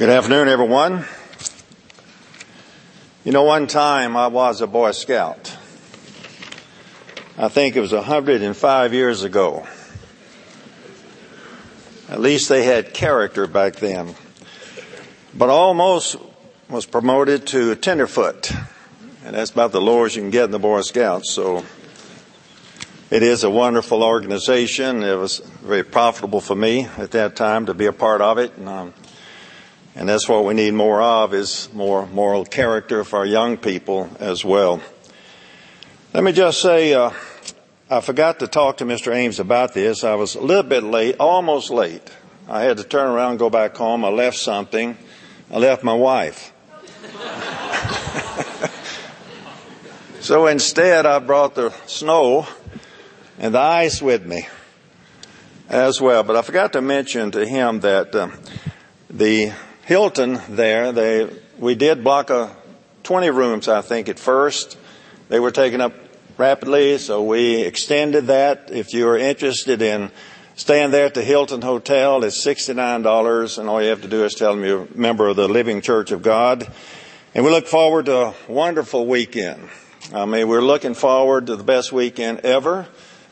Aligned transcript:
Good 0.00 0.08
afternoon, 0.08 0.48
everyone. 0.48 1.04
You 3.22 3.32
know, 3.32 3.42
one 3.42 3.66
time 3.66 4.16
I 4.16 4.28
was 4.28 4.62
a 4.62 4.66
Boy 4.66 4.92
Scout. 4.92 5.54
I 7.36 7.48
think 7.48 7.76
it 7.76 7.82
was 7.82 7.92
105 7.92 8.94
years 8.94 9.24
ago. 9.24 9.66
At 12.08 12.18
least 12.18 12.48
they 12.48 12.64
had 12.64 12.94
character 12.94 13.46
back 13.46 13.76
then. 13.76 14.14
But 15.34 15.50
almost 15.50 16.16
was 16.70 16.86
promoted 16.86 17.46
to 17.48 17.74
tenderfoot. 17.74 18.52
And 19.26 19.36
that's 19.36 19.50
about 19.50 19.72
the 19.72 19.82
lowest 19.82 20.16
you 20.16 20.22
can 20.22 20.30
get 20.30 20.44
in 20.44 20.50
the 20.50 20.58
Boy 20.58 20.80
Scouts. 20.80 21.30
So 21.30 21.62
it 23.10 23.22
is 23.22 23.44
a 23.44 23.50
wonderful 23.50 24.02
organization. 24.02 25.02
It 25.02 25.16
was 25.16 25.40
very 25.60 25.84
profitable 25.84 26.40
for 26.40 26.54
me 26.54 26.86
at 26.96 27.10
that 27.10 27.36
time 27.36 27.66
to 27.66 27.74
be 27.74 27.84
a 27.84 27.92
part 27.92 28.22
of 28.22 28.38
it. 28.38 28.56
And, 28.56 28.94
and 29.94 30.08
that's 30.08 30.28
what 30.28 30.44
we 30.44 30.54
need 30.54 30.74
more 30.74 31.02
of 31.02 31.34
is 31.34 31.68
more 31.72 32.06
moral 32.06 32.44
character 32.44 33.02
for 33.04 33.18
our 33.20 33.26
young 33.26 33.56
people 33.56 34.08
as 34.20 34.44
well. 34.44 34.80
Let 36.14 36.24
me 36.24 36.32
just 36.32 36.60
say, 36.60 36.94
uh, 36.94 37.10
I 37.88 38.00
forgot 38.00 38.38
to 38.38 38.46
talk 38.46 38.78
to 38.78 38.84
Mr. 38.84 39.14
Ames 39.14 39.40
about 39.40 39.74
this. 39.74 40.04
I 40.04 40.14
was 40.14 40.36
a 40.36 40.40
little 40.40 40.62
bit 40.62 40.84
late, 40.84 41.16
almost 41.18 41.70
late. 41.70 42.08
I 42.48 42.62
had 42.62 42.76
to 42.76 42.84
turn 42.84 43.08
around 43.08 43.30
and 43.30 43.38
go 43.38 43.50
back 43.50 43.76
home. 43.76 44.04
I 44.04 44.08
left 44.08 44.36
something. 44.36 44.96
I 45.50 45.58
left 45.58 45.82
my 45.82 45.94
wife. 45.94 46.52
so 50.20 50.46
instead, 50.46 51.06
I 51.06 51.18
brought 51.18 51.56
the 51.56 51.70
snow 51.86 52.46
and 53.38 53.54
the 53.54 53.60
ice 53.60 54.00
with 54.00 54.24
me 54.24 54.46
as 55.68 56.00
well. 56.00 56.22
But 56.22 56.36
I 56.36 56.42
forgot 56.42 56.72
to 56.74 56.80
mention 56.80 57.32
to 57.32 57.44
him 57.44 57.80
that 57.80 58.14
uh, 58.14 58.30
the 59.08 59.52
Hilton 59.90 60.38
there, 60.48 60.92
they, 60.92 61.28
we 61.58 61.74
did 61.74 62.04
block 62.04 62.30
a 62.30 62.54
20 63.02 63.30
rooms, 63.30 63.66
I 63.66 63.80
think, 63.80 64.08
at 64.08 64.20
first. 64.20 64.78
They 65.28 65.40
were 65.40 65.50
taken 65.50 65.80
up 65.80 65.92
rapidly, 66.38 66.96
so 66.98 67.24
we 67.24 67.62
extended 67.62 68.28
that. 68.28 68.70
If 68.70 68.94
you 68.94 69.08
are 69.08 69.18
interested 69.18 69.82
in 69.82 70.12
staying 70.54 70.92
there 70.92 71.06
at 71.06 71.14
the 71.14 71.24
Hilton 71.24 71.60
Hotel, 71.60 72.22
it's 72.22 72.46
$69, 72.46 73.58
and 73.58 73.68
all 73.68 73.82
you 73.82 73.88
have 73.88 74.02
to 74.02 74.06
do 74.06 74.24
is 74.24 74.34
tell 74.34 74.54
them 74.54 74.64
you're 74.64 74.84
a 74.84 74.96
member 74.96 75.26
of 75.26 75.34
the 75.34 75.48
Living 75.48 75.80
Church 75.80 76.12
of 76.12 76.22
God. 76.22 76.70
And 77.34 77.44
we 77.44 77.50
look 77.50 77.66
forward 77.66 78.06
to 78.06 78.16
a 78.16 78.34
wonderful 78.46 79.08
weekend. 79.08 79.68
I 80.14 80.24
mean, 80.24 80.46
we're 80.46 80.62
looking 80.62 80.94
forward 80.94 81.46
to 81.48 81.56
the 81.56 81.64
best 81.64 81.90
weekend 81.90 82.42
ever. 82.46 82.86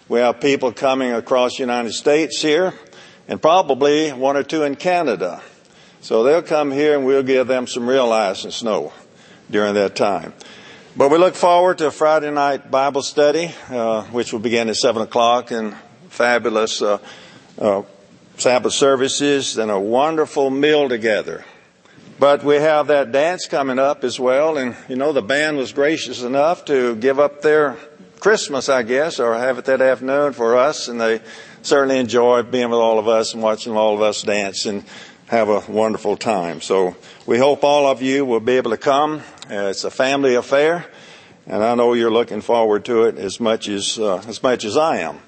We 0.09 0.19
have 0.19 0.41
people 0.41 0.73
coming 0.73 1.13
across 1.13 1.59
the 1.59 1.63
United 1.63 1.93
States 1.93 2.43
here, 2.43 2.75
and 3.29 3.41
probably 3.41 4.11
one 4.11 4.37
or 4.37 4.43
two 4.43 4.65
in 4.65 4.75
Canada. 4.75 5.41
So 6.09 6.23
they'll 6.23 6.41
come 6.41 6.71
here 6.71 6.97
and 6.97 7.05
we'll 7.05 7.23
give 7.23 7.49
them 7.49 7.67
some 7.67 7.87
real 7.87 8.11
ice 8.11 8.45
and 8.45 8.51
snow 8.51 8.95
during 9.51 9.75
that 9.75 9.95
time. 9.95 10.33
But 10.97 11.11
we 11.11 11.19
look 11.19 11.35
forward 11.35 11.77
to 11.77 11.89
a 11.89 11.91
Friday 11.91 12.31
night 12.31 12.71
Bible 12.71 13.03
study, 13.03 13.55
uh, 13.69 14.05
which 14.05 14.33
will 14.33 14.41
begin 14.41 14.71
at 14.71 14.77
7 14.77 15.03
o'clock 15.03 15.51
and 15.51 15.77
fabulous 16.09 16.81
uh, 16.81 16.97
uh, 17.59 17.83
Sabbath 18.39 18.73
services 18.73 19.59
and 19.59 19.71
a 19.71 19.79
wonderful 19.79 20.49
meal 20.49 20.89
together. 20.89 21.45
But 22.19 22.43
we 22.43 22.55
have 22.55 22.87
that 22.87 23.13
dance 23.13 23.47
coming 23.47 23.79
up 23.79 24.03
as 24.03 24.19
well, 24.19 24.57
and 24.57 24.77
you 24.89 24.97
know 24.97 25.13
the 25.13 25.21
band 25.21 25.59
was 25.59 25.75
gracious 25.75 26.23
enough 26.23 26.65
to 26.65 26.97
give 26.97 27.21
up 27.21 27.43
their 27.43 27.77
Christmas, 28.21 28.71
I 28.71 28.83
guess, 28.83 29.21
or 29.21 29.35
have 29.35 29.59
it 29.59 29.67
that 29.67 29.83
afternoon 29.83 30.33
for 30.33 30.57
us, 30.57 30.89
and 30.89 30.99
they 30.99 31.21
certainly 31.63 31.99
enjoyed 31.99 32.51
being 32.51 32.71
with 32.71 32.79
all 32.79 32.99
of 32.99 33.09
us 33.09 33.35
and 33.35 33.43
watching 33.43 33.77
all 33.77 33.95
of 33.95 34.01
us 34.01 34.23
dance. 34.23 34.67
And 34.67 34.85
have 35.29 35.51
a 35.51 35.61
wonderful 35.71 36.17
time. 36.17 36.63
So 36.63 36.97
we 37.27 37.37
hope 37.37 37.63
all 37.63 37.87
of 37.87 38.01
you 38.01 38.25
will 38.25 38.41
be 38.41 38.55
able 38.55 38.71
to 38.71 38.79
come. 38.79 39.21
Uh, 39.51 39.69
it's 39.69 39.85
a 39.85 39.91
family 39.91 40.35
affair, 40.35 40.87
and 41.47 41.63
I 41.63 41.75
know 41.75 41.93
you're 41.93 42.11
looking 42.11 42.41
forward 42.41 42.87
to 42.87 43.05
it 43.05 43.19
as 43.19 43.39
much 43.39 43.69
as 43.69 43.99
uh, 43.99 44.23
as 44.27 44.43
much 44.43 44.65
as 44.65 44.77
I 44.79 44.99
am. 44.99 45.19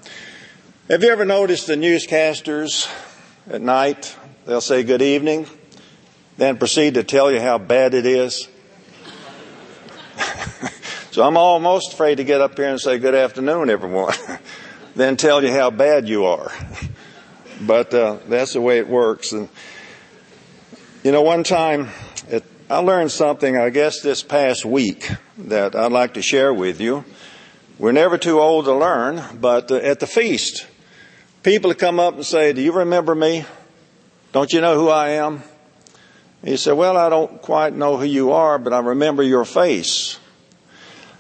Have 0.89 1.03
you 1.03 1.10
ever 1.10 1.27
noticed 1.27 1.66
the 1.66 1.75
newscasters 1.75 2.91
at 3.49 3.60
night? 3.60 4.16
They'll 4.47 4.62
say 4.62 4.84
good 4.84 5.03
evening, 5.03 5.47
then 6.39 6.56
proceed 6.56 6.94
to 6.94 7.05
tell 7.05 7.31
you 7.31 7.41
how 7.41 7.59
bad 7.59 7.93
it 7.93 8.06
is. 8.06 8.49
so 11.10 11.22
I'm 11.22 11.37
almost 11.37 11.93
afraid 11.93 12.16
to 12.16 12.25
get 12.25 12.41
up 12.41 12.56
here 12.56 12.71
and 12.71 12.81
say 12.81 12.99
good 12.99 13.15
afternoon, 13.15 13.69
everyone, 13.69 14.15
then 14.97 15.19
tell 15.19 15.44
you 15.44 15.53
how 15.53 15.71
bad 15.71 16.09
you 16.09 16.25
are. 16.25 16.50
but 17.60 17.93
uh, 17.93 18.16
that's 18.27 18.55
the 18.55 18.62
way 18.62 18.78
it 18.78 18.89
works. 18.89 19.33
And 19.33 19.50
you 21.03 21.12
know, 21.12 21.22
one 21.22 21.44
time 21.44 21.88
it, 22.28 22.44
I 22.69 22.78
learned 22.78 23.11
something, 23.11 23.56
I 23.56 23.71
guess, 23.71 24.00
this 24.03 24.22
past 24.22 24.66
week 24.66 25.11
that 25.38 25.75
I'd 25.75 25.93
like 25.93 26.15
to 26.15 26.22
share 26.22 26.53
with 26.53 26.81
you. 26.81 27.05
We're 27.78 27.93
never 27.93 28.19
too 28.19 28.38
old 28.38 28.66
to 28.66 28.75
learn, 28.75 29.22
but 29.41 29.71
uh, 29.71 29.77
at 29.77 30.00
the 30.00 30.06
feast, 30.06 30.66
people 31.43 31.72
come 31.72 31.99
up 31.99 32.15
and 32.15 32.27
say, 32.27 32.53
Do 32.53 32.60
you 32.60 32.72
remember 32.72 33.15
me? 33.15 33.47
Don't 34.33 34.53
you 34.53 34.60
know 34.60 34.75
who 34.75 34.89
I 34.89 35.10
am? 35.10 35.43
He 36.44 36.59
said, 36.59 36.72
Well, 36.72 36.99
I 36.99 37.09
don't 37.09 37.41
quite 37.41 37.75
know 37.75 37.97
who 37.97 38.05
you 38.05 38.33
are, 38.33 38.59
but 38.59 38.75
I 38.75 38.81
remember 38.81 39.22
your 39.22 39.47
face. 39.47 40.19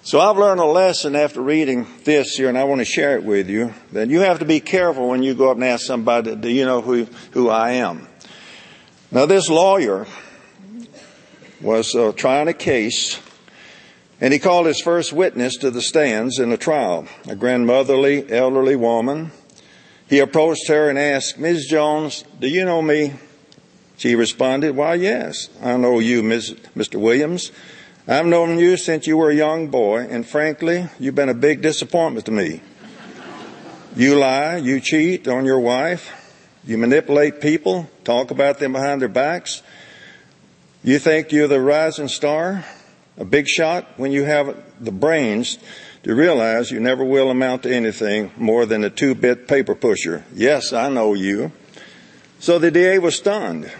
So 0.02 0.20
I've 0.20 0.36
learned 0.36 0.60
a 0.60 0.66
lesson 0.66 1.16
after 1.16 1.40
reading 1.40 1.86
this 2.04 2.36
here, 2.36 2.50
and 2.50 2.58
I 2.58 2.64
want 2.64 2.82
to 2.82 2.84
share 2.84 3.16
it 3.16 3.24
with 3.24 3.48
you, 3.48 3.72
that 3.92 4.08
you 4.08 4.20
have 4.20 4.40
to 4.40 4.44
be 4.44 4.60
careful 4.60 5.08
when 5.08 5.22
you 5.22 5.34
go 5.34 5.50
up 5.50 5.56
and 5.56 5.64
ask 5.64 5.86
somebody, 5.86 6.36
Do 6.36 6.50
you 6.50 6.66
know 6.66 6.82
who, 6.82 7.04
who 7.32 7.48
I 7.48 7.72
am? 7.72 8.09
Now, 9.12 9.26
this 9.26 9.48
lawyer 9.48 10.06
was 11.60 11.96
uh, 11.96 12.12
trying 12.12 12.46
a 12.46 12.52
case, 12.52 13.20
and 14.20 14.32
he 14.32 14.38
called 14.38 14.66
his 14.66 14.80
first 14.80 15.12
witness 15.12 15.56
to 15.56 15.72
the 15.72 15.82
stands 15.82 16.38
in 16.38 16.52
a 16.52 16.56
trial, 16.56 17.08
a 17.26 17.34
grandmotherly, 17.34 18.30
elderly 18.30 18.76
woman. 18.76 19.32
He 20.08 20.20
approached 20.20 20.68
her 20.68 20.88
and 20.88 20.96
asked, 20.96 21.38
Ms. 21.38 21.66
Jones, 21.66 22.22
do 22.38 22.46
you 22.46 22.64
know 22.64 22.80
me? 22.82 23.14
She 23.96 24.14
responded, 24.14 24.76
Why, 24.76 24.94
yes, 24.94 25.48
I 25.60 25.76
know 25.76 25.98
you, 25.98 26.22
Ms. 26.22 26.54
Mr. 26.76 27.00
Williams. 27.00 27.50
I've 28.06 28.26
known 28.26 28.60
you 28.60 28.76
since 28.76 29.08
you 29.08 29.16
were 29.16 29.30
a 29.30 29.34
young 29.34 29.70
boy, 29.70 30.06
and 30.08 30.24
frankly, 30.24 30.88
you've 31.00 31.16
been 31.16 31.28
a 31.28 31.34
big 31.34 31.62
disappointment 31.62 32.26
to 32.26 32.32
me. 32.32 32.60
You 33.96 34.20
lie, 34.20 34.58
you 34.58 34.78
cheat 34.78 35.26
on 35.26 35.44
your 35.44 35.58
wife, 35.58 36.19
you 36.64 36.78
manipulate 36.78 37.40
people, 37.40 37.88
talk 38.04 38.30
about 38.30 38.58
them 38.58 38.72
behind 38.72 39.00
their 39.00 39.08
backs. 39.08 39.62
You 40.82 40.98
think 40.98 41.32
you're 41.32 41.48
the 41.48 41.60
rising 41.60 42.08
star, 42.08 42.64
a 43.16 43.24
big 43.24 43.46
shot, 43.48 43.86
when 43.96 44.12
you 44.12 44.24
have 44.24 44.56
the 44.80 44.92
brains 44.92 45.58
to 46.02 46.14
realize 46.14 46.70
you 46.70 46.80
never 46.80 47.04
will 47.04 47.30
amount 47.30 47.64
to 47.64 47.74
anything 47.74 48.30
more 48.36 48.66
than 48.66 48.84
a 48.84 48.90
two 48.90 49.14
bit 49.14 49.46
paper 49.46 49.74
pusher. 49.74 50.24
Yes, 50.34 50.72
I 50.72 50.88
know 50.88 51.14
you. 51.14 51.52
So 52.38 52.58
the 52.58 52.70
DA 52.70 52.98
was 52.98 53.16
stunned, 53.16 53.70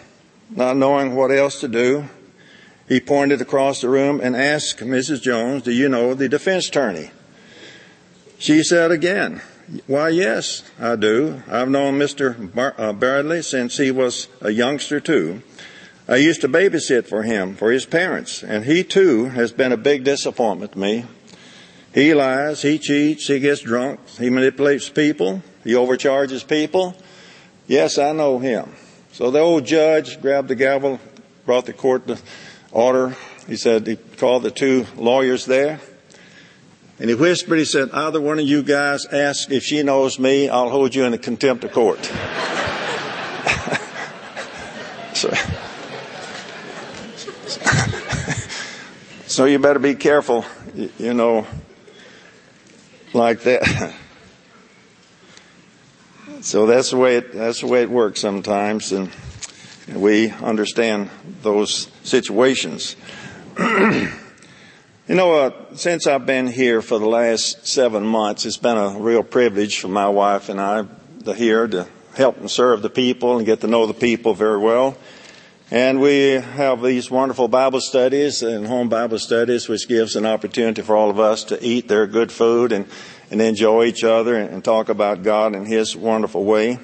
not 0.51 0.77
knowing 0.77 1.15
what 1.15 1.31
else 1.31 1.61
to 1.61 1.69
do. 1.69 2.09
He 2.89 3.01
pointed 3.01 3.41
across 3.41 3.81
the 3.81 3.89
room 3.89 4.21
and 4.21 4.37
asked 4.37 4.81
Mrs. 4.81 5.23
Jones, 5.23 5.63
Do 5.63 5.73
you 5.73 5.89
know 5.89 6.13
the 6.13 6.29
defense 6.29 6.69
attorney? 6.69 7.11
She 8.39 8.63
said 8.63 8.91
again, 8.91 9.41
why, 9.87 10.09
yes, 10.09 10.63
I 10.81 10.97
do. 10.97 11.43
I've 11.49 11.69
known 11.69 11.99
Mr. 11.99 12.53
Bar- 12.55 12.75
uh, 12.77 12.93
Bradley 12.93 13.43
since 13.43 13.77
he 13.77 13.91
was 13.91 14.27
a 14.41 14.51
youngster, 14.51 15.01
too. 15.01 15.43
I 16.09 16.17
used 16.17 16.41
to 16.41 16.49
babysit 16.49 17.07
for 17.07 17.23
him, 17.23 17.55
for 17.55 17.71
his 17.71 17.87
parents, 17.87 18.43
and 18.43 18.65
he, 18.65 18.83
too, 18.83 19.27
has 19.27 19.53
been 19.53 19.71
a 19.71 19.77
big 19.77 20.03
disappointment 20.03 20.73
to 20.73 20.79
me. 20.79 21.05
He 21.95 22.15
lies, 22.15 22.63
he 22.63 22.79
cheats, 22.79 23.29
he 23.29 23.39
gets 23.39 23.61
drunk, 23.61 24.01
he 24.19 24.29
manipulates 24.29 24.89
people, 24.89 25.43
he 25.63 25.77
overcharges 25.77 26.43
people. 26.43 26.97
Yes, 27.69 27.97
I 27.99 28.13
know 28.13 28.41
him. 28.41 28.73
So 29.13 29.31
the 29.31 29.39
old 29.39 29.67
judge 29.67 30.21
grabbed 30.21 30.49
the 30.49 30.57
gavel, 30.57 30.99
brought 31.47 31.67
the 31.67 31.73
court 31.73 32.09
to 32.09 32.19
order. 32.73 33.17
He 33.47 33.57
said 33.57 33.87
he 33.87 33.97
called 33.97 34.43
the 34.43 34.51
two 34.51 34.87
lawyers 34.97 35.47
there. 35.47 35.81
And 37.01 37.09
he 37.09 37.15
whispered, 37.15 37.59
he 37.59 37.65
said, 37.65 37.91
either 37.93 38.21
one 38.21 38.39
of 38.39 38.47
you 38.47 38.63
guys 38.63 39.07
ask 39.07 39.51
if 39.51 39.65
she 39.65 39.83
knows 39.83 40.19
me, 40.19 40.51
I'll 40.51 40.69
hold 40.69 40.95
you 40.95 41.05
in 41.05 41.17
contempt 41.17 41.65
of 41.65 41.73
court. 41.73 42.05
so, 45.15 45.33
so 49.27 49.47
you 49.47 49.59
better 49.59 49.79
be 49.79 49.95
careful, 49.95 50.45
you 50.99 51.15
know, 51.15 51.47
like 53.15 53.45
that. 53.45 53.95
So 56.43 56.67
that's 56.67 56.91
the 56.91 56.99
way 56.99 57.17
it, 57.17 57.33
that's 57.33 57.63
the 57.63 57.67
way 57.67 57.81
it 57.81 57.89
works 57.91 58.21
sometimes, 58.21 58.93
and 58.93 59.11
we 59.89 60.33
understand 60.33 61.09
those 61.41 61.91
situations. 62.03 62.95
You 65.11 65.17
know, 65.17 65.35
uh, 65.35 65.51
since 65.75 66.07
I've 66.07 66.25
been 66.25 66.47
here 66.47 66.81
for 66.81 67.01
the 67.01 67.09
last 67.09 67.67
seven 67.67 68.07
months, 68.07 68.47
it's 68.47 68.59
been 68.59 68.77
a 68.77 68.97
real 68.97 69.25
privilege 69.25 69.81
for 69.81 69.89
my 69.89 70.09
wife 70.09 70.49
and 70.49 70.61
I 70.61 70.85
to 71.25 71.35
here 71.35 71.67
to 71.67 71.89
help 72.15 72.37
and 72.37 72.49
serve 72.49 72.81
the 72.81 72.91
people 72.91 73.37
and 73.37 73.45
get 73.45 73.61
to 73.63 73.67
know 73.67 73.87
the 73.87 73.93
people 73.93 74.35
very 74.35 74.59
well. 74.59 74.97
And 75.69 76.01
we 76.01 76.35
have 76.35 76.81
these 76.81 77.11
wonderful 77.11 77.49
Bible 77.49 77.81
studies 77.81 78.45
and 78.45 78.65
home 78.65 78.89
Bible 78.89 79.19
studies, 79.19 79.69
which 79.69 79.89
gives 79.89 80.15
an 80.15 80.27
opportunity 80.27 80.81
for 80.83 80.95
all 80.95 81.11
of 81.11 81.19
us 81.19 81.43
to 81.47 81.61
eat 81.61 81.89
their 81.89 82.07
good 82.07 82.31
food 82.31 82.71
and, 82.71 82.87
and 83.33 83.43
enjoy 83.43 83.87
each 83.87 84.05
other 84.05 84.37
and 84.37 84.63
talk 84.63 84.91
about 84.91 85.25
God 85.25 85.57
in 85.57 85.65
His 85.65 85.97
wonderful 85.97 86.45
way. 86.45 86.79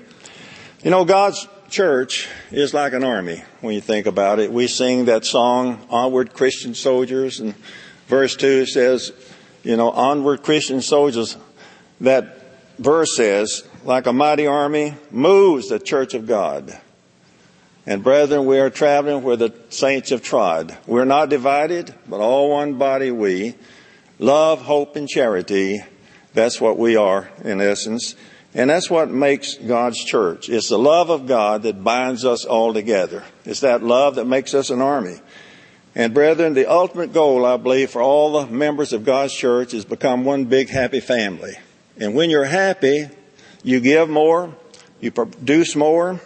You 0.82 0.90
know, 0.90 1.05
God's 1.05 1.46
church 1.69 2.28
is 2.50 2.75
like 2.75 2.93
an 2.93 3.05
army 3.05 3.44
when 3.61 3.76
you 3.76 3.81
think 3.81 4.06
about 4.06 4.40
it. 4.40 4.50
We 4.50 4.67
sing 4.67 5.05
that 5.05 5.25
song, 5.25 5.87
Onward 5.90 6.34
Christian 6.34 6.75
Soldiers, 6.75 7.38
and 7.38 7.55
verse 8.08 8.37
2 8.37 8.67
says, 8.67 9.12
you 9.62 9.76
know, 9.76 9.91
Onward 9.91 10.43
Christian 10.43 10.81
Soldiers. 10.81 11.37
That 12.00 12.38
verse 12.79 13.17
says, 13.17 13.67
like 13.85 14.06
a 14.06 14.12
mighty 14.12 14.47
army 14.47 14.94
moves 15.11 15.69
the 15.69 15.79
church 15.79 16.14
of 16.14 16.26
God. 16.26 16.79
And 17.87 18.03
brethren, 18.03 18.47
we 18.47 18.58
are 18.58 18.70
traveling 18.70 19.23
where 19.23 19.37
the 19.37 19.55
saints 19.69 20.11
have 20.11 20.23
trod. 20.23 20.76
We're 20.87 21.05
not 21.05 21.29
divided, 21.29 21.94
but 22.08 22.20
all 22.20 22.50
one 22.50 22.79
body 22.79 23.11
we. 23.12 23.55
Love, 24.19 24.62
hope, 24.62 24.97
and 24.97 25.09
charity. 25.09 25.81
That's 26.35 26.61
what 26.61 26.79
we 26.79 26.97
are 26.97 27.31
in 27.44 27.61
essence. 27.61 28.17
And 28.55 28.70
that's 28.70 28.91
what 28.91 29.11
makes 29.11 29.55
God's 29.55 30.02
church. 30.02 30.49
It's 30.49 30.69
the 30.69 30.79
love 30.79 31.11
of 31.11 31.26
God 31.26 31.62
that 31.62 31.85
binds 31.85 32.25
us 32.25 32.44
all 32.44 32.73
together. 32.75 33.23
It's 33.44 33.61
that 33.61 33.82
love 33.82 34.17
that 34.17 34.26
makes 34.26 34.55
us 34.55 34.70
an 34.70 34.81
army. 34.81 35.20
And 35.96 36.12
brethren, 36.12 36.52
the 36.52 36.70
ultimate 36.70 37.14
goal, 37.14 37.46
I 37.46 37.56
believe, 37.56 37.88
for 37.88 38.02
all 38.02 38.38
the 38.38 38.52
members 38.52 38.93
of 38.93 39.02
God's 39.02 39.32
church 39.32 39.72
is 39.72 39.87
become 39.87 40.26
one 40.26 40.44
big 40.44 40.69
happy 40.69 41.00
family. 41.00 41.54
And 41.96 42.14
when 42.14 42.28
you're 42.28 42.44
happy, 42.44 43.08
you 43.62 43.81
give 43.81 44.10
more, 44.10 44.54
you 45.00 45.10
produce 45.10 45.75
more, 45.75 46.20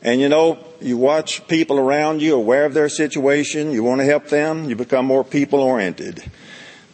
and 0.00 0.22
you 0.22 0.30
know, 0.30 0.58
you 0.80 0.96
watch 0.96 1.46
people 1.48 1.78
around 1.78 2.22
you 2.22 2.34
aware 2.34 2.64
of 2.64 2.72
their 2.72 2.88
situation, 2.88 3.72
you 3.72 3.82
want 3.82 4.00
to 4.00 4.06
help 4.06 4.28
them, 4.28 4.70
you 4.70 4.74
become 4.74 5.04
more 5.04 5.22
people 5.22 5.60
oriented. 5.60 6.24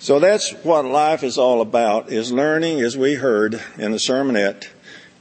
So 0.01 0.19
that's 0.19 0.51
what 0.65 0.85
life 0.85 1.23
is 1.23 1.39
all 1.39 1.61
about, 1.61 2.11
is 2.11 2.33
learning 2.33 2.81
as 2.81 2.99
we 2.99 3.15
heard 3.15 3.63
in 3.79 3.93
the 3.93 3.99
sermonette. 3.99 4.67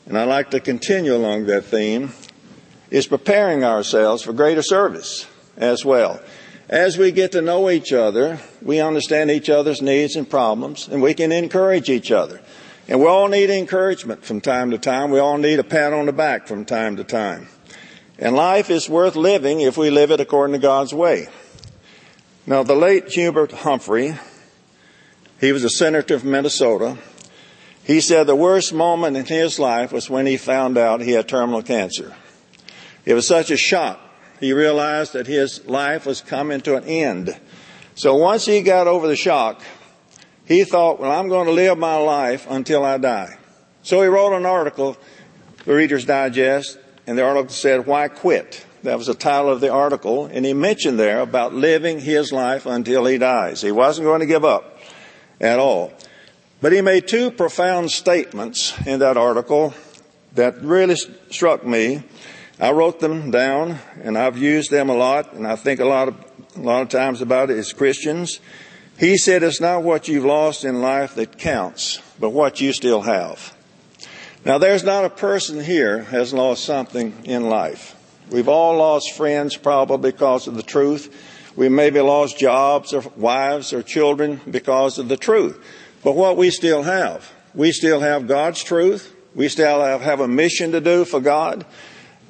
And 0.07 0.17
I 0.17 0.23
like 0.23 0.49
to 0.51 0.59
continue 0.59 1.15
along 1.15 1.45
that 1.45 1.65
theme, 1.65 2.13
is 2.89 3.05
preparing 3.05 3.63
ourselves 3.63 4.23
for 4.23 4.33
greater 4.33 4.63
service 4.63 5.27
as 5.55 5.85
well. 5.85 6.19
As 6.69 6.99
we 6.99 7.11
get 7.11 7.31
to 7.31 7.41
know 7.41 7.67
each 7.71 7.91
other, 7.91 8.39
we 8.61 8.79
understand 8.79 9.31
each 9.31 9.49
other's 9.49 9.81
needs 9.81 10.15
and 10.15 10.29
problems, 10.29 10.87
and 10.87 11.01
we 11.01 11.15
can 11.15 11.31
encourage 11.31 11.89
each 11.89 12.11
other. 12.11 12.41
And 12.87 12.99
we 12.99 13.07
all 13.07 13.27
need 13.27 13.49
encouragement 13.49 14.23
from 14.23 14.39
time 14.39 14.69
to 14.69 14.77
time. 14.77 15.09
We 15.09 15.17
all 15.17 15.39
need 15.39 15.57
a 15.57 15.63
pat 15.63 15.93
on 15.93 16.05
the 16.05 16.13
back 16.13 16.47
from 16.47 16.65
time 16.65 16.97
to 16.97 17.03
time. 17.03 17.47
And 18.19 18.35
life 18.35 18.69
is 18.69 18.87
worth 18.87 19.15
living 19.15 19.61
if 19.61 19.77
we 19.77 19.89
live 19.89 20.11
it 20.11 20.19
according 20.19 20.53
to 20.53 20.59
God's 20.59 20.93
way. 20.93 21.27
Now, 22.45 22.61
the 22.61 22.75
late 22.75 23.09
Hubert 23.09 23.51
Humphrey, 23.51 24.15
he 25.39 25.51
was 25.51 25.63
a 25.63 25.69
senator 25.69 26.19
from 26.19 26.29
Minnesota. 26.31 26.99
He 27.83 27.99
said 27.99 28.27
the 28.27 28.35
worst 28.35 28.73
moment 28.73 29.17
in 29.17 29.25
his 29.25 29.57
life 29.57 29.91
was 29.91 30.07
when 30.07 30.27
he 30.27 30.37
found 30.37 30.77
out 30.77 31.01
he 31.01 31.13
had 31.13 31.27
terminal 31.27 31.63
cancer. 31.63 32.15
It 33.05 33.15
was 33.15 33.27
such 33.27 33.49
a 33.49 33.57
shock. 33.57 33.99
He 34.39 34.53
realized 34.53 35.13
that 35.13 35.27
his 35.27 35.65
life 35.67 36.05
was 36.05 36.21
coming 36.21 36.61
to 36.61 36.75
an 36.75 36.85
end. 36.85 37.37
So 37.95 38.15
once 38.15 38.45
he 38.45 38.61
got 38.61 38.87
over 38.87 39.07
the 39.07 39.15
shock, 39.15 39.61
he 40.45 40.63
thought, 40.63 40.99
well, 40.99 41.11
I'm 41.11 41.29
going 41.29 41.47
to 41.47 41.51
live 41.51 41.77
my 41.77 41.97
life 41.97 42.47
until 42.49 42.83
I 42.83 42.97
die. 42.97 43.37
So 43.83 44.01
he 44.01 44.07
wrote 44.07 44.35
an 44.35 44.45
article, 44.45 44.97
the 45.65 45.73
Reader's 45.73 46.05
Digest, 46.05 46.77
and 47.05 47.17
the 47.17 47.23
article 47.23 47.49
said, 47.49 47.85
Why 47.85 48.07
Quit? 48.07 48.65
That 48.83 48.97
was 48.97 49.07
the 49.07 49.13
title 49.13 49.49
of 49.49 49.59
the 49.59 49.69
article, 49.69 50.27
and 50.27 50.45
he 50.45 50.53
mentioned 50.53 50.97
there 50.97 51.19
about 51.19 51.53
living 51.53 51.99
his 51.99 52.31
life 52.31 52.65
until 52.65 53.05
he 53.05 53.17
dies. 53.17 53.61
He 53.61 53.71
wasn't 53.71 54.05
going 54.05 54.21
to 54.21 54.25
give 54.25 54.45
up 54.45 54.79
at 55.41 55.59
all. 55.59 55.91
But 56.61 56.71
he 56.71 56.81
made 56.81 57.07
two 57.07 57.31
profound 57.31 57.91
statements 57.91 58.73
in 58.85 58.99
that 58.99 59.17
article 59.17 59.73
that 60.35 60.61
really 60.61 60.95
struck 61.29 61.65
me. 61.65 62.03
I 62.59 62.71
wrote 62.71 62.99
them 62.99 63.31
down, 63.31 63.79
and 64.03 64.17
I've 64.17 64.37
used 64.37 64.69
them 64.69 64.89
a 64.89 64.95
lot, 64.95 65.31
and 65.31 65.47
I 65.47 65.55
think 65.55 65.79
a 65.79 65.85
lot 65.85 66.09
of, 66.09 66.15
a 66.57 66.59
lot 66.59 66.81
of 66.81 66.89
times 66.89 67.21
about 67.21 67.49
it 67.49 67.57
as 67.57 67.71
Christians. 67.71 68.41
He 68.97 69.17
said, 69.17 69.43
It's 69.43 69.61
not 69.61 69.83
what 69.83 70.09
you've 70.09 70.25
lost 70.25 70.65
in 70.65 70.81
life 70.81 71.15
that 71.15 71.37
counts, 71.37 72.01
but 72.19 72.31
what 72.31 72.59
you 72.59 72.73
still 72.73 73.01
have. 73.01 73.55
Now, 74.43 74.57
there's 74.57 74.83
not 74.83 75.05
a 75.05 75.09
person 75.09 75.63
here 75.63 76.03
has 76.03 76.33
lost 76.33 76.65
something 76.65 77.13
in 77.23 77.49
life. 77.49 77.95
We've 78.29 78.49
all 78.49 78.77
lost 78.77 79.13
friends 79.13 79.55
probably 79.55 80.11
because 80.11 80.47
of 80.47 80.55
the 80.55 80.63
truth. 80.63 81.53
We 81.55 81.69
maybe 81.69 82.01
lost 82.01 82.37
jobs 82.37 82.93
or 82.93 83.01
wives 83.15 83.71
or 83.71 83.83
children 83.83 84.41
because 84.49 84.97
of 84.97 85.07
the 85.07 85.17
truth. 85.17 85.63
But 86.03 86.15
what 86.15 86.35
we 86.35 86.51
still 86.51 86.83
have, 86.83 87.31
we 87.53 87.71
still 87.71 88.01
have 88.01 88.27
God's 88.27 88.63
truth. 88.63 89.15
We 89.33 89.47
still 89.47 89.81
have, 89.81 90.01
have 90.01 90.19
a 90.19 90.27
mission 90.27 90.73
to 90.73 90.81
do 90.81 91.05
for 91.05 91.19
God. 91.21 91.65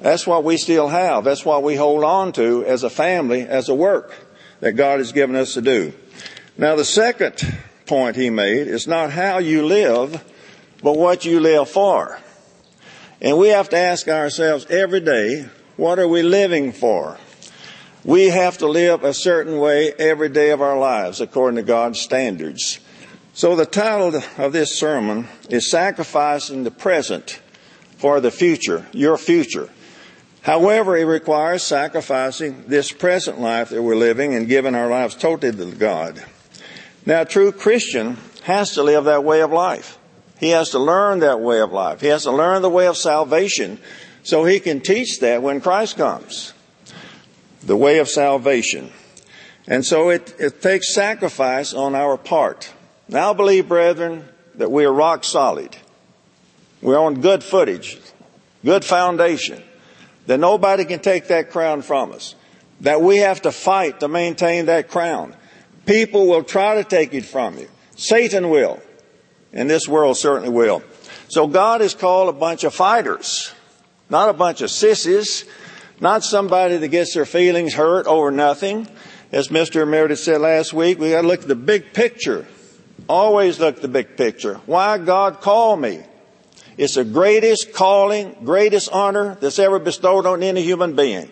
That's 0.00 0.26
what 0.26 0.44
we 0.44 0.56
still 0.56 0.88
have. 0.88 1.24
That's 1.24 1.44
what 1.44 1.62
we 1.62 1.76
hold 1.76 2.04
on 2.04 2.32
to 2.32 2.64
as 2.64 2.82
a 2.82 2.90
family, 2.90 3.42
as 3.42 3.68
a 3.68 3.74
work 3.74 4.14
that 4.60 4.72
God 4.72 4.98
has 4.98 5.12
given 5.12 5.36
us 5.36 5.54
to 5.54 5.62
do. 5.62 5.92
Now, 6.56 6.74
the 6.74 6.84
second 6.84 7.34
point 7.86 8.16
he 8.16 8.30
made 8.30 8.66
is 8.66 8.86
not 8.86 9.10
how 9.10 9.38
you 9.38 9.66
live, 9.66 10.24
but 10.82 10.96
what 10.96 11.24
you 11.24 11.40
live 11.40 11.68
for. 11.68 12.18
And 13.20 13.36
we 13.36 13.48
have 13.48 13.68
to 13.70 13.76
ask 13.76 14.08
ourselves 14.08 14.66
every 14.70 15.00
day, 15.00 15.46
what 15.76 15.98
are 15.98 16.08
we 16.08 16.22
living 16.22 16.72
for? 16.72 17.18
We 18.02 18.28
have 18.28 18.56
to 18.58 18.66
live 18.66 19.04
a 19.04 19.12
certain 19.12 19.58
way 19.58 19.92
every 19.92 20.30
day 20.30 20.50
of 20.50 20.62
our 20.62 20.78
lives 20.78 21.20
according 21.20 21.56
to 21.56 21.62
God's 21.62 22.00
standards. 22.00 22.80
So 23.34 23.54
the 23.56 23.66
title 23.66 24.22
of 24.38 24.52
this 24.52 24.78
sermon 24.78 25.28
is 25.50 25.70
Sacrificing 25.70 26.64
the 26.64 26.70
Present 26.70 27.40
for 27.98 28.20
the 28.20 28.30
Future, 28.30 28.86
your 28.92 29.18
future. 29.18 29.68
However, 30.42 30.96
it 30.96 31.04
requires 31.04 31.62
sacrificing 31.62 32.64
this 32.66 32.92
present 32.92 33.40
life 33.40 33.70
that 33.70 33.82
we're 33.82 33.96
living 33.96 34.34
and 34.34 34.48
giving 34.48 34.74
our 34.74 34.88
lives 34.88 35.14
totally 35.14 35.52
to 35.52 35.76
God. 35.76 36.22
Now, 37.04 37.22
a 37.22 37.26
true 37.26 37.52
Christian 37.52 38.16
has 38.44 38.72
to 38.72 38.82
live 38.82 39.04
that 39.04 39.24
way 39.24 39.42
of 39.42 39.52
life. 39.52 39.98
He 40.38 40.50
has 40.50 40.70
to 40.70 40.78
learn 40.78 41.20
that 41.20 41.40
way 41.40 41.60
of 41.60 41.72
life. 41.72 42.00
He 42.00 42.06
has 42.06 42.22
to 42.22 42.32
learn 42.32 42.62
the 42.62 42.70
way 42.70 42.86
of 42.86 42.96
salvation 42.96 43.78
so 44.22 44.44
he 44.44 44.60
can 44.60 44.80
teach 44.80 45.20
that 45.20 45.42
when 45.42 45.60
Christ 45.60 45.96
comes. 45.96 46.54
The 47.62 47.76
way 47.76 47.98
of 47.98 48.08
salvation. 48.08 48.90
And 49.66 49.84
so 49.84 50.08
it, 50.08 50.34
it 50.38 50.62
takes 50.62 50.94
sacrifice 50.94 51.74
on 51.74 51.94
our 51.94 52.16
part. 52.16 52.72
Now 53.08 53.34
believe, 53.34 53.68
brethren, 53.68 54.26
that 54.54 54.70
we 54.70 54.86
are 54.86 54.92
rock 54.92 55.24
solid. 55.24 55.76
We're 56.80 56.98
on 56.98 57.20
good 57.20 57.44
footage, 57.44 57.98
good 58.64 58.84
foundation, 58.84 59.62
that 60.30 60.38
nobody 60.38 60.84
can 60.84 61.00
take 61.00 61.26
that 61.26 61.50
crown 61.50 61.82
from 61.82 62.12
us. 62.12 62.36
That 62.82 63.02
we 63.02 63.16
have 63.16 63.42
to 63.42 63.50
fight 63.50 63.98
to 63.98 64.06
maintain 64.06 64.66
that 64.66 64.88
crown. 64.88 65.34
People 65.86 66.28
will 66.28 66.44
try 66.44 66.76
to 66.76 66.84
take 66.84 67.14
it 67.14 67.24
from 67.24 67.58
you. 67.58 67.68
Satan 67.96 68.48
will. 68.48 68.80
And 69.52 69.68
this 69.68 69.88
world 69.88 70.16
certainly 70.16 70.50
will. 70.50 70.84
So 71.26 71.48
God 71.48 71.80
has 71.80 71.96
called 71.96 72.28
a 72.28 72.32
bunch 72.32 72.62
of 72.62 72.72
fighters, 72.72 73.52
not 74.08 74.28
a 74.28 74.32
bunch 74.32 74.60
of 74.60 74.70
sissies, 74.70 75.46
not 76.00 76.22
somebody 76.22 76.76
that 76.76 76.88
gets 76.88 77.12
their 77.14 77.26
feelings 77.26 77.74
hurt 77.74 78.06
over 78.06 78.30
nothing. 78.30 78.86
As 79.32 79.48
Mr. 79.48 79.84
Meredith 79.84 80.20
said 80.20 80.40
last 80.40 80.72
week, 80.72 81.00
we 81.00 81.10
gotta 81.10 81.26
look 81.26 81.42
at 81.42 81.48
the 81.48 81.56
big 81.56 81.92
picture. 81.92 82.46
Always 83.08 83.58
look 83.58 83.78
at 83.78 83.82
the 83.82 83.88
big 83.88 84.16
picture. 84.16 84.60
Why 84.66 84.96
God 84.98 85.40
called 85.40 85.80
me? 85.80 86.04
It's 86.80 86.94
the 86.94 87.04
greatest 87.04 87.74
calling, 87.74 88.34
greatest 88.42 88.88
honor 88.90 89.36
that's 89.38 89.58
ever 89.58 89.78
bestowed 89.78 90.24
on 90.24 90.42
any 90.42 90.62
human 90.62 90.96
being. 90.96 91.30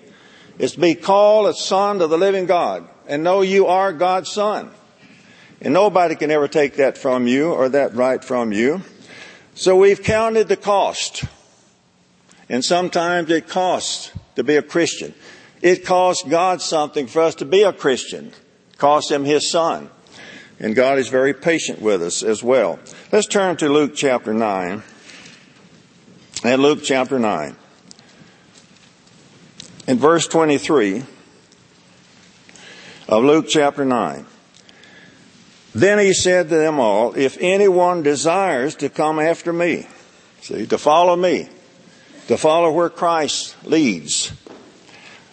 It's 0.59 0.75
to 0.75 0.81
be 0.81 0.95
called 0.95 1.47
a 1.47 1.55
son 1.55 2.02
of 2.02 2.11
the 2.11 2.19
living 2.19 2.45
God 2.45 2.87
and 3.07 3.25
know 3.25 3.40
you 3.40 3.67
are 3.67 3.95
God's 3.95 4.31
son. 4.31 4.71
And 5.62 5.73
nobody 5.73 6.17
can 6.17 6.31
ever 6.31 6.49
take 6.49 6.76
that 6.76 6.99
from 6.99 7.26
you 7.26 7.50
or 7.50 7.71
that 7.71 7.95
right 7.95 8.23
from 8.23 8.52
you. 8.52 8.83
So 9.55 9.75
we've 9.75 10.02
counted 10.02 10.49
the 10.49 10.57
cost. 10.57 11.25
And 12.50 12.62
sometimes 12.62 13.31
it 13.31 13.49
costs 13.49 14.12
to 14.37 14.45
be 14.45 14.57
a 14.57 14.62
Christian. 14.62 15.14
It 15.62 15.83
costs 15.83 16.28
God 16.28 16.61
something 16.61 17.07
for 17.07 17.23
us 17.23 17.37
to 17.37 17.47
be 17.47 17.62
a 17.62 17.73
Christian. 17.73 18.33
It 18.73 18.76
costs 18.76 19.11
him 19.11 19.25
his 19.25 19.50
son. 19.50 19.88
And 20.61 20.75
God 20.75 20.99
is 20.99 21.09
very 21.09 21.33
patient 21.33 21.81
with 21.81 22.02
us 22.02 22.23
as 22.23 22.43
well. 22.43 22.78
Let's 23.11 23.26
turn 23.26 23.57
to 23.57 23.71
Luke 23.71 23.93
chapter 23.95 24.35
9. 24.35 24.83
And 26.45 26.62
Luke 26.62 26.80
chapter 26.85 27.18
9. 27.18 27.57
In 29.88 29.99
verse 29.99 30.28
23 30.28 31.02
of 33.09 33.25
Luke 33.25 33.47
chapter 33.49 33.85
9. 33.85 34.25
Then 35.75 35.99
he 35.99 36.12
said 36.12 36.49
to 36.49 36.54
them 36.54 36.78
all, 36.78 37.14
If 37.14 37.38
anyone 37.40 38.04
desires 38.04 38.76
to 38.76 38.88
come 38.88 39.18
after 39.18 39.52
me, 39.52 39.88
see, 40.40 40.66
to 40.66 40.78
follow 40.78 41.16
me, 41.16 41.49
to 42.28 42.37
follow 42.37 42.71
where 42.71 42.90
Christ 42.90 43.57
leads, 43.64 44.33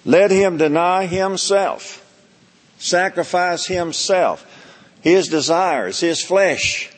Let 0.05 0.31
him 0.31 0.57
deny 0.57 1.05
himself, 1.05 2.01
sacrifice 2.79 3.67
himself, 3.67 4.43
his 5.01 5.27
desires, 5.27 5.99
his 5.99 6.23
flesh, 6.23 6.91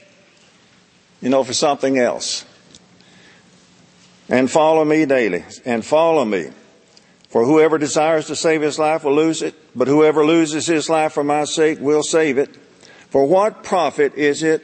you 1.21 1.27
know, 1.27 1.43
for 1.43 1.53
something 1.53 1.97
else. 1.97 2.45
And 4.29 4.51
follow 4.51 4.83
me 4.83 5.05
daily, 5.05 5.45
and 5.65 5.85
follow 5.85 6.25
me. 6.25 6.49
For 7.29 7.45
whoever 7.45 7.77
desires 7.77 8.27
to 8.27 8.35
save 8.35 8.61
his 8.61 8.79
life 8.79 9.03
will 9.03 9.15
lose 9.15 9.41
it, 9.41 9.55
but 9.75 9.87
whoever 9.87 10.25
loses 10.25 10.65
his 10.65 10.89
life 10.89 11.13
for 11.13 11.23
my 11.23 11.45
sake 11.45 11.79
will 11.79 12.03
save 12.03 12.37
it. 12.37 12.55
For 13.09 13.25
what 13.25 13.63
profit 13.63 14.15
is 14.15 14.43
it 14.43 14.61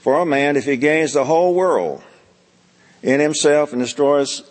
for 0.00 0.20
a 0.20 0.26
man 0.26 0.56
if 0.56 0.64
he 0.64 0.76
gains 0.76 1.12
the 1.12 1.24
whole 1.24 1.54
world 1.54 2.02
in 3.02 3.20
himself 3.20 3.72
and 3.72 3.80
destroys 3.80 4.42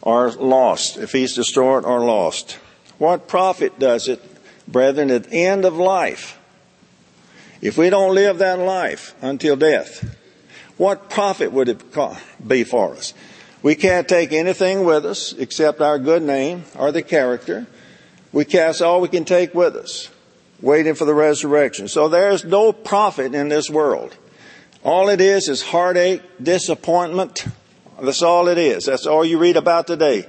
or 0.00 0.30
lost, 0.32 0.96
if 0.96 1.12
he's 1.12 1.34
destroyed 1.34 1.84
or 1.84 2.00
lost? 2.00 2.58
What 2.98 3.28
profit 3.28 3.78
does 3.78 4.08
it, 4.08 4.22
brethren, 4.66 5.10
at 5.10 5.24
the 5.24 5.44
end 5.44 5.64
of 5.64 5.76
life? 5.76 6.38
If 7.60 7.78
we 7.78 7.90
don't 7.90 8.14
live 8.14 8.38
that 8.38 8.58
life 8.58 9.14
until 9.22 9.56
death, 9.56 10.16
what 10.76 11.08
profit 11.08 11.52
would 11.52 11.68
it 11.68 11.82
be 12.46 12.64
for 12.64 12.94
us? 12.94 13.14
We 13.64 13.76
can't 13.76 14.06
take 14.06 14.34
anything 14.34 14.84
with 14.84 15.06
us 15.06 15.32
except 15.32 15.80
our 15.80 15.98
good 15.98 16.22
name 16.22 16.64
or 16.76 16.92
the 16.92 17.00
character. 17.00 17.66
We 18.30 18.44
cast 18.44 18.82
all 18.82 19.00
we 19.00 19.08
can 19.08 19.24
take 19.24 19.54
with 19.54 19.74
us, 19.74 20.10
waiting 20.60 20.94
for 20.94 21.06
the 21.06 21.14
resurrection. 21.14 21.88
So 21.88 22.08
there's 22.08 22.44
no 22.44 22.74
profit 22.74 23.34
in 23.34 23.48
this 23.48 23.70
world. 23.70 24.14
All 24.82 25.08
it 25.08 25.22
is 25.22 25.48
is 25.48 25.62
heartache, 25.62 26.20
disappointment. 26.42 27.46
That's 28.02 28.20
all 28.20 28.48
it 28.48 28.58
is. 28.58 28.84
That's 28.84 29.06
all 29.06 29.24
you 29.24 29.38
read 29.38 29.56
about 29.56 29.86
today. 29.86 30.28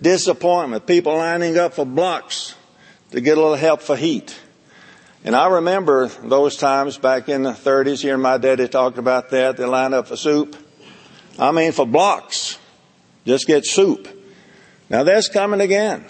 Disappointment. 0.00 0.84
People 0.84 1.16
lining 1.16 1.56
up 1.58 1.74
for 1.74 1.86
blocks 1.86 2.56
to 3.12 3.20
get 3.20 3.38
a 3.38 3.40
little 3.40 3.54
help 3.54 3.80
for 3.80 3.94
heat. 3.94 4.36
And 5.24 5.36
I 5.36 5.46
remember 5.46 6.08
those 6.08 6.56
times 6.56 6.98
back 6.98 7.28
in 7.28 7.44
the 7.44 7.52
30s, 7.52 8.02
here 8.02 8.18
my 8.18 8.38
daddy 8.38 8.66
talked 8.66 8.98
about 8.98 9.30
that. 9.30 9.56
They 9.56 9.66
line 9.66 9.94
up 9.94 10.08
for 10.08 10.16
soup. 10.16 10.56
I 11.38 11.52
mean, 11.52 11.70
for 11.70 11.86
blocks. 11.86 12.58
Just 13.24 13.46
get 13.46 13.64
soup. 13.64 14.08
Now 14.90 15.04
that's 15.04 15.28
coming 15.28 15.60
again. 15.60 16.04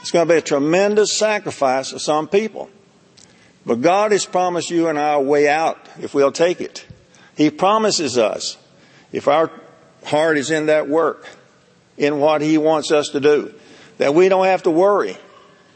It's 0.00 0.10
going 0.10 0.28
to 0.28 0.34
be 0.34 0.38
a 0.38 0.42
tremendous 0.42 1.16
sacrifice 1.16 1.92
of 1.92 2.02
some 2.02 2.28
people. 2.28 2.70
But 3.66 3.80
God 3.80 4.12
has 4.12 4.26
promised 4.26 4.70
you 4.70 4.88
and 4.88 4.98
I 4.98 5.14
a 5.14 5.20
way 5.20 5.48
out 5.48 5.78
if 6.00 6.14
we'll 6.14 6.32
take 6.32 6.60
it. 6.60 6.84
He 7.36 7.50
promises 7.50 8.18
us 8.18 8.56
if 9.12 9.28
our 9.28 9.50
heart 10.04 10.36
is 10.36 10.50
in 10.50 10.66
that 10.66 10.88
work, 10.88 11.26
in 11.96 12.20
what 12.20 12.42
He 12.42 12.58
wants 12.58 12.92
us 12.92 13.08
to 13.10 13.20
do, 13.20 13.54
that 13.98 14.14
we 14.14 14.28
don't 14.28 14.44
have 14.44 14.64
to 14.64 14.70
worry 14.70 15.16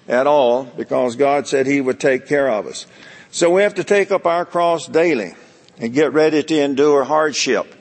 at 0.06 0.26
all 0.26 0.64
because 0.64 1.16
God 1.16 1.46
said 1.48 1.66
He 1.66 1.80
would 1.80 1.98
take 1.98 2.26
care 2.26 2.48
of 2.48 2.66
us. 2.66 2.86
So 3.30 3.50
we 3.50 3.62
have 3.62 3.74
to 3.74 3.84
take 3.84 4.10
up 4.10 4.26
our 4.26 4.44
cross 4.44 4.86
daily 4.86 5.34
and 5.78 5.92
get 5.92 6.12
ready 6.12 6.42
to 6.42 6.60
endure 6.62 7.04
hardship. 7.04 7.74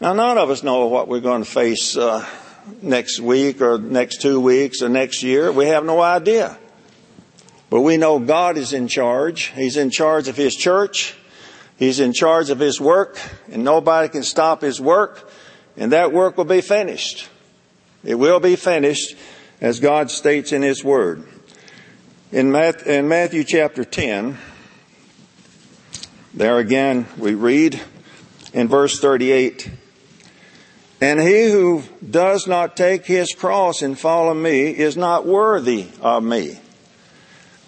Now 0.00 0.12
none 0.12 0.38
of 0.38 0.48
us 0.48 0.62
know 0.62 0.86
what 0.86 1.08
we're 1.08 1.18
going 1.18 1.42
to 1.42 1.50
face 1.50 1.96
uh, 1.96 2.24
next 2.82 3.18
week 3.18 3.60
or 3.60 3.78
next 3.78 4.22
two 4.22 4.38
weeks 4.38 4.80
or 4.80 4.88
next 4.88 5.24
year. 5.24 5.50
We 5.50 5.66
have 5.66 5.84
no 5.84 6.00
idea. 6.00 6.56
But 7.68 7.80
we 7.80 7.96
know 7.96 8.20
God 8.20 8.56
is 8.56 8.72
in 8.72 8.86
charge. 8.86 9.46
He's 9.46 9.76
in 9.76 9.90
charge 9.90 10.28
of 10.28 10.36
His 10.36 10.54
church. 10.54 11.16
He's 11.78 11.98
in 11.98 12.12
charge 12.12 12.50
of 12.50 12.60
His 12.60 12.80
work 12.80 13.18
and 13.50 13.64
nobody 13.64 14.08
can 14.08 14.22
stop 14.22 14.62
His 14.62 14.80
work 14.80 15.28
and 15.76 15.90
that 15.90 16.12
work 16.12 16.36
will 16.36 16.44
be 16.44 16.60
finished. 16.60 17.28
It 18.04 18.14
will 18.14 18.38
be 18.38 18.54
finished 18.54 19.16
as 19.60 19.80
God 19.80 20.12
states 20.12 20.52
in 20.52 20.62
His 20.62 20.84
Word. 20.84 21.26
In 22.30 22.52
Matthew 22.52 23.42
chapter 23.42 23.84
10, 23.84 24.38
there 26.34 26.58
again 26.58 27.08
we 27.18 27.34
read 27.34 27.80
in 28.52 28.68
verse 28.68 29.00
38, 29.00 29.70
and 31.00 31.20
he 31.20 31.50
who 31.50 31.82
does 32.08 32.46
not 32.46 32.76
take 32.76 33.06
his 33.06 33.32
cross 33.32 33.82
and 33.82 33.98
follow 33.98 34.34
me 34.34 34.70
is 34.70 34.96
not 34.96 35.26
worthy 35.26 35.86
of 36.00 36.22
me. 36.22 36.58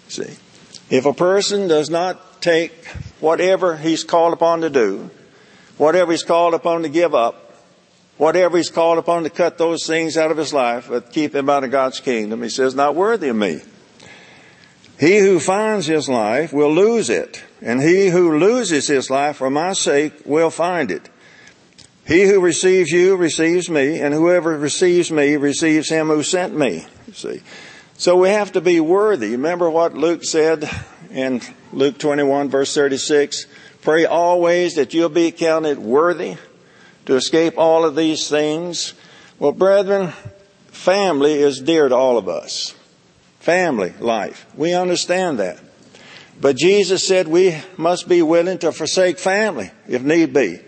See, 0.09 0.35
if 0.89 1.05
a 1.05 1.13
person 1.13 1.67
does 1.69 1.89
not 1.89 2.41
take 2.41 2.85
whatever 3.21 3.77
he's 3.77 4.03
called 4.03 4.33
upon 4.33 4.61
to 4.61 4.69
do, 4.69 5.09
whatever 5.77 6.11
he's 6.11 6.23
called 6.23 6.53
upon 6.53 6.83
to 6.83 6.89
give 6.89 7.15
up, 7.15 7.55
whatever 8.17 8.57
he's 8.57 8.69
called 8.69 8.97
upon 8.97 9.23
to 9.23 9.29
cut 9.29 9.57
those 9.57 9.87
things 9.87 10.17
out 10.17 10.31
of 10.31 10.37
his 10.37 10.53
life 10.53 10.89
but 10.89 11.11
keep 11.11 11.33
him 11.33 11.49
out 11.49 11.63
of 11.63 11.71
God's 11.71 12.01
kingdom, 12.01 12.43
he 12.43 12.49
says, 12.49 12.75
not 12.75 12.95
worthy 12.95 13.29
of 13.29 13.35
me. 13.35 13.61
He 14.99 15.17
who 15.19 15.39
finds 15.39 15.87
his 15.87 16.07
life 16.07 16.53
will 16.53 16.71
lose 16.71 17.09
it, 17.09 17.43
and 17.61 17.81
he 17.81 18.09
who 18.09 18.37
loses 18.37 18.87
his 18.87 19.09
life 19.09 19.37
for 19.37 19.49
my 19.49 19.73
sake 19.73 20.13
will 20.25 20.51
find 20.51 20.91
it. 20.91 21.09
He 22.11 22.25
who 22.25 22.41
receives 22.41 22.91
you 22.91 23.15
receives 23.15 23.69
me, 23.69 24.01
and 24.01 24.13
whoever 24.13 24.57
receives 24.57 25.09
me 25.09 25.37
receives 25.37 25.87
him 25.87 26.07
who 26.07 26.23
sent 26.23 26.53
me. 26.53 26.85
You 27.07 27.13
see. 27.13 27.41
So 27.95 28.17
we 28.17 28.27
have 28.31 28.51
to 28.51 28.59
be 28.59 28.81
worthy. 28.81 29.29
Remember 29.29 29.69
what 29.69 29.93
Luke 29.93 30.25
said 30.25 30.69
in 31.09 31.39
Luke 31.71 31.97
21 31.97 32.49
verse 32.49 32.75
36? 32.75 33.45
Pray 33.81 34.03
always 34.03 34.75
that 34.75 34.93
you'll 34.93 35.07
be 35.07 35.31
counted 35.31 35.79
worthy 35.79 36.35
to 37.05 37.15
escape 37.15 37.53
all 37.57 37.85
of 37.85 37.95
these 37.95 38.27
things. 38.27 38.93
Well, 39.39 39.53
brethren, 39.53 40.11
family 40.67 41.35
is 41.35 41.61
dear 41.61 41.87
to 41.87 41.95
all 41.95 42.17
of 42.17 42.27
us 42.27 42.75
family 43.39 43.93
life. 44.01 44.45
We 44.57 44.73
understand 44.73 45.39
that. 45.39 45.61
But 46.41 46.57
Jesus 46.57 47.07
said 47.07 47.29
we 47.29 47.57
must 47.77 48.09
be 48.09 48.21
willing 48.21 48.57
to 48.57 48.73
forsake 48.73 49.17
family 49.17 49.71
if 49.87 50.01
need 50.03 50.33
be 50.33 50.59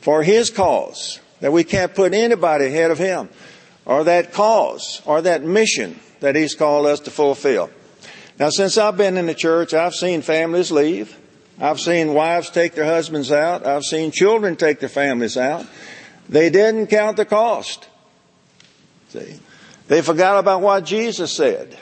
for 0.00 0.22
His 0.22 0.50
cause, 0.50 1.20
that 1.40 1.52
we 1.52 1.64
can't 1.64 1.94
put 1.94 2.14
anybody 2.14 2.66
ahead 2.66 2.90
of 2.90 2.98
Him 2.98 3.28
or 3.84 4.04
that 4.04 4.32
cause 4.32 5.02
or 5.04 5.22
that 5.22 5.42
mission 5.42 5.98
that 6.20 6.36
He's 6.36 6.54
called 6.54 6.86
us 6.86 7.00
to 7.00 7.10
fulfill. 7.10 7.70
Now, 8.38 8.50
since 8.50 8.78
I've 8.78 8.96
been 8.96 9.16
in 9.16 9.26
the 9.26 9.34
church, 9.34 9.74
I've 9.74 9.94
seen 9.94 10.22
families 10.22 10.70
leave. 10.70 11.16
I've 11.60 11.78
seen 11.78 12.14
wives 12.14 12.48
take 12.48 12.74
their 12.74 12.86
husbands 12.86 13.30
out. 13.30 13.66
I've 13.66 13.84
seen 13.84 14.10
children 14.10 14.56
take 14.56 14.80
their 14.80 14.88
families 14.88 15.36
out. 15.36 15.66
They 16.28 16.48
didn't 16.48 16.86
count 16.86 17.18
the 17.18 17.26
cost. 17.26 17.86
See? 19.10 19.38
They 19.88 20.00
forgot 20.00 20.38
about 20.38 20.62
what 20.62 20.84
Jesus 20.84 21.32
said. 21.32 21.76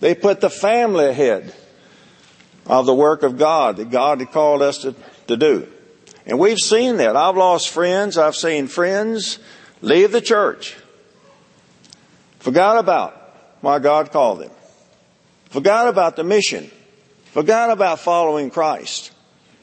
They 0.00 0.14
put 0.14 0.40
the 0.40 0.50
family 0.50 1.06
ahead 1.06 1.52
of 2.66 2.86
the 2.86 2.94
work 2.94 3.22
of 3.22 3.38
God 3.38 3.78
that 3.78 3.90
God 3.90 4.20
had 4.20 4.30
called 4.30 4.62
us 4.62 4.78
to, 4.78 4.94
to 5.26 5.36
do. 5.36 5.66
And 6.28 6.38
we've 6.38 6.58
seen 6.58 6.98
that. 6.98 7.16
I've 7.16 7.36
lost 7.36 7.70
friends. 7.70 8.18
I've 8.18 8.36
seen 8.36 8.66
friends 8.66 9.38
leave 9.80 10.12
the 10.12 10.20
church. 10.20 10.76
Forgot 12.38 12.76
about 12.76 13.14
why 13.62 13.78
God 13.78 14.12
called 14.12 14.40
them. 14.40 14.50
Forgot 15.46 15.88
about 15.88 16.16
the 16.16 16.24
mission. 16.24 16.70
Forgot 17.32 17.70
about 17.70 18.00
following 18.00 18.50
Christ. 18.50 19.10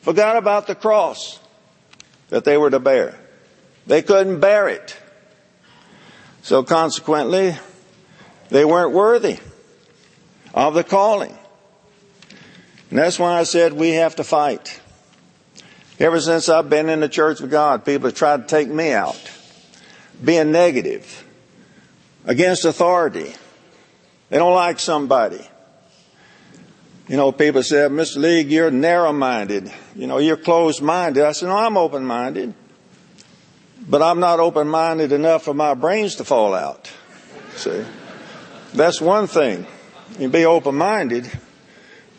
Forgot 0.01 0.37
about 0.37 0.65
the 0.65 0.75
cross 0.75 1.39
that 2.29 2.43
they 2.43 2.57
were 2.57 2.71
to 2.71 2.79
bear. 2.79 3.15
They 3.85 4.01
couldn't 4.01 4.39
bear 4.39 4.67
it. 4.67 4.97
So 6.41 6.63
consequently, 6.63 7.55
they 8.49 8.65
weren't 8.65 8.91
worthy 8.91 9.37
of 10.53 10.73
the 10.73 10.83
calling. 10.83 11.37
And 12.89 12.99
that's 12.99 13.19
why 13.19 13.39
I 13.39 13.43
said 13.43 13.73
we 13.73 13.91
have 13.91 14.15
to 14.15 14.23
fight. 14.23 14.79
Ever 15.99 16.19
since 16.19 16.49
I've 16.49 16.69
been 16.69 16.89
in 16.89 16.99
the 16.99 17.09
church 17.09 17.39
of 17.39 17.49
God, 17.49 17.85
people 17.85 18.09
have 18.09 18.17
tried 18.17 18.41
to 18.41 18.47
take 18.47 18.67
me 18.67 18.91
out, 18.91 19.19
being 20.23 20.51
negative, 20.51 21.23
against 22.25 22.65
authority. 22.65 23.33
They 24.29 24.37
don't 24.37 24.53
like 24.53 24.79
somebody. 24.79 25.45
You 27.07 27.17
know, 27.17 27.31
people 27.31 27.61
said, 27.63 27.91
Mr. 27.91 28.17
League, 28.17 28.51
you're 28.51 28.71
narrow-minded. 28.71 29.71
You 29.95 30.07
know, 30.07 30.17
you're 30.17 30.37
closed-minded. 30.37 31.23
I 31.23 31.31
said, 31.33 31.47
no, 31.47 31.57
I'm 31.57 31.77
open-minded. 31.77 32.53
But 33.87 34.01
I'm 34.01 34.19
not 34.19 34.39
open-minded 34.39 35.11
enough 35.11 35.43
for 35.43 35.53
my 35.53 35.75
brains 35.75 36.15
to 36.15 36.23
fall 36.23 36.55
out. 36.55 36.91
See? 37.55 37.85
That's 38.73 38.99
one 38.99 39.27
thing. 39.27 39.67
You 40.19 40.29
be 40.29 40.45
open 40.45 40.75
minded, 40.75 41.29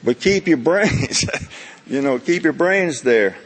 but 0.04 0.20
keep 0.20 0.46
your 0.46 0.56
brains, 0.58 1.24
you 1.86 2.02
know, 2.02 2.18
keep 2.18 2.44
your 2.44 2.52
brains 2.52 3.02
there. 3.02 3.36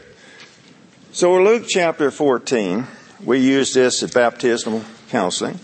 So 1.13 1.43
Luke 1.43 1.65
chapter 1.67 2.09
14, 2.09 2.87
we 3.25 3.39
use 3.39 3.73
this 3.73 4.01
at 4.01 4.13
baptismal 4.13 4.81
counseling. 5.09 5.59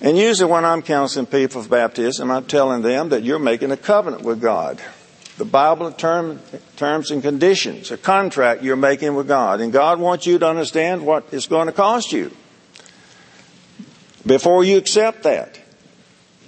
And 0.00 0.18
usually 0.18 0.50
when 0.50 0.64
I'm 0.64 0.82
counseling 0.82 1.26
people 1.26 1.62
for 1.62 1.68
baptism, 1.68 2.32
I'm 2.32 2.44
telling 2.46 2.82
them 2.82 3.10
that 3.10 3.22
you're 3.22 3.38
making 3.38 3.70
a 3.70 3.76
covenant 3.76 4.24
with 4.24 4.40
God. 4.40 4.82
The 5.38 5.44
Bible 5.44 5.92
term, 5.92 6.40
terms 6.74 7.12
and 7.12 7.22
conditions, 7.22 7.92
a 7.92 7.96
contract 7.96 8.64
you're 8.64 8.74
making 8.74 9.14
with 9.14 9.28
God. 9.28 9.60
And 9.60 9.72
God 9.72 10.00
wants 10.00 10.26
you 10.26 10.40
to 10.40 10.48
understand 10.48 11.06
what 11.06 11.28
it's 11.30 11.46
going 11.46 11.68
to 11.68 11.72
cost 11.72 12.10
you 12.10 12.32
before 14.26 14.64
you 14.64 14.76
accept 14.76 15.22
that. 15.22 15.60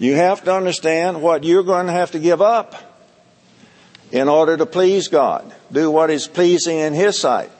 You 0.00 0.16
have 0.16 0.42
to 0.44 0.52
understand 0.52 1.23
what 1.23 1.44
you're 1.44 1.62
going 1.62 1.87
to 1.87 1.92
have 1.92 2.11
to 2.11 2.18
give 2.18 2.42
up 2.42 2.75
in 4.11 4.28
order 4.28 4.56
to 4.56 4.66
please 4.66 5.06
God. 5.06 5.54
Do 5.70 5.92
what 5.92 6.11
is 6.11 6.26
pleasing 6.26 6.78
in 6.78 6.92
His 6.92 7.16
sight. 7.16 7.52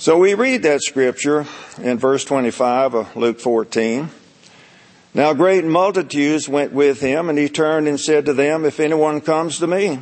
So 0.00 0.16
we 0.16 0.32
read 0.32 0.62
that 0.62 0.80
scripture 0.80 1.44
in 1.76 1.98
verse 1.98 2.24
25 2.24 2.94
of 2.94 3.16
Luke 3.16 3.38
14. 3.38 4.08
Now 5.12 5.34
great 5.34 5.62
multitudes 5.62 6.48
went 6.48 6.72
with 6.72 7.02
him 7.02 7.28
and 7.28 7.38
he 7.38 7.50
turned 7.50 7.86
and 7.86 8.00
said 8.00 8.24
to 8.24 8.32
them, 8.32 8.64
if 8.64 8.80
anyone 8.80 9.20
comes 9.20 9.58
to 9.58 9.66
me, 9.66 9.98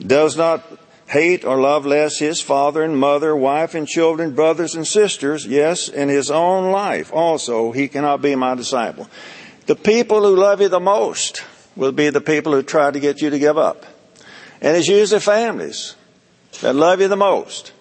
does 0.00 0.38
not 0.38 0.64
hate 1.08 1.44
or 1.44 1.60
love 1.60 1.84
less 1.84 2.18
his 2.18 2.40
father 2.40 2.82
and 2.82 2.96
mother, 2.96 3.36
wife 3.36 3.74
and 3.74 3.86
children, 3.86 4.34
brothers 4.34 4.74
and 4.74 4.86
sisters, 4.86 5.44
yes, 5.44 5.90
in 5.90 6.08
his 6.08 6.30
own 6.30 6.72
life 6.72 7.12
also, 7.12 7.70
he 7.70 7.86
cannot 7.86 8.22
be 8.22 8.34
my 8.34 8.54
disciple. 8.54 9.10
The 9.66 9.76
people 9.76 10.22
who 10.22 10.36
love 10.36 10.62
you 10.62 10.70
the 10.70 10.80
most 10.80 11.44
will 11.76 11.92
be 11.92 12.08
the 12.08 12.22
people 12.22 12.52
who 12.52 12.62
try 12.62 12.90
to 12.90 12.98
get 12.98 13.20
you 13.20 13.28
to 13.28 13.38
give 13.38 13.58
up. 13.58 13.84
And 14.62 14.74
it's 14.74 14.88
usually 14.88 15.20
families 15.20 15.96
that 16.62 16.74
love 16.74 17.02
you 17.02 17.08
the 17.08 17.16
most. 17.16 17.74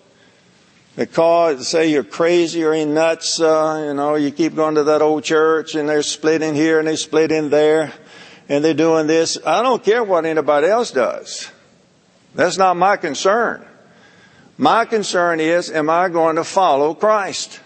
They 0.98 1.06
call 1.06 1.60
say 1.60 1.92
you're 1.92 2.04
crazy 2.04 2.64
or 2.64 2.74
in 2.74 2.96
nuts, 2.96 3.40
uh, 3.40 3.86
you 3.88 3.94
know, 3.94 4.16
you 4.16 4.32
keep 4.32 4.56
going 4.56 4.74
to 4.76 4.84
that 4.86 5.04
old 5.04 5.24
church 5.24 5.76
and 5.76 5.88
they're 5.88 6.02
splitting 6.02 6.56
here 6.56 6.80
and 6.80 6.88
they 6.88 6.96
split 6.96 7.32
in 7.32 7.52
there 7.52 7.94
and 8.50 8.66
they're 8.66 8.74
doing 8.74 9.06
this. 9.06 9.38
I 9.46 9.62
don't 9.62 9.84
care 9.84 10.04
what 10.04 10.26
anybody 10.26 10.66
else 10.66 10.90
does. 10.90 11.52
That's 12.34 12.58
not 12.58 12.78
my 12.78 12.98
concern. 12.98 13.64
My 14.58 14.86
concern 14.86 15.40
is, 15.40 15.70
am 15.70 15.88
I 15.88 16.10
going 16.10 16.38
to 16.38 16.44
follow 16.44 16.96
Christ? 16.96 17.60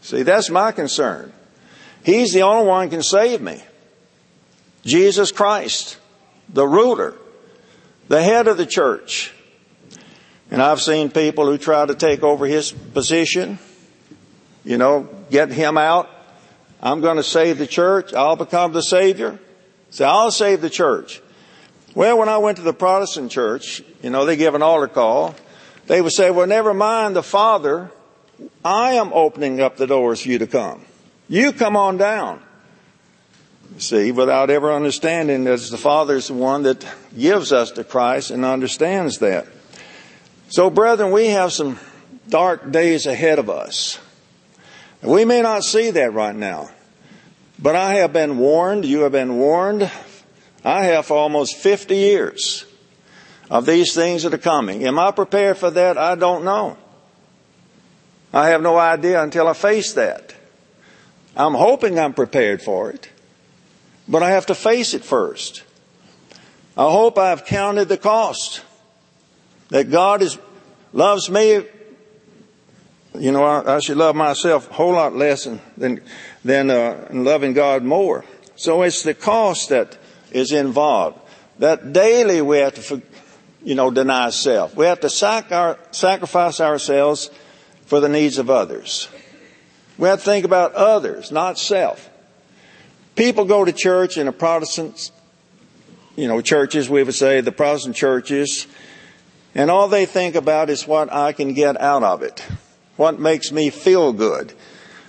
See, 0.00 0.24
that's 0.24 0.50
my 0.50 0.72
concern. 0.72 1.32
He's 2.04 2.32
the 2.32 2.42
only 2.42 2.66
one 2.66 2.90
can 2.90 3.04
save 3.04 3.40
me. 3.40 3.62
Jesus 4.84 5.30
Christ, 5.30 5.96
the 6.48 6.66
ruler, 6.66 7.14
the 8.08 8.20
head 8.20 8.48
of 8.48 8.56
the 8.56 8.66
church. 8.66 9.32
And 10.52 10.60
I've 10.60 10.82
seen 10.82 11.10
people 11.10 11.46
who 11.46 11.56
try 11.56 11.86
to 11.86 11.94
take 11.94 12.22
over 12.22 12.44
his 12.44 12.72
position, 12.72 13.58
you 14.66 14.76
know, 14.76 15.08
get 15.30 15.50
him 15.50 15.78
out. 15.78 16.10
I'm 16.82 17.00
going 17.00 17.16
to 17.16 17.22
save 17.22 17.56
the 17.56 17.66
church. 17.66 18.12
I'll 18.12 18.36
become 18.36 18.74
the 18.74 18.82
savior. 18.82 19.38
Say, 19.88 20.04
I'll 20.04 20.30
save 20.30 20.60
the 20.60 20.68
church. 20.68 21.22
Well, 21.94 22.18
when 22.18 22.28
I 22.28 22.36
went 22.36 22.58
to 22.58 22.62
the 22.62 22.74
Protestant 22.74 23.30
church, 23.30 23.82
you 24.02 24.10
know, 24.10 24.26
they 24.26 24.36
give 24.36 24.54
an 24.54 24.60
altar 24.60 24.88
call. 24.88 25.34
They 25.86 26.02
would 26.02 26.12
say, 26.12 26.30
well, 26.30 26.46
never 26.46 26.74
mind 26.74 27.16
the 27.16 27.22
Father. 27.22 27.90
I 28.62 28.92
am 28.96 29.10
opening 29.14 29.62
up 29.62 29.78
the 29.78 29.86
doors 29.86 30.20
for 30.20 30.28
you 30.28 30.38
to 30.40 30.46
come. 30.46 30.84
You 31.30 31.54
come 31.54 31.78
on 31.78 31.96
down. 31.96 32.42
See, 33.78 34.12
without 34.12 34.50
ever 34.50 34.70
understanding 34.70 35.44
that 35.44 35.60
the 35.60 35.78
Father 35.78 36.16
is 36.16 36.28
the 36.28 36.34
one 36.34 36.64
that 36.64 36.86
gives 37.18 37.54
us 37.54 37.70
to 37.70 37.84
Christ 37.84 38.30
and 38.30 38.44
understands 38.44 39.16
that. 39.20 39.46
So, 40.52 40.68
brethren, 40.68 41.12
we 41.12 41.28
have 41.28 41.50
some 41.50 41.78
dark 42.28 42.70
days 42.70 43.06
ahead 43.06 43.38
of 43.38 43.48
us. 43.48 43.98
We 45.00 45.24
may 45.24 45.40
not 45.40 45.64
see 45.64 45.92
that 45.92 46.12
right 46.12 46.36
now, 46.36 46.68
but 47.58 47.74
I 47.74 47.94
have 47.94 48.12
been 48.12 48.36
warned, 48.36 48.84
you 48.84 49.00
have 49.00 49.12
been 49.12 49.38
warned 49.38 49.90
I 50.62 50.84
have 50.84 51.06
for 51.06 51.16
almost 51.16 51.56
50 51.56 51.96
years 51.96 52.66
of 53.50 53.64
these 53.64 53.94
things 53.94 54.24
that 54.24 54.34
are 54.34 54.38
coming. 54.38 54.84
Am 54.86 54.98
I 54.98 55.10
prepared 55.10 55.56
for 55.56 55.70
that? 55.70 55.96
I 55.96 56.16
don't 56.16 56.44
know. 56.44 56.76
I 58.30 58.50
have 58.50 58.60
no 58.60 58.76
idea 58.76 59.22
until 59.22 59.48
I 59.48 59.54
face 59.54 59.94
that. 59.94 60.34
I'm 61.34 61.54
hoping 61.54 61.98
I'm 61.98 62.12
prepared 62.12 62.60
for 62.60 62.90
it, 62.90 63.08
but 64.06 64.22
I 64.22 64.32
have 64.32 64.44
to 64.46 64.54
face 64.54 64.92
it 64.92 65.02
first. 65.02 65.62
I 66.76 66.90
hope 66.90 67.16
I've 67.16 67.46
counted 67.46 67.88
the 67.88 67.96
cost 67.96 68.60
that 69.72 69.90
God 69.90 70.20
is, 70.20 70.38
loves 70.92 71.30
me. 71.30 71.66
You 73.18 73.32
know, 73.32 73.44
I, 73.44 73.76
I 73.76 73.80
should 73.80 73.96
love 73.96 74.16
myself 74.16 74.70
a 74.70 74.74
whole 74.74 74.92
lot 74.92 75.14
less 75.14 75.44
than, 75.76 76.00
than, 76.44 76.70
uh, 76.70 77.08
loving 77.10 77.52
God 77.52 77.82
more. 77.82 78.24
So 78.56 78.82
it's 78.82 79.02
the 79.02 79.14
cost 79.14 79.68
that 79.68 79.98
is 80.30 80.52
involved. 80.52 81.18
That 81.58 81.92
daily 81.92 82.40
we 82.40 82.58
have 82.58 82.74
to, 82.74 83.02
you 83.62 83.74
know, 83.74 83.90
deny 83.90 84.30
self. 84.30 84.74
We 84.74 84.86
have 84.86 85.00
to 85.00 85.10
sac 85.10 85.52
our, 85.52 85.78
sacrifice 85.90 86.60
ourselves 86.60 87.30
for 87.86 88.00
the 88.00 88.08
needs 88.08 88.38
of 88.38 88.48
others. 88.48 89.08
We 89.98 90.08
have 90.08 90.20
to 90.20 90.24
think 90.24 90.44
about 90.44 90.74
others, 90.74 91.30
not 91.30 91.58
self. 91.58 92.08
People 93.14 93.44
go 93.44 93.64
to 93.64 93.72
church 93.72 94.16
in 94.16 94.26
the 94.26 94.32
Protestant, 94.32 95.10
you 96.16 96.28
know, 96.28 96.40
churches, 96.40 96.88
we 96.88 97.02
would 97.02 97.14
say 97.14 97.42
the 97.42 97.52
Protestant 97.52 97.94
churches, 97.94 98.66
and 99.54 99.70
all 99.70 99.88
they 99.88 100.06
think 100.06 100.34
about 100.34 100.70
is 100.70 100.86
what 100.86 101.12
I 101.12 101.32
can 101.32 101.54
get 101.54 101.80
out 101.80 102.02
of 102.02 102.22
it. 102.22 102.44
What 102.96 103.18
makes 103.18 103.52
me 103.52 103.70
feel 103.70 104.12
good. 104.12 104.52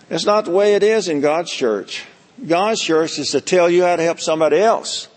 It's 0.10 0.25
not 0.25 0.45
the 0.45 0.51
way 0.51 0.75
it 0.75 0.84
is 0.84 1.08
in 1.08 1.21
God's 1.21 1.51
church. 1.51 2.06
God's 2.45 2.82
church 2.82 3.19
is 3.19 3.32
to 3.32 3.41
tell 3.41 3.69
you 3.69 3.84
how 3.84 3.95
to 3.95 4.03
help 4.03 4.19
somebody 4.19 4.58
else 4.58 5.08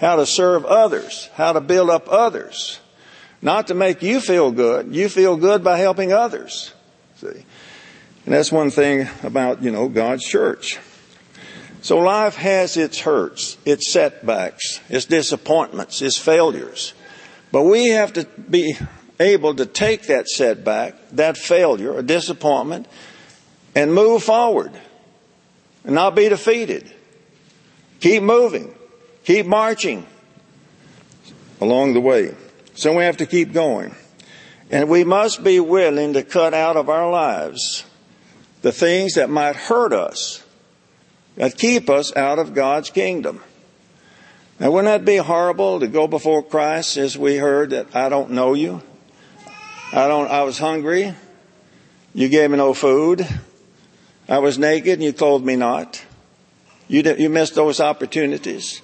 how 0.00 0.16
to 0.16 0.24
serve 0.24 0.64
others, 0.64 1.28
how 1.34 1.52
to 1.52 1.60
build 1.60 1.90
up 1.90 2.08
others. 2.08 2.80
Not 3.42 3.66
to 3.68 3.74
make 3.74 4.02
you 4.02 4.20
feel 4.20 4.50
good. 4.50 4.94
You 4.94 5.08
feel 5.08 5.36
good 5.36 5.62
by 5.62 5.78
helping 5.78 6.12
others. 6.12 6.72
See? 7.16 7.44
And 8.24 8.34
that's 8.34 8.50
one 8.50 8.70
thing 8.70 9.08
about, 9.22 9.62
you 9.62 9.70
know, 9.70 9.88
God's 9.88 10.24
church. 10.24 10.78
So 11.82 11.98
life 11.98 12.36
has 12.36 12.76
its 12.76 13.00
hurts, 13.00 13.56
its 13.64 13.92
setbacks, 13.92 14.80
its 14.88 15.06
disappointments, 15.06 16.02
its 16.02 16.18
failures. 16.18 16.94
But 17.52 17.64
we 17.64 17.88
have 17.88 18.12
to 18.14 18.24
be 18.24 18.76
able 19.18 19.54
to 19.56 19.66
take 19.66 20.04
that 20.06 20.28
setback, 20.28 20.94
that 21.12 21.36
failure, 21.36 21.98
a 21.98 22.02
disappointment, 22.02 22.86
and 23.74 23.94
move 23.94 24.22
forward 24.22 24.72
and 25.84 25.94
not 25.94 26.14
be 26.14 26.28
defeated. 26.28 26.92
Keep 28.00 28.22
moving. 28.22 28.74
Keep 29.24 29.46
marching 29.46 30.06
along 31.60 31.94
the 31.94 32.00
way. 32.00 32.34
So 32.74 32.96
we 32.96 33.04
have 33.04 33.18
to 33.18 33.26
keep 33.26 33.52
going. 33.52 33.94
And 34.70 34.88
we 34.88 35.04
must 35.04 35.42
be 35.42 35.60
willing 35.60 36.14
to 36.14 36.22
cut 36.22 36.54
out 36.54 36.76
of 36.76 36.88
our 36.88 37.10
lives 37.10 37.84
the 38.62 38.72
things 38.72 39.14
that 39.14 39.28
might 39.28 39.56
hurt 39.56 39.92
us, 39.92 40.44
that 41.36 41.58
keep 41.58 41.90
us 41.90 42.14
out 42.16 42.38
of 42.38 42.54
God's 42.54 42.90
kingdom. 42.90 43.42
Now 44.60 44.70
wouldn't 44.70 44.92
that 44.92 45.06
be 45.06 45.16
horrible 45.16 45.80
to 45.80 45.88
go 45.88 46.06
before 46.06 46.42
Christ 46.42 46.98
as 46.98 47.16
we 47.16 47.36
heard 47.36 47.70
that 47.70 47.96
I 47.96 48.10
don't 48.10 48.32
know 48.32 48.52
you? 48.52 48.82
I 49.90 50.06
don't, 50.06 50.30
I 50.30 50.42
was 50.42 50.58
hungry. 50.58 51.14
You 52.12 52.28
gave 52.28 52.50
me 52.50 52.58
no 52.58 52.74
food. 52.74 53.26
I 54.28 54.38
was 54.38 54.58
naked 54.58 54.92
and 54.92 55.02
you 55.02 55.14
clothed 55.14 55.46
me 55.46 55.56
not. 55.56 56.04
You, 56.88 57.02
did, 57.02 57.18
you 57.18 57.30
missed 57.30 57.54
those 57.54 57.80
opportunities. 57.80 58.82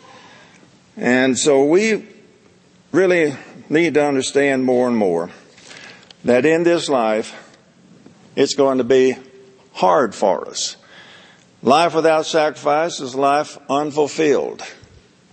And 0.97 1.39
so 1.39 1.65
we 1.65 2.07
really 2.91 3.37
need 3.69 3.93
to 3.95 4.07
understand 4.07 4.65
more 4.65 4.89
and 4.89 4.97
more 4.97 5.31
that 6.25 6.47
in 6.47 6.63
this 6.63 6.89
life, 6.89 7.35
it's 8.35 8.55
going 8.55 8.79
to 8.79 8.85
be 8.85 9.19
hard 9.75 10.15
for 10.15 10.49
us. 10.49 10.77
Life 11.63 11.95
without 11.95 12.25
sacrifice 12.25 12.99
is 13.01 13.15
life 13.15 13.59
unfulfilled. 13.69 14.63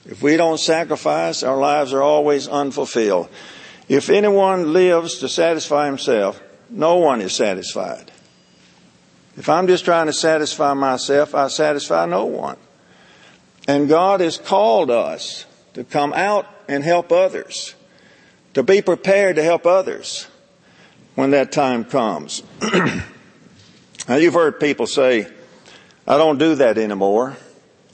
If 0.06 0.22
we 0.22 0.36
don't 0.36 0.60
sacrifice, 0.60 1.44
our 1.44 1.58
lives 1.58 1.94
are 1.94 2.02
always 2.02 2.48
unfulfilled. 2.48 3.30
If 3.88 4.10
anyone 4.10 4.74
lives 4.74 5.20
to 5.20 5.30
satisfy 5.30 5.86
himself, 5.86 6.42
no 6.70 6.98
one 6.98 7.22
is 7.22 7.34
satisfied. 7.34 8.12
If 9.38 9.50
I'm 9.50 9.68
just 9.68 9.86
trying 9.86 10.08
to 10.08 10.14
satisfy 10.14 10.74
myself, 10.74 11.34
I 11.34 11.48
satisfy 11.48 12.06
no 12.06 12.26
one. 12.26 12.58
And 13.68 13.88
God 13.88 14.20
has 14.20 14.38
called 14.38 14.92
us 14.92 15.46
to 15.74 15.84
come 15.84 16.14
out 16.14 16.48
and 16.68 16.84
help 16.84 17.12
others, 17.12 17.76
to 18.54 18.64
be 18.64 18.82
prepared 18.82 19.38
to 19.38 19.44
help 19.44 19.66
others 19.66 20.28
when 21.16 21.32
that 21.32 21.52
time 21.52 21.86
comes. 21.86 22.44
now 24.08 24.16
you've 24.16 24.34
heard 24.34 24.60
people 24.60 24.88
say, 24.88 25.28
I 26.08 26.18
don't 26.18 26.38
do 26.38 26.56
that 26.56 26.78
anymore. 26.78 27.38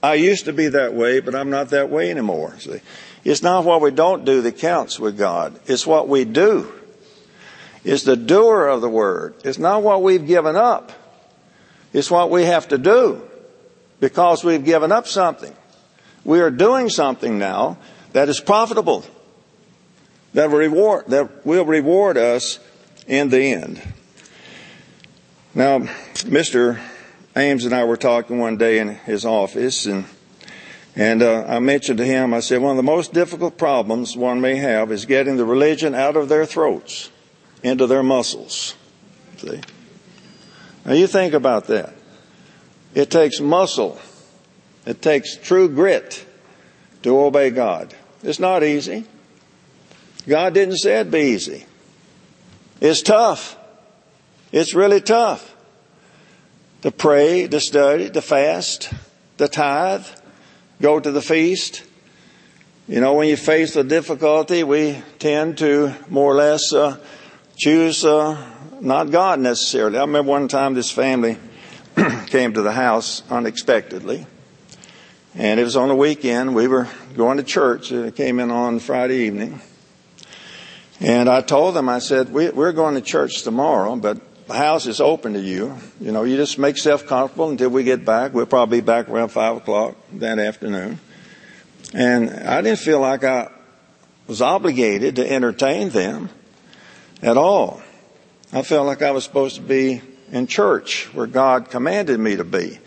I 0.02 0.16
used 0.16 0.46
to 0.46 0.54
be 0.54 0.70
that 0.70 0.94
way, 0.94 1.20
but 1.20 1.36
I'm 1.36 1.50
not 1.50 1.70
that 1.70 1.90
way 1.90 2.10
anymore. 2.10 2.58
See, 2.60 2.82
it's 3.24 3.44
not 3.44 3.66
what 3.66 3.82
we 3.82 3.92
don't 3.92 4.26
do 4.26 4.42
that 4.42 4.58
counts 4.58 5.00
with 5.00 5.18
God. 5.18 5.60
It's 5.66 5.86
what 5.86 6.08
we 6.08 6.26
do. 6.26 6.72
It's 7.84 8.04
the 8.04 8.16
doer 8.16 8.68
of 8.68 8.82
the 8.82 8.90
word. 8.90 9.36
It's 9.44 9.58
not 9.58 9.84
what 9.84 10.04
we've 10.04 10.26
given 10.26 10.56
up. 10.56 10.92
It's 11.94 12.12
what 12.12 12.30
we 12.30 12.46
have 12.46 12.68
to 12.70 12.78
do 12.78 13.22
because 14.00 14.44
we've 14.44 14.64
given 14.64 14.92
up 14.92 15.08
something. 15.08 15.56
We 16.24 16.40
are 16.42 16.52
doing 16.52 16.90
something 16.90 17.40
now 17.40 17.78
that 18.14 18.30
is 18.30 18.40
profitable, 18.40 19.06
that 20.34 20.50
reward, 20.50 21.06
that 21.08 21.46
will 21.46 21.66
reward 21.66 22.18
us 22.18 22.60
in 23.08 23.30
the 23.30 23.54
end. 23.54 23.82
Now, 25.56 25.80
Mr. 25.80 26.80
Ames 27.40 27.66
and 27.66 27.74
I 27.74 27.86
were 27.86 27.98
talking 27.98 28.38
one 28.38 28.58
day 28.58 28.80
in 28.80 28.90
his 28.90 29.26
office, 29.26 29.86
and 29.86 30.06
And 30.96 31.22
uh, 31.22 31.46
I 31.48 31.60
mentioned 31.60 32.00
to 32.00 32.06
him, 32.06 32.34
I 32.34 32.42
said, 32.42 32.62
one 32.62 32.72
of 32.72 32.78
the 32.78 32.84
most 32.84 33.14
difficult 33.14 33.58
problems 33.58 34.18
one 34.18 34.42
may 34.42 34.58
have 34.58 34.92
is 34.92 35.06
getting 35.06 35.38
the 35.38 35.46
religion 35.46 35.96
out 35.96 36.18
of 36.18 36.28
their 36.28 36.46
throats, 36.46 37.10
into 37.64 37.88
their 37.88 38.04
muscles. 38.04 38.76
See? 39.38 39.62
Now 40.86 40.94
you 40.94 41.08
think 41.08 41.34
about 41.34 41.68
that. 41.68 41.94
It 42.96 43.12
takes 43.12 43.40
muscle. 43.40 44.00
It 44.86 45.02
takes 45.02 45.38
true 45.38 45.70
grit 45.70 46.26
to 47.04 47.18
obey 47.18 47.52
God. 47.52 47.94
It's 48.24 48.40
not 48.40 48.64
easy. 48.64 49.06
God 50.28 50.54
didn't 50.54 50.78
say 50.78 51.00
it'd 51.00 51.12
be 51.12 51.34
easy. 51.34 51.66
It's 52.82 53.02
tough. 53.02 53.56
It's 54.52 54.74
really 54.74 55.02
tough. 55.02 55.49
To 56.84 56.92
pray, 56.92 57.46
to 57.46 57.60
study, 57.60 58.10
to 58.10 58.22
fast, 58.22 58.94
to 59.38 59.50
tithe, 59.50 60.06
go 60.82 60.98
to 60.98 61.12
the 61.12 61.22
feast. 61.22 61.84
You 62.88 63.02
know, 63.02 63.16
when 63.16 63.28
you 63.28 63.36
face 63.36 63.76
a 63.76 63.84
difficulty, 63.84 64.64
we 64.64 65.04
tend 65.20 65.58
to 65.58 65.94
more 66.08 66.32
or 66.32 66.36
less 66.36 66.72
uh, 66.72 66.98
choose 67.58 68.06
uh, 68.06 68.42
not 68.80 69.12
God 69.12 69.42
necessarily. 69.42 69.98
I 69.98 70.02
remember 70.02 70.30
one 70.30 70.48
time 70.48 70.74
this 70.74 70.90
family 70.90 71.38
came 72.28 72.54
to 72.54 72.62
the 72.62 72.72
house 72.72 73.24
unexpectedly. 73.30 74.26
And 75.36 75.60
it 75.60 75.64
was 75.66 75.76
on 75.76 75.90
a 75.90 75.96
weekend. 75.96 76.56
We 76.56 76.70
were 76.70 76.88
going 77.14 77.38
to 77.38 77.44
church. 77.44 77.92
It 77.92 78.16
came 78.16 78.40
in 78.40 78.52
on 78.52 78.80
Friday 78.80 79.26
evening. 79.26 79.60
And 81.02 81.28
I 81.28 81.42
told 81.42 81.76
them, 81.76 81.90
I 81.90 82.00
said, 82.00 82.32
we, 82.32 82.48
are 82.48 82.72
going 82.72 82.96
to 82.96 83.02
church 83.02 83.44
tomorrow, 83.44 83.98
but 83.98 84.22
the 84.50 84.56
house 84.56 84.88
is 84.88 85.00
open 85.00 85.34
to 85.34 85.40
you. 85.40 85.78
You 86.02 86.12
know, 86.12 86.24
you 86.24 86.36
just 86.36 86.58
make 86.58 86.76
yourself 86.76 87.06
comfortable 87.06 87.52
until 87.52 87.70
we 87.70 87.84
get 87.84 88.04
back. 88.04 88.34
We'll 88.34 88.48
probably 88.48 88.82
be 88.82 88.86
back 88.86 89.08
around 89.08 89.30
five 89.30 89.58
o'clock 89.58 89.96
that 90.14 90.40
afternoon. 90.40 91.00
And 91.94 92.32
I 92.32 92.62
didn't 92.62 92.80
feel 92.80 93.00
like 93.00 93.24
I 93.24 93.52
was 94.26 94.42
obligated 94.42 95.18
to 95.18 95.32
entertain 95.32 95.90
them 95.90 96.30
at 97.22 97.38
all. 97.38 97.82
I 98.52 98.64
felt 98.64 98.88
like 98.88 99.04
I 99.04 99.12
was 99.12 99.24
supposed 99.24 99.58
to 99.58 99.62
be 99.62 100.02
in 100.32 100.48
church 100.48 101.14
where 101.14 101.28
God 101.28 101.70
commanded 101.70 102.20
me 102.20 102.36
to 102.38 102.44
be. 102.44 102.80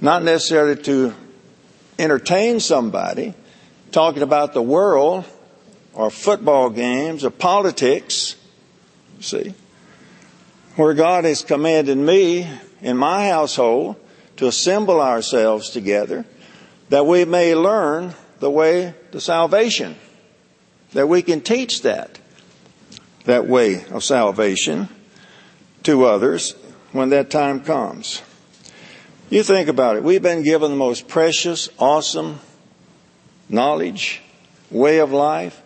Not 0.00 0.24
necessarily 0.24 0.82
to 0.82 1.14
entertain 1.96 2.58
somebody 2.58 3.34
talking 3.92 4.22
about 4.22 4.52
the 4.52 4.62
world 4.62 5.24
or 5.94 6.10
football 6.10 6.70
games 6.70 7.24
or 7.24 7.30
politics. 7.30 8.34
See? 9.20 9.54
Where 10.78 10.94
God 10.94 11.24
has 11.24 11.42
commanded 11.42 11.98
me 11.98 12.48
in 12.80 12.96
my 12.96 13.26
household 13.26 13.96
to 14.36 14.46
assemble 14.46 15.00
ourselves 15.00 15.70
together 15.70 16.24
that 16.88 17.04
we 17.04 17.24
may 17.24 17.56
learn 17.56 18.14
the 18.38 18.48
way 18.48 18.94
to 19.10 19.20
salvation. 19.20 19.96
That 20.92 21.08
we 21.08 21.22
can 21.22 21.40
teach 21.40 21.82
that, 21.82 22.20
that 23.24 23.48
way 23.48 23.86
of 23.86 24.04
salvation 24.04 24.88
to 25.82 26.04
others 26.04 26.52
when 26.92 27.08
that 27.08 27.28
time 27.28 27.64
comes. 27.64 28.22
You 29.30 29.42
think 29.42 29.68
about 29.68 29.96
it. 29.96 30.04
We've 30.04 30.22
been 30.22 30.44
given 30.44 30.70
the 30.70 30.76
most 30.76 31.08
precious, 31.08 31.68
awesome 31.80 32.38
knowledge, 33.48 34.22
way 34.70 34.98
of 34.98 35.10
life, 35.10 35.60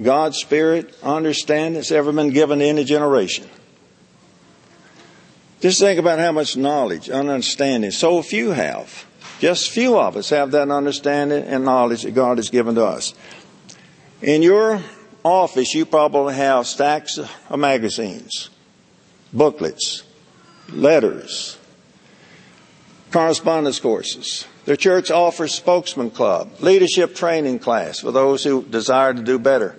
God's 0.00 0.38
Spirit, 0.38 0.96
understanding 1.02 1.74
that's 1.74 1.90
ever 1.90 2.12
been 2.12 2.30
given 2.30 2.60
to 2.60 2.64
any 2.64 2.84
generation. 2.84 3.48
Just 5.62 5.78
think 5.78 6.00
about 6.00 6.18
how 6.18 6.32
much 6.32 6.56
knowledge 6.56 7.08
and 7.08 7.30
understanding 7.30 7.92
so 7.92 8.20
few 8.20 8.50
have. 8.50 9.06
Just 9.38 9.70
few 9.70 9.96
of 9.96 10.16
us 10.16 10.30
have 10.30 10.50
that 10.50 10.68
understanding 10.72 11.44
and 11.44 11.64
knowledge 11.64 12.02
that 12.02 12.16
God 12.16 12.38
has 12.38 12.50
given 12.50 12.74
to 12.74 12.84
us. 12.84 13.14
In 14.20 14.42
your 14.42 14.82
office, 15.24 15.72
you 15.72 15.86
probably 15.86 16.34
have 16.34 16.66
stacks 16.66 17.16
of 17.16 17.30
magazines, 17.56 18.50
booklets, 19.32 20.02
letters, 20.68 21.56
correspondence 23.12 23.78
courses. 23.78 24.48
The 24.64 24.76
church 24.76 25.12
offers 25.12 25.54
spokesman 25.54 26.10
club, 26.10 26.50
leadership 26.58 27.14
training 27.14 27.60
class 27.60 28.00
for 28.00 28.10
those 28.10 28.42
who 28.42 28.64
desire 28.64 29.14
to 29.14 29.22
do 29.22 29.38
better, 29.38 29.76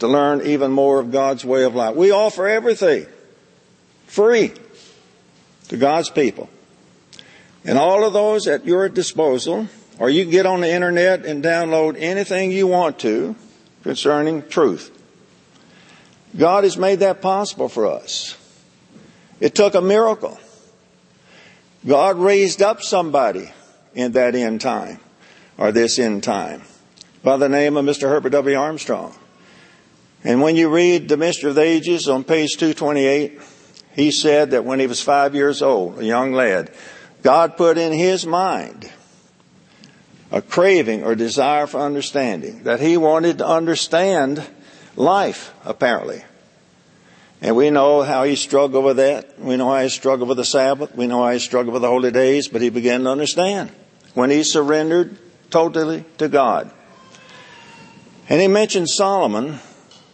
to 0.00 0.08
learn 0.08 0.42
even 0.42 0.72
more 0.72 1.00
of 1.00 1.10
God's 1.10 1.42
way 1.42 1.64
of 1.64 1.74
life. 1.74 1.96
We 1.96 2.10
offer 2.10 2.46
everything 2.46 3.06
free 4.06 4.52
to 5.72 5.78
God's 5.78 6.10
people. 6.10 6.50
And 7.64 7.78
all 7.78 8.04
of 8.04 8.12
those 8.12 8.46
at 8.46 8.66
your 8.66 8.90
disposal, 8.90 9.68
or 9.98 10.10
you 10.10 10.24
can 10.24 10.30
get 10.30 10.44
on 10.44 10.60
the 10.60 10.70
internet 10.70 11.24
and 11.24 11.42
download 11.42 11.96
anything 11.98 12.52
you 12.52 12.66
want 12.66 12.98
to 13.00 13.34
concerning 13.82 14.46
truth. 14.48 14.90
God 16.36 16.64
has 16.64 16.76
made 16.76 16.98
that 16.98 17.22
possible 17.22 17.70
for 17.70 17.86
us. 17.86 18.36
It 19.40 19.54
took 19.54 19.74
a 19.74 19.80
miracle. 19.80 20.38
God 21.86 22.18
raised 22.18 22.60
up 22.60 22.82
somebody 22.82 23.50
in 23.94 24.12
that 24.12 24.34
end 24.34 24.60
time, 24.60 25.00
or 25.56 25.72
this 25.72 25.98
end 25.98 26.22
time, 26.22 26.64
by 27.22 27.38
the 27.38 27.48
name 27.48 27.78
of 27.78 27.86
Mr. 27.86 28.10
Herbert 28.10 28.30
W. 28.32 28.58
Armstrong. 28.58 29.14
And 30.22 30.42
when 30.42 30.54
you 30.54 30.68
read 30.68 31.08
The 31.08 31.16
Mystery 31.16 31.48
of 31.48 31.56
the 31.56 31.62
Ages 31.62 32.10
on 32.10 32.24
page 32.24 32.58
228, 32.58 33.40
he 33.94 34.10
said 34.10 34.52
that 34.52 34.64
when 34.64 34.80
he 34.80 34.86
was 34.86 35.02
five 35.02 35.34
years 35.34 35.62
old, 35.62 35.98
a 35.98 36.04
young 36.04 36.32
lad, 36.32 36.70
God 37.22 37.56
put 37.56 37.78
in 37.78 37.92
his 37.92 38.26
mind 38.26 38.90
a 40.30 40.40
craving 40.40 41.04
or 41.04 41.14
desire 41.14 41.66
for 41.66 41.80
understanding, 41.80 42.62
that 42.64 42.80
he 42.80 42.96
wanted 42.96 43.38
to 43.38 43.46
understand 43.46 44.42
life, 44.96 45.54
apparently. 45.64 46.24
And 47.42 47.54
we 47.54 47.70
know 47.70 48.02
how 48.02 48.24
he 48.24 48.36
struggled 48.36 48.84
with 48.84 48.96
that. 48.96 49.38
We 49.38 49.56
know 49.56 49.70
how 49.70 49.82
he 49.82 49.88
struggled 49.88 50.28
with 50.28 50.38
the 50.38 50.44
Sabbath. 50.44 50.94
We 50.96 51.06
know 51.06 51.24
how 51.24 51.32
he 51.32 51.38
struggled 51.38 51.74
with 51.74 51.82
the 51.82 51.88
holy 51.88 52.10
days, 52.10 52.48
but 52.48 52.62
he 52.62 52.70
began 52.70 53.02
to 53.02 53.10
understand 53.10 53.70
when 54.14 54.30
he 54.30 54.42
surrendered 54.42 55.18
totally 55.50 56.04
to 56.18 56.28
God. 56.28 56.72
And 58.28 58.40
he 58.40 58.48
mentioned 58.48 58.88
Solomon 58.88 59.58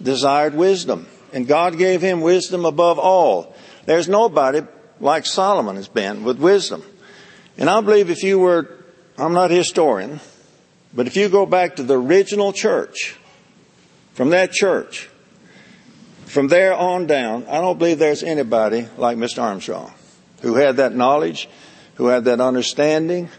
desired 0.02 0.54
wisdom, 0.54 1.06
and 1.32 1.46
God 1.46 1.78
gave 1.78 2.00
him 2.00 2.22
wisdom 2.22 2.64
above 2.64 2.98
all. 2.98 3.54
There's 3.88 4.06
nobody 4.06 4.60
like 5.00 5.24
Solomon 5.24 5.76
has 5.76 5.88
been 5.88 6.22
with 6.22 6.38
wisdom. 6.38 6.82
And 7.56 7.70
I 7.70 7.80
believe 7.80 8.10
if 8.10 8.22
you 8.22 8.38
were, 8.38 8.84
I'm 9.16 9.32
not 9.32 9.50
a 9.50 9.54
historian, 9.54 10.20
but 10.92 11.06
if 11.06 11.16
you 11.16 11.30
go 11.30 11.46
back 11.46 11.76
to 11.76 11.82
the 11.82 11.98
original 11.98 12.52
church, 12.52 13.16
from 14.12 14.28
that 14.28 14.52
church, 14.52 15.08
from 16.26 16.48
there 16.48 16.74
on 16.74 17.06
down, 17.06 17.46
I 17.46 17.62
don't 17.62 17.78
believe 17.78 17.98
there's 17.98 18.22
anybody 18.22 18.86
like 18.98 19.16
Mr. 19.16 19.40
Armstrong 19.40 19.90
who 20.42 20.56
had 20.56 20.76
that 20.76 20.94
knowledge, 20.94 21.48
who 21.94 22.08
had 22.08 22.26
that 22.26 22.42
understanding. 22.42 23.30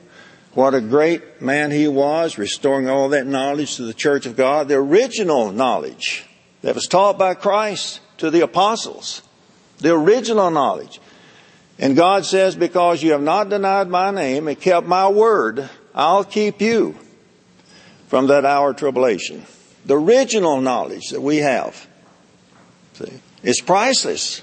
What 0.56 0.74
a 0.74 0.82
great 0.82 1.44
man 1.44 1.70
he 1.70 1.88
was, 1.88 2.40
restoring 2.40 2.90
all 2.90 3.10
that 3.10 3.28
knowledge 3.28 3.76
to 3.76 3.84
the 3.84 3.94
church 3.94 4.26
of 4.26 4.36
God, 4.36 4.68
the 4.68 4.78
original 4.78 5.52
knowledge 5.52 6.26
that 6.64 6.74
was 6.74 6.88
taught 6.88 7.20
by 7.20 7.36
Christ 7.36 8.00
to 8.18 8.32
the 8.32 8.42
apostles, 8.42 9.22
the 9.80 9.94
original 9.94 10.52
knowledge. 10.52 11.00
And 11.78 11.96
God 11.96 12.26
says, 12.26 12.56
because 12.56 13.02
you 13.02 13.14
have 13.14 13.22
not 13.22 13.50
denied 13.50 13.88
my 13.88 14.12
name 14.12 14.48
and 14.48 14.60
kept 14.60 14.86
my 14.86 15.08
word, 15.08 15.70
I'll 15.96 16.26
keep 16.26 16.62
you 16.62 16.98
from 18.08 18.28
that 18.28 18.46
hour 18.46 18.72
of 18.72 18.76
tribulation. 18.76 19.46
The 19.86 19.96
original 19.96 20.60
knowledge 20.60 21.10
that 21.10 21.22
we 21.22 21.38
have. 21.38 21.88
See? 22.96 23.22
It's 23.44 23.62
priceless. 23.62 24.42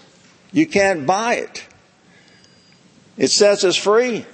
You 0.53 0.67
can't 0.67 1.07
buy 1.07 1.35
it. 1.35 1.67
It 3.19 3.29
sets 3.29 3.65
us 3.65 3.77
free. 3.77 4.25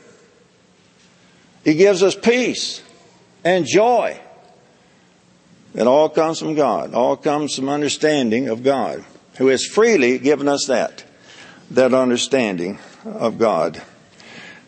It 1.65 1.75
gives 1.75 2.03
us 2.03 2.15
peace 2.15 2.83
and 3.45 3.67
joy. 3.67 4.21
It 5.75 5.87
all 5.87 6.09
comes 6.09 6.39
from 6.39 6.55
God. 6.55 6.95
All 6.95 7.17
comes 7.17 7.57
from 7.57 7.69
understanding 7.69 8.49
of 8.49 8.63
God, 8.63 9.05
who 9.37 9.49
has 9.49 9.65
freely 9.65 10.19
given 10.19 10.49
us 10.49 10.67
that, 10.67 11.05
that 11.71 11.95
understanding 11.95 12.79
of 13.05 13.39
God. 13.39 13.81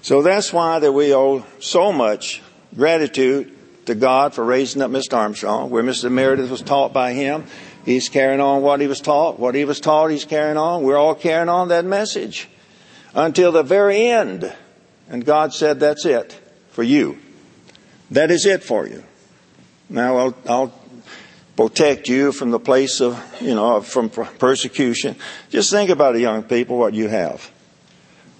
So 0.02 0.22
that's 0.22 0.52
why 0.52 0.78
that 0.78 0.92
we 0.92 1.14
owe 1.14 1.44
so 1.60 1.92
much 1.92 2.42
gratitude 2.74 3.52
to 3.86 3.94
God 3.94 4.34
for 4.34 4.44
raising 4.44 4.82
up 4.82 4.90
Mr. 4.90 5.16
Armstrong, 5.16 5.70
where 5.70 5.82
Mr. 5.82 6.10
Meredith 6.10 6.50
was 6.50 6.62
taught 6.62 6.92
by 6.92 7.12
him 7.12 7.44
He's 7.84 8.08
carrying 8.08 8.40
on 8.40 8.62
what 8.62 8.80
he 8.80 8.86
was 8.86 9.00
taught. 9.00 9.38
What 9.38 9.54
he 9.54 9.64
was 9.64 9.78
taught, 9.78 10.10
he's 10.10 10.24
carrying 10.24 10.56
on. 10.56 10.82
We're 10.82 10.96
all 10.96 11.14
carrying 11.14 11.48
on 11.48 11.68
that 11.68 11.84
message 11.84 12.48
until 13.14 13.52
the 13.52 13.62
very 13.62 14.06
end. 14.06 14.52
And 15.08 15.24
God 15.24 15.52
said, 15.52 15.80
that's 15.80 16.06
it 16.06 16.38
for 16.70 16.82
you. 16.82 17.18
That 18.10 18.30
is 18.30 18.46
it 18.46 18.64
for 18.64 18.86
you. 18.86 19.04
Now 19.90 20.16
I'll, 20.16 20.36
I'll 20.48 20.80
protect 21.56 22.08
you 22.08 22.32
from 22.32 22.50
the 22.50 22.58
place 22.58 23.00
of, 23.00 23.22
you 23.40 23.54
know, 23.54 23.80
from 23.80 24.10
persecution. 24.10 25.16
Just 25.50 25.70
think 25.70 25.90
about 25.90 26.16
it, 26.16 26.20
young 26.20 26.42
people, 26.42 26.78
what 26.78 26.94
you 26.94 27.08
have. 27.08 27.50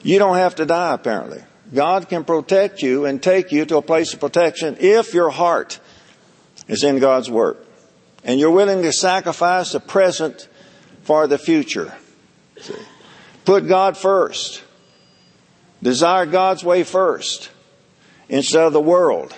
You 0.02 0.18
don't 0.18 0.36
have 0.36 0.56
to 0.56 0.66
die, 0.66 0.94
apparently. 0.94 1.42
God 1.72 2.08
can 2.08 2.24
protect 2.24 2.82
you 2.82 3.06
and 3.06 3.22
take 3.22 3.50
you 3.50 3.64
to 3.66 3.78
a 3.78 3.82
place 3.82 4.12
of 4.12 4.20
protection 4.20 4.76
if 4.80 5.14
your 5.14 5.30
heart 5.30 5.80
is 6.68 6.84
in 6.84 6.98
God's 6.98 7.30
work 7.30 7.64
and 8.22 8.40
you're 8.40 8.50
willing 8.50 8.82
to 8.82 8.92
sacrifice 8.92 9.72
the 9.72 9.80
present 9.80 10.48
for 11.02 11.26
the 11.26 11.38
future. 11.38 11.94
Put 13.44 13.68
God 13.68 13.96
first. 13.96 14.62
Desire 15.82 16.24
God's 16.24 16.64
way 16.64 16.82
first 16.82 17.50
instead 18.28 18.62
of 18.62 18.72
the 18.72 18.80
world. 18.80 19.34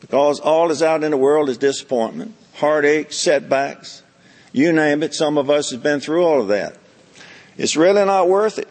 Because 0.00 0.40
all 0.40 0.70
is 0.70 0.82
out 0.82 1.04
in 1.04 1.12
the 1.12 1.16
world 1.16 1.48
is 1.48 1.58
disappointment, 1.58 2.34
heartache, 2.54 3.12
setbacks. 3.12 4.02
You 4.52 4.72
name 4.72 5.02
it, 5.02 5.14
some 5.14 5.38
of 5.38 5.50
us 5.50 5.70
have 5.70 5.82
been 5.82 6.00
through 6.00 6.24
all 6.24 6.40
of 6.40 6.48
that. 6.48 6.76
It's 7.56 7.76
really 7.76 8.04
not 8.04 8.28
worth 8.28 8.58
it. 8.58 8.68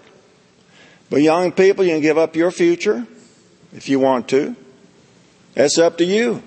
But 1.09 1.21
young 1.21 1.51
people, 1.51 1.85
you 1.85 1.91
can 1.91 2.01
give 2.01 2.17
up 2.17 2.35
your 2.35 2.51
future 2.51 3.05
if 3.73 3.89
you 3.89 3.99
want 3.99 4.29
to. 4.29 4.55
That's 5.53 5.77
up 5.77 5.97
to 5.99 6.05
you. 6.05 6.41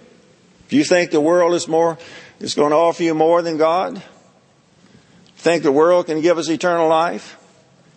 If 0.66 0.72
you 0.72 0.85
think 0.85 1.11
the 1.11 1.20
world 1.20 1.55
is 1.55 1.68
more, 1.68 1.99
is 2.40 2.55
going 2.55 2.70
to 2.70 2.77
offer 2.77 3.03
you 3.03 3.14
more 3.14 3.42
than 3.42 3.57
God, 3.57 4.03
think 5.37 5.62
the 5.62 5.72
world 5.72 6.07
can 6.07 6.20
give 6.20 6.38
us 6.38 6.49
eternal 6.49 6.88
life? 6.88 7.38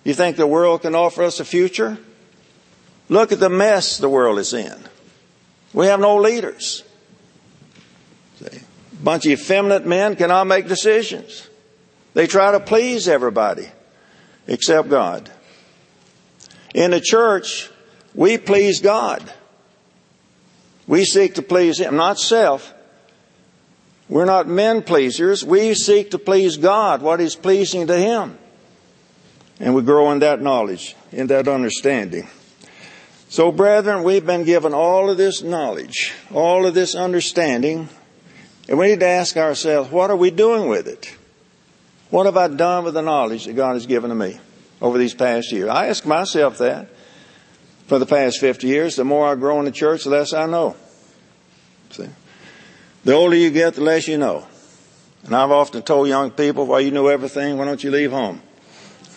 You 0.03 0.13
think 0.13 0.37
the 0.37 0.47
world 0.47 0.83
can 0.83 0.93
offer 0.93 1.23
us 1.23 1.39
a 1.39 1.45
future? 1.45 1.97
Look 3.09 3.31
at 3.31 3.39
the 3.39 3.49
mess 3.49 3.97
the 3.97 4.09
world 4.09 4.37
is 4.37 4.53
in. 4.53 4.77
We 5.73 5.87
have 5.87 5.99
no 5.99 6.17
leaders. 6.17 6.83
Bunch 9.01 9.25
of 9.25 9.31
effeminate 9.31 9.85
men 9.85 10.15
cannot 10.15 10.47
make 10.47 10.67
decisions. 10.67 11.47
They 12.13 12.27
try 12.27 12.51
to 12.51 12.59
please 12.59 13.07
everybody 13.07 13.67
except 14.47 14.89
God. 14.89 15.29
In 16.73 16.91
the 16.91 16.99
church, 16.99 17.69
we 18.13 18.37
please 18.37 18.81
God. 18.81 19.31
We 20.87 21.05
seek 21.05 21.35
to 21.35 21.41
please 21.41 21.79
Him, 21.79 21.95
not 21.95 22.19
self. 22.19 22.73
We're 24.09 24.25
not 24.25 24.47
men 24.47 24.81
pleasers. 24.81 25.45
We 25.45 25.75
seek 25.75 26.11
to 26.11 26.19
please 26.19 26.57
God, 26.57 27.01
what 27.01 27.21
is 27.21 27.35
pleasing 27.35 27.87
to 27.87 27.97
Him. 27.97 28.37
And 29.59 29.75
we 29.75 29.83
grow 29.83 30.11
in 30.11 30.19
that 30.19 30.41
knowledge, 30.41 30.95
in 31.11 31.27
that 31.27 31.47
understanding. 31.47 32.27
So, 33.29 33.51
brethren, 33.51 34.03
we've 34.03 34.25
been 34.25 34.45
given 34.45 34.73
all 34.73 35.09
of 35.11 35.17
this 35.17 35.43
knowledge, 35.43 36.13
all 36.33 36.65
of 36.65 36.73
this 36.73 36.95
understanding, 36.95 37.87
and 38.69 38.77
we 38.77 38.89
need 38.89 38.99
to 38.99 39.07
ask 39.07 39.35
ourselves, 39.35 39.89
what 39.89 40.11
are 40.11 40.15
we 40.15 40.29
doing 40.29 40.69
with 40.69 40.87
it? 40.87 41.11
What 42.11 42.27
have 42.27 42.37
I 42.37 42.47
done 42.47 42.83
with 42.83 42.93
the 42.93 43.01
knowledge 43.01 43.45
that 43.45 43.53
God 43.53 43.73
has 43.73 43.87
given 43.87 44.11
to 44.11 44.15
me 44.15 44.39
over 44.79 44.99
these 44.99 45.15
past 45.15 45.51
years? 45.51 45.69
I 45.69 45.87
ask 45.87 46.05
myself 46.05 46.59
that 46.59 46.87
for 47.87 47.97
the 47.97 48.05
past 48.05 48.39
50 48.39 48.67
years. 48.67 48.95
The 48.95 49.03
more 49.03 49.27
I 49.27 49.33
grow 49.33 49.57
in 49.57 49.65
the 49.65 49.71
church, 49.71 50.03
the 50.03 50.11
less 50.11 50.33
I 50.33 50.45
know. 50.45 50.75
See? 51.89 52.09
The 53.05 53.13
older 53.13 53.35
you 53.35 53.49
get, 53.49 53.73
the 53.73 53.81
less 53.81 54.07
you 54.07 54.19
know. 54.19 54.45
And 55.23 55.35
I've 55.35 55.49
often 55.49 55.81
told 55.81 56.07
young 56.07 56.29
people, 56.29 56.67
well, 56.67 56.79
you 56.79 56.91
know 56.91 57.07
everything, 57.07 57.57
why 57.57 57.65
don't 57.65 57.83
you 57.83 57.89
leave 57.89 58.11
home? 58.11 58.39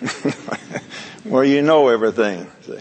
Where 1.25 1.45
you 1.45 1.61
know 1.61 1.89
everything. 1.89 2.51
See? 2.63 2.79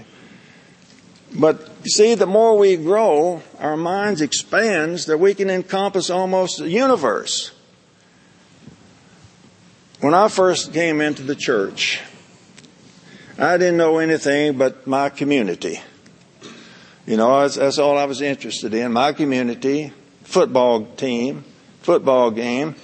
But 1.34 1.88
see, 1.88 2.16
the 2.16 2.26
more 2.26 2.58
we 2.58 2.76
grow, 2.76 3.42
our 3.60 3.78
minds 3.78 4.22
expands 4.22 5.06
that 5.06 5.18
we 5.18 5.34
can 5.34 5.50
encompass 5.50 6.10
almost 6.10 6.60
the 6.60 6.70
universe. 6.70 7.52
When 10.02 10.14
I 10.14 10.28
first 10.28 10.74
came 10.74 11.00
into 11.00 11.22
the 11.22 11.36
church, 11.36 12.02
I 13.38 13.58
didn't 13.58 13.78
know 13.78 14.00
anything 14.00 14.58
but 14.58 14.86
my 14.86 15.10
community. 15.10 15.80
You 17.06 17.18
know, 17.18 17.42
that's, 17.42 17.56
that's 17.56 17.78
all 17.78 17.98
I 17.98 18.06
was 18.06 18.22
interested 18.22 18.74
in. 18.74 18.92
My 18.94 19.14
community, 19.14 19.94
football 20.24 20.86
team, 20.86 21.44
football 21.82 22.32
game. 22.32 22.76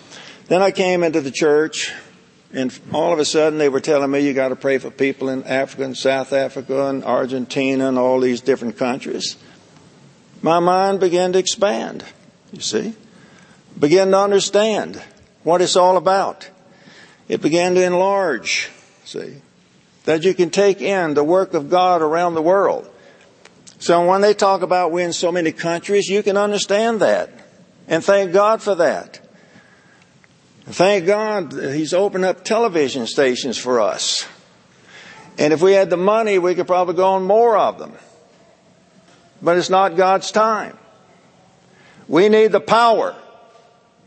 Then 0.48 0.62
I 0.62 0.72
came 0.72 1.04
into 1.04 1.22
the 1.22 1.32
church 1.32 1.92
and 2.58 2.78
all 2.92 3.14
of 3.14 3.20
a 3.20 3.26
sudden 3.26 3.60
they 3.60 3.70
were 3.70 3.80
telling 3.80 4.10
me 4.10 4.22
you 4.22 4.34
got 4.34 4.48
to 4.50 4.56
pray 4.56 4.80
for 4.80 4.90
people 4.90 5.30
in 5.30 5.44
Africa 5.44 5.84
and 5.84 5.96
South 5.96 6.34
Africa 6.34 6.88
and 6.88 7.04
Argentina 7.04 7.88
and 7.88 8.00
all 8.00 8.20
these 8.20 8.42
different 8.42 8.78
countries. 8.78 9.38
My 10.42 10.58
mind 10.58 11.00
began 11.00 11.34
to 11.34 11.40
expand, 11.40 12.04
you 12.52 12.62
see. 12.62 12.96
Began 13.78 14.10
to 14.10 14.18
understand 14.18 15.00
what 15.44 15.62
it's 15.62 15.76
all 15.76 15.98
about. 15.98 16.50
It 17.28 17.44
began 17.44 17.76
to 17.76 17.84
enlarge, 17.84 18.72
see. 19.06 19.36
That 20.06 20.24
you 20.24 20.34
can 20.34 20.50
take 20.50 20.82
in 20.82 21.14
the 21.14 21.24
work 21.24 21.54
of 21.54 21.70
God 21.70 22.02
around 22.02 22.34
the 22.34 22.42
world. 22.42 22.90
So 23.78 24.04
when 24.08 24.22
they 24.22 24.34
talk 24.34 24.64
about 24.64 24.92
we're 24.92 25.06
in 25.06 25.14
so 25.14 25.32
many 25.32 25.52
countries, 25.52 26.08
you 26.08 26.24
can 26.24 26.38
understand 26.38 27.02
that. 27.02 27.30
And 27.88 28.04
thank 28.04 28.34
God 28.34 28.64
for 28.64 28.74
that. 28.76 29.20
Thank 30.70 31.06
God 31.06 31.54
He's 31.54 31.94
opened 31.94 32.26
up 32.26 32.44
television 32.44 33.08
stations 33.08 33.58
for 33.58 33.80
us. 33.80 34.28
And 35.38 35.54
if 35.54 35.62
we 35.62 35.72
had 35.72 35.90
the 35.90 35.98
money, 35.98 36.40
we 36.40 36.56
could 36.56 36.68
probably 36.68 36.96
go 36.96 37.14
on 37.14 37.24
more 37.24 37.58
of 37.58 37.80
them. 37.80 37.94
But 39.42 39.58
it's 39.58 39.70
not 39.70 39.96
God's 39.96 40.32
time. 40.32 40.78
We 42.10 42.28
need 42.28 42.52
the 42.52 42.60
power 42.60 43.16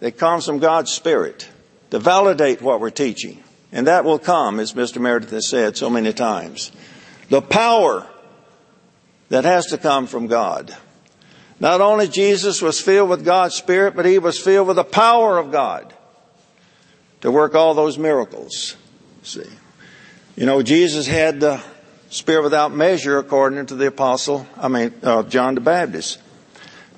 that 0.00 0.18
comes 0.18 0.44
from 0.44 0.58
God's 0.58 0.92
Spirit 0.92 1.48
to 1.92 1.98
validate 1.98 2.60
what 2.60 2.80
we're 2.80 2.90
teaching. 2.90 3.42
And 3.72 3.86
that 3.86 4.04
will 4.04 4.18
come, 4.18 4.60
as 4.60 4.74
Mr. 4.74 5.00
Meredith 5.00 5.30
has 5.30 5.48
said 5.48 5.76
so 5.76 5.88
many 5.88 6.12
times. 6.12 6.72
The 7.30 7.40
power 7.40 8.06
that 9.28 9.44
has 9.44 9.66
to 9.66 9.78
come 9.78 10.06
from 10.06 10.26
God. 10.26 10.76
Not 11.58 11.80
only 11.80 12.08
Jesus 12.08 12.60
was 12.60 12.80
filled 12.80 13.08
with 13.08 13.24
God's 13.24 13.54
Spirit, 13.54 13.94
but 13.94 14.04
he 14.04 14.18
was 14.18 14.38
filled 14.38 14.66
with 14.66 14.76
the 14.76 14.84
power 14.84 15.38
of 15.38 15.52
God 15.52 15.94
to 17.20 17.30
work 17.30 17.54
all 17.54 17.74
those 17.74 17.98
miracles. 17.98 18.76
See, 19.22 19.42
you 20.36 20.46
know, 20.46 20.62
Jesus 20.62 21.06
had 21.06 21.40
the 21.40 21.62
Spirit 22.08 22.42
without 22.42 22.72
measure, 22.72 23.18
according 23.18 23.66
to 23.66 23.76
the 23.76 23.86
apostle, 23.86 24.46
I 24.56 24.68
mean, 24.68 24.92
uh, 25.02 25.22
John 25.24 25.54
the 25.54 25.60
Baptist. 25.60 26.18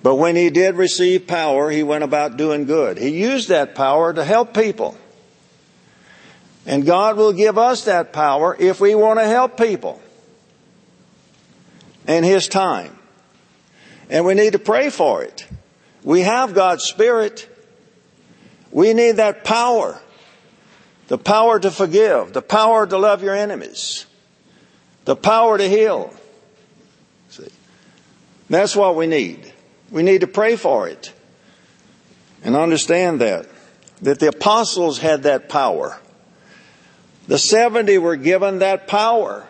But 0.02 0.16
when 0.16 0.36
he 0.36 0.50
did 0.50 0.76
receive 0.76 1.26
power, 1.26 1.70
he 1.70 1.82
went 1.82 2.02
about 2.02 2.36
doing 2.36 2.64
good. 2.64 2.98
He 2.98 3.10
used 3.10 3.48
that 3.48 3.74
power 3.74 4.12
to 4.12 4.24
help 4.24 4.54
people. 4.54 4.96
And 6.66 6.86
God 6.86 7.16
will 7.16 7.32
give 7.32 7.58
us 7.58 7.84
that 7.84 8.12
power 8.12 8.56
if 8.58 8.80
we 8.80 8.94
want 8.94 9.18
to 9.18 9.26
help 9.26 9.58
people 9.58 10.00
in 12.06 12.24
His 12.24 12.48
time. 12.48 12.96
And 14.08 14.24
we 14.24 14.34
need 14.34 14.52
to 14.52 14.58
pray 14.58 14.90
for 14.90 15.22
it. 15.22 15.46
We 16.04 16.20
have 16.22 16.54
God's 16.54 16.84
Spirit. 16.84 17.48
We 18.70 18.92
need 18.92 19.12
that 19.12 19.44
power. 19.44 20.00
The 21.12 21.18
power 21.18 21.60
to 21.60 21.70
forgive. 21.70 22.32
The 22.32 22.40
power 22.40 22.86
to 22.86 22.96
love 22.96 23.22
your 23.22 23.34
enemies. 23.34 24.06
The 25.04 25.14
power 25.14 25.58
to 25.58 25.68
heal. 25.68 26.10
See? 27.28 27.50
That's 28.48 28.74
what 28.74 28.96
we 28.96 29.06
need. 29.06 29.52
We 29.90 30.02
need 30.02 30.22
to 30.22 30.26
pray 30.26 30.56
for 30.56 30.88
it. 30.88 31.12
And 32.42 32.56
understand 32.56 33.20
that. 33.20 33.46
That 34.00 34.20
the 34.20 34.28
apostles 34.28 35.00
had 35.00 35.24
that 35.24 35.50
power. 35.50 36.00
The 37.28 37.36
70 37.36 37.98
were 37.98 38.16
given 38.16 38.60
that 38.60 38.88
power. 38.88 39.46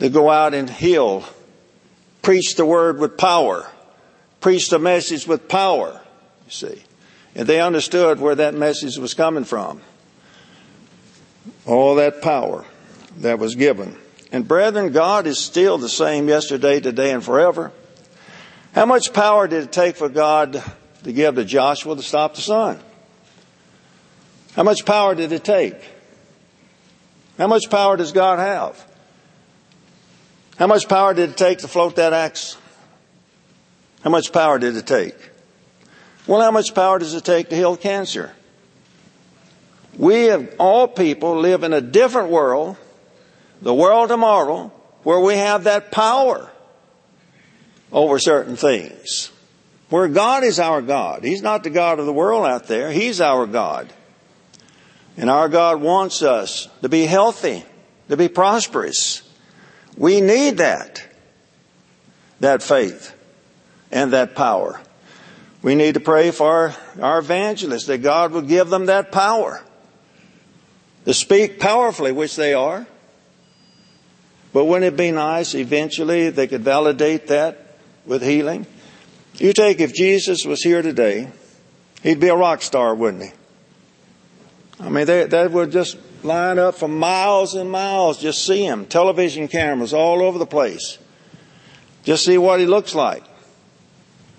To 0.00 0.10
go 0.10 0.28
out 0.28 0.52
and 0.52 0.68
heal 0.68 1.24
preach 2.20 2.56
the 2.56 2.66
word 2.66 2.98
with 2.98 3.16
power, 3.16 3.70
preach 4.42 4.68
the 4.68 4.78
message 4.78 5.26
with 5.26 5.48
power, 5.48 5.98
you 6.44 6.50
see. 6.50 6.82
And 7.34 7.46
they 7.46 7.60
understood 7.60 8.20
where 8.20 8.34
that 8.34 8.54
message 8.54 8.96
was 8.98 9.14
coming 9.14 9.44
from. 9.44 9.80
All 11.66 11.96
that 11.96 12.22
power 12.22 12.64
that 13.18 13.38
was 13.38 13.54
given. 13.54 13.96
And 14.32 14.46
brethren, 14.46 14.92
God 14.92 15.26
is 15.26 15.38
still 15.38 15.78
the 15.78 15.88
same 15.88 16.28
yesterday, 16.28 16.80
today, 16.80 17.12
and 17.12 17.24
forever. 17.24 17.72
How 18.74 18.86
much 18.86 19.12
power 19.12 19.48
did 19.48 19.64
it 19.64 19.72
take 19.72 19.96
for 19.96 20.08
God 20.08 20.62
to 21.04 21.12
give 21.12 21.36
to 21.36 21.44
Joshua 21.44 21.96
to 21.96 22.02
stop 22.02 22.34
the 22.34 22.40
sun? 22.40 22.78
How 24.54 24.62
much 24.62 24.84
power 24.84 25.14
did 25.14 25.32
it 25.32 25.44
take? 25.44 25.76
How 27.38 27.46
much 27.46 27.70
power 27.70 27.96
does 27.96 28.12
God 28.12 28.38
have? 28.38 28.84
How 30.58 30.66
much 30.66 30.88
power 30.88 31.14
did 31.14 31.30
it 31.30 31.36
take 31.36 31.58
to 31.58 31.68
float 31.68 31.96
that 31.96 32.12
axe? 32.12 32.56
How 34.02 34.10
much 34.10 34.32
power 34.32 34.58
did 34.58 34.76
it 34.76 34.86
take? 34.86 35.27
Well, 36.28 36.42
how 36.42 36.50
much 36.50 36.74
power 36.74 36.98
does 36.98 37.14
it 37.14 37.24
take 37.24 37.48
to 37.48 37.56
heal 37.56 37.76
cancer? 37.78 38.32
We 39.96 40.24
have 40.24 40.54
all 40.58 40.86
people 40.86 41.38
live 41.40 41.64
in 41.64 41.72
a 41.72 41.80
different 41.80 42.28
world, 42.28 42.76
the 43.62 43.74
world 43.74 44.10
tomorrow, 44.10 44.70
where 45.04 45.18
we 45.18 45.38
have 45.38 45.64
that 45.64 45.90
power 45.90 46.50
over 47.90 48.18
certain 48.18 48.56
things. 48.56 49.32
Where 49.88 50.06
God 50.06 50.44
is 50.44 50.60
our 50.60 50.82
God. 50.82 51.24
He's 51.24 51.40
not 51.40 51.64
the 51.64 51.70
God 51.70 51.98
of 51.98 52.04
the 52.04 52.12
world 52.12 52.44
out 52.44 52.68
there. 52.68 52.92
He's 52.92 53.22
our 53.22 53.46
God. 53.46 53.90
And 55.16 55.30
our 55.30 55.48
God 55.48 55.80
wants 55.80 56.22
us 56.22 56.68
to 56.82 56.90
be 56.90 57.06
healthy, 57.06 57.64
to 58.10 58.18
be 58.18 58.28
prosperous. 58.28 59.22
We 59.96 60.20
need 60.20 60.58
that. 60.58 61.02
That 62.40 62.62
faith 62.62 63.14
and 63.90 64.12
that 64.12 64.34
power. 64.34 64.78
We 65.62 65.74
need 65.74 65.94
to 65.94 66.00
pray 66.00 66.30
for 66.30 66.74
our 67.00 67.18
evangelists 67.18 67.86
that 67.86 67.98
God 67.98 68.32
would 68.32 68.46
give 68.48 68.68
them 68.68 68.86
that 68.86 69.10
power 69.10 69.62
to 71.04 71.14
speak 71.14 71.58
powerfully, 71.58 72.12
which 72.12 72.36
they 72.36 72.54
are. 72.54 72.86
But 74.52 74.64
wouldn't 74.64 74.92
it 74.92 74.96
be 74.96 75.10
nice 75.10 75.54
eventually 75.54 76.30
they 76.30 76.46
could 76.46 76.62
validate 76.62 77.28
that 77.28 77.76
with 78.06 78.22
healing? 78.22 78.66
You 79.34 79.52
take 79.52 79.80
if 79.80 79.94
Jesus 79.94 80.44
was 80.44 80.62
here 80.62 80.82
today, 80.82 81.30
he'd 82.02 82.20
be 82.20 82.28
a 82.28 82.36
rock 82.36 82.62
star, 82.62 82.94
wouldn't 82.94 83.24
he? 83.24 83.30
I 84.80 84.88
mean, 84.88 85.06
they, 85.06 85.24
that 85.24 85.50
would 85.50 85.72
just 85.72 85.98
line 86.22 86.58
up 86.58 86.76
for 86.76 86.88
miles 86.88 87.54
and 87.54 87.70
miles, 87.70 88.18
just 88.18 88.44
see 88.44 88.64
him. 88.64 88.86
Television 88.86 89.48
cameras 89.48 89.92
all 89.92 90.22
over 90.22 90.38
the 90.38 90.46
place. 90.46 90.98
Just 92.04 92.24
see 92.24 92.38
what 92.38 92.60
he 92.60 92.66
looks 92.66 92.94
like, 92.94 93.24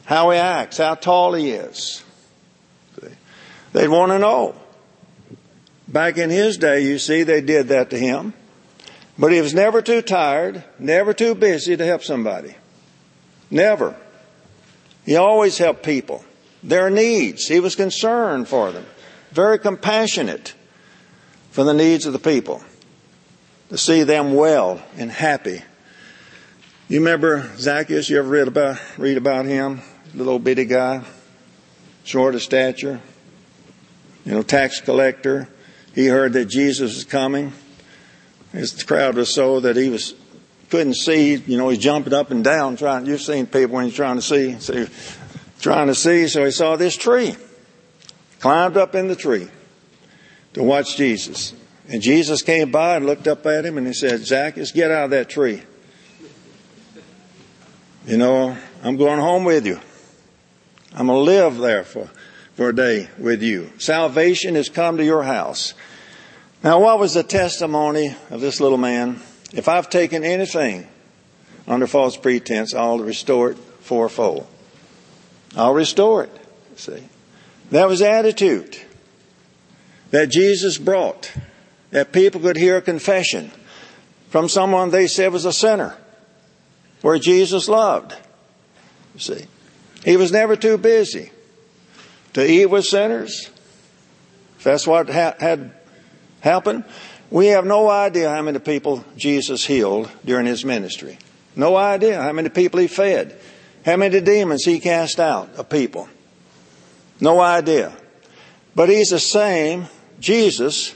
how 0.10 0.32
he 0.32 0.39
acts, 0.39 0.80
how 0.80 0.95
tall 0.95 1.36
he 1.36 1.52
is. 1.52 2.04
They'd 3.74 3.89
want 3.89 4.12
to 4.12 4.17
know. 4.17 4.56
Back 5.88 6.17
in 6.17 6.32
his 6.32 6.58
day, 6.58 6.82
you 6.82 6.98
see, 6.98 7.22
they 7.22 7.41
did 7.41 7.67
that 7.67 7.91
to 7.91 7.98
him. 7.98 8.34
But 9.19 9.32
he 9.32 9.39
was 9.39 9.54
never 9.54 9.84
too 9.84 10.02
tired, 10.02 10.63
never 10.80 11.13
too 11.13 11.36
busy 11.36 11.78
to 11.78 11.86
help 11.86 12.04
somebody. 12.04 12.56
Never. 13.52 13.95
He 15.06 15.15
always 15.15 15.60
helped 15.60 15.84
people. 15.84 16.26
Their 16.63 16.89
needs. 16.89 17.45
He 17.45 17.60
was 17.60 17.76
concerned 17.76 18.48
for 18.48 18.72
them. 18.72 18.88
Very 19.30 19.60
compassionate 19.60 20.56
for 21.52 21.63
the 21.63 21.76
needs 21.76 22.08
of 22.08 22.13
the 22.13 22.19
people. 22.19 22.63
To 23.69 23.78
see 23.78 24.02
them 24.02 24.34
well 24.34 24.82
and 24.98 25.12
happy. 25.12 25.62
You 26.88 26.98
remember 26.98 27.48
Zacchaeus? 27.58 28.10
You 28.10 28.17
ever 28.17 28.28
read 28.28 28.48
about, 28.48 28.82
read 28.98 29.15
about 29.15 29.45
him? 29.45 29.84
Little 30.13 30.39
bitty 30.39 30.65
guy, 30.65 31.04
short 32.04 32.34
of 32.36 32.41
stature, 32.41 33.00
you 34.26 34.32
know, 34.32 34.41
tax 34.41 34.82
collector. 34.82 35.48
He 35.93 36.08
heard 36.08 36.34
that 36.34 36.45
Jesus 36.45 36.95
was 36.95 37.04
coming. 37.04 37.54
His 38.52 38.84
crowd 38.84 39.15
was 39.15 39.34
so 39.34 39.60
that 39.60 39.76
he 39.76 39.89
was 39.89 40.15
couldn't 40.69 40.95
see. 40.95 41.36
You 41.36 41.58
know, 41.58 41.69
he's 41.69 41.80
jumping 41.80 42.13
up 42.13 42.32
and 42.32 42.43
down 42.43 42.76
trying. 42.76 43.06
You've 43.06 43.22
seen 43.22 43.45
people 43.45 43.76
when 43.76 43.86
he's 43.86 43.95
trying 43.95 44.15
to 44.15 44.22
see, 44.22 44.60
so 44.60 44.88
trying 45.62 45.88
to 45.88 45.95
see. 45.95 46.28
So 46.28 46.45
he 46.45 46.52
saw 46.52 46.76
this 46.76 46.95
tree, 46.95 47.36
climbed 48.39 48.78
up 48.78 48.95
in 48.95 49.08
the 49.08 49.15
tree 49.15 49.48
to 50.54 50.63
watch 50.63 50.98
Jesus. 50.98 51.54
And 51.88 52.02
Jesus 52.02 52.41
came 52.43 52.72
by 52.72 52.98
and 52.98 53.06
looked 53.06 53.28
up 53.28 53.45
at 53.45 53.65
him 53.65 53.78
and 53.78 53.88
he 53.88 53.93
said, 53.93 54.22
Zacchaeus, 54.22 54.72
get 54.72 54.91
out 54.91 55.06
of 55.06 55.10
that 55.12 55.30
tree. 55.30 55.63
You 58.06 58.17
know, 58.17 58.58
I'm 58.84 58.98
going 58.98 59.19
home 59.19 59.43
with 59.43 59.65
you. 59.65 59.80
I'm 60.93 61.08
going 61.08 61.19
to 61.19 61.32
live 61.32 61.58
there 61.58 61.84
for, 61.84 62.10
for 62.56 62.69
a 62.69 62.75
day 62.75 63.10
with 63.17 63.43
you. 63.43 63.71
Salvation 63.78 64.56
has 64.56 64.69
come 64.69 64.97
to 64.97 65.06
your 65.06 65.23
house. 65.23 65.73
Now, 66.63 66.80
what 66.80 66.99
was 66.99 67.13
the 67.13 67.23
testimony 67.23 68.15
of 68.30 68.41
this 68.41 68.60
little 68.60 68.78
man? 68.78 69.21
If 69.54 69.67
I've 69.67 69.89
taken 69.89 70.23
anything 70.23 70.88
under 71.67 71.88
false 71.88 72.17
pretense, 72.17 72.73
I'll 72.73 72.99
restore 72.99 73.52
it 73.52 73.58
fourfold. 73.58 74.47
I'll 75.56 75.73
restore 75.73 76.23
it. 76.25 76.45
See? 76.75 77.04
That 77.71 77.88
was 77.88 78.02
attitude 78.02 78.78
that 80.12 80.30
Jesus 80.30 80.78
brought. 80.78 81.32
That 81.91 82.12
people 82.12 82.41
could 82.41 82.58
hear 82.58 82.78
a 82.78 82.82
confession 82.82 83.52
from 84.30 84.47
someone 84.47 84.91
they 84.91 85.08
said 85.08 85.34
was 85.34 85.45
a 85.45 85.54
sinner, 85.54 85.97
where 87.02 87.17
Jesus 87.17 87.67
loved. 87.67 88.15
See? 89.17 89.45
He 90.03 90.17
was 90.17 90.31
never 90.31 90.55
too 90.55 90.77
busy 90.77 91.31
to 92.33 92.49
eat 92.49 92.67
with 92.67 92.85
sinners. 92.85 93.49
If 94.57 94.63
that's 94.63 94.88
what 94.88 95.09
ha- 95.09 95.35
had 95.39 95.73
happened. 96.41 96.85
We 97.31 97.47
have 97.47 97.65
no 97.65 97.89
idea 97.89 98.29
how 98.29 98.41
many 98.41 98.59
people 98.59 99.05
Jesus 99.15 99.65
healed 99.65 100.09
during 100.25 100.45
his 100.45 100.65
ministry. 100.65 101.17
No 101.55 101.75
idea 101.75 102.21
how 102.21 102.31
many 102.31 102.49
people 102.49 102.79
he 102.79 102.88
fed. 102.88 103.39
How 103.85 103.97
many 103.97 104.19
demons 104.21 104.65
he 104.65 104.79
cast 104.79 105.19
out 105.19 105.55
of 105.55 105.69
people. 105.69 106.09
No 107.21 107.39
idea. 107.39 107.95
But 108.75 108.89
he's 108.89 109.09
the 109.09 109.19
same 109.19 109.88
Jesus 110.19 110.95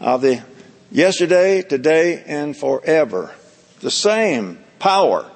of 0.00 0.22
the 0.22 0.42
yesterday, 0.90 1.62
today, 1.62 2.22
and 2.26 2.56
forever. 2.56 3.32
The 3.80 3.90
same 3.90 4.58
power. 4.78 5.30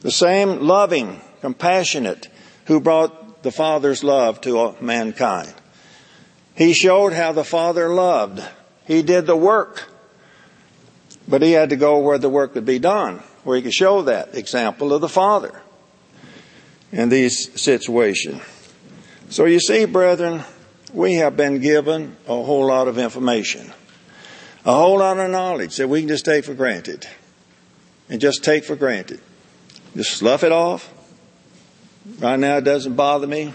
The 0.00 0.10
same 0.10 0.60
loving, 0.60 1.20
compassionate 1.40 2.28
who 2.66 2.80
brought 2.80 3.42
the 3.42 3.50
Father's 3.50 4.04
love 4.04 4.40
to 4.42 4.76
mankind. 4.80 5.54
He 6.54 6.72
showed 6.72 7.12
how 7.12 7.32
the 7.32 7.44
Father 7.44 7.88
loved. 7.88 8.42
He 8.86 9.02
did 9.02 9.26
the 9.26 9.36
work. 9.36 9.88
But 11.26 11.42
he 11.42 11.52
had 11.52 11.70
to 11.70 11.76
go 11.76 11.98
where 11.98 12.18
the 12.18 12.28
work 12.28 12.54
could 12.54 12.66
be 12.66 12.78
done, 12.78 13.18
where 13.44 13.56
he 13.56 13.62
could 13.62 13.72
show 13.72 14.02
that 14.02 14.34
example 14.34 14.92
of 14.92 15.00
the 15.00 15.08
Father 15.08 15.62
in 16.92 17.08
these 17.08 17.60
situations. 17.60 18.42
So 19.28 19.44
you 19.44 19.60
see, 19.60 19.84
brethren, 19.84 20.42
we 20.92 21.14
have 21.14 21.36
been 21.36 21.60
given 21.60 22.16
a 22.26 22.42
whole 22.42 22.66
lot 22.66 22.88
of 22.88 22.98
information, 22.98 23.72
a 24.64 24.72
whole 24.72 24.98
lot 24.98 25.18
of 25.18 25.30
knowledge 25.30 25.76
that 25.76 25.88
we 25.88 26.00
can 26.00 26.08
just 26.08 26.24
take 26.24 26.44
for 26.44 26.54
granted 26.54 27.06
and 28.08 28.20
just 28.20 28.42
take 28.42 28.64
for 28.64 28.74
granted. 28.74 29.20
Just 29.94 30.14
slough 30.14 30.42
it 30.42 30.52
off. 30.52 30.92
Right 32.18 32.38
now 32.38 32.58
it 32.58 32.64
doesn't 32.64 32.94
bother 32.94 33.26
me. 33.26 33.52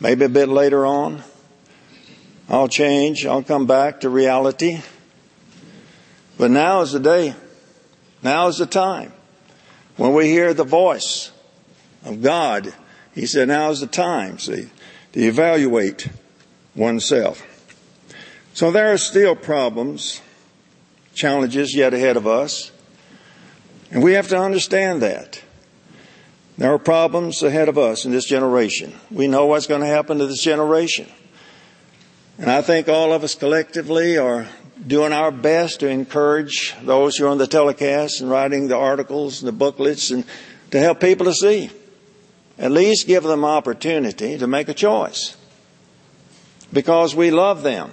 Maybe 0.00 0.24
a 0.24 0.28
bit 0.28 0.48
later 0.48 0.86
on. 0.86 1.22
I'll 2.48 2.68
change. 2.68 3.26
I'll 3.26 3.42
come 3.42 3.66
back 3.66 4.00
to 4.00 4.08
reality. 4.08 4.80
But 6.38 6.50
now 6.50 6.80
is 6.80 6.92
the 6.92 7.00
day. 7.00 7.34
Now 8.22 8.48
is 8.48 8.58
the 8.58 8.66
time. 8.66 9.12
When 9.96 10.14
we 10.14 10.28
hear 10.28 10.54
the 10.54 10.64
voice 10.64 11.32
of 12.04 12.22
God, 12.22 12.72
He 13.14 13.26
said, 13.26 13.48
now 13.48 13.70
is 13.70 13.80
the 13.80 13.86
time, 13.88 14.38
see, 14.38 14.70
to 15.12 15.20
evaluate 15.20 16.08
oneself. 16.74 17.42
So 18.54 18.70
there 18.70 18.92
are 18.92 18.98
still 18.98 19.34
problems, 19.34 20.22
challenges 21.14 21.74
yet 21.74 21.94
ahead 21.94 22.16
of 22.16 22.26
us. 22.26 22.70
And 23.90 24.02
we 24.02 24.12
have 24.12 24.28
to 24.28 24.38
understand 24.38 25.02
that. 25.02 25.42
There 26.58 26.72
are 26.72 26.78
problems 26.78 27.44
ahead 27.44 27.68
of 27.68 27.78
us 27.78 28.04
in 28.04 28.10
this 28.10 28.26
generation. 28.26 28.92
We 29.12 29.28
know 29.28 29.46
what's 29.46 29.68
going 29.68 29.80
to 29.80 29.86
happen 29.86 30.18
to 30.18 30.26
this 30.26 30.42
generation. 30.42 31.06
And 32.36 32.50
I 32.50 32.62
think 32.62 32.88
all 32.88 33.12
of 33.12 33.22
us 33.22 33.36
collectively 33.36 34.18
are 34.18 34.48
doing 34.84 35.12
our 35.12 35.30
best 35.30 35.80
to 35.80 35.88
encourage 35.88 36.74
those 36.82 37.16
who 37.16 37.26
are 37.26 37.28
on 37.28 37.38
the 37.38 37.46
telecast 37.46 38.20
and 38.20 38.28
writing 38.28 38.66
the 38.66 38.76
articles 38.76 39.40
and 39.40 39.46
the 39.46 39.52
booklets 39.52 40.10
and 40.10 40.24
to 40.72 40.80
help 40.80 40.98
people 40.98 41.26
to 41.26 41.32
see. 41.32 41.70
At 42.58 42.72
least 42.72 43.06
give 43.06 43.22
them 43.22 43.44
opportunity 43.44 44.36
to 44.36 44.48
make 44.48 44.68
a 44.68 44.74
choice. 44.74 45.36
Because 46.72 47.14
we 47.14 47.30
love 47.30 47.62
them. 47.62 47.92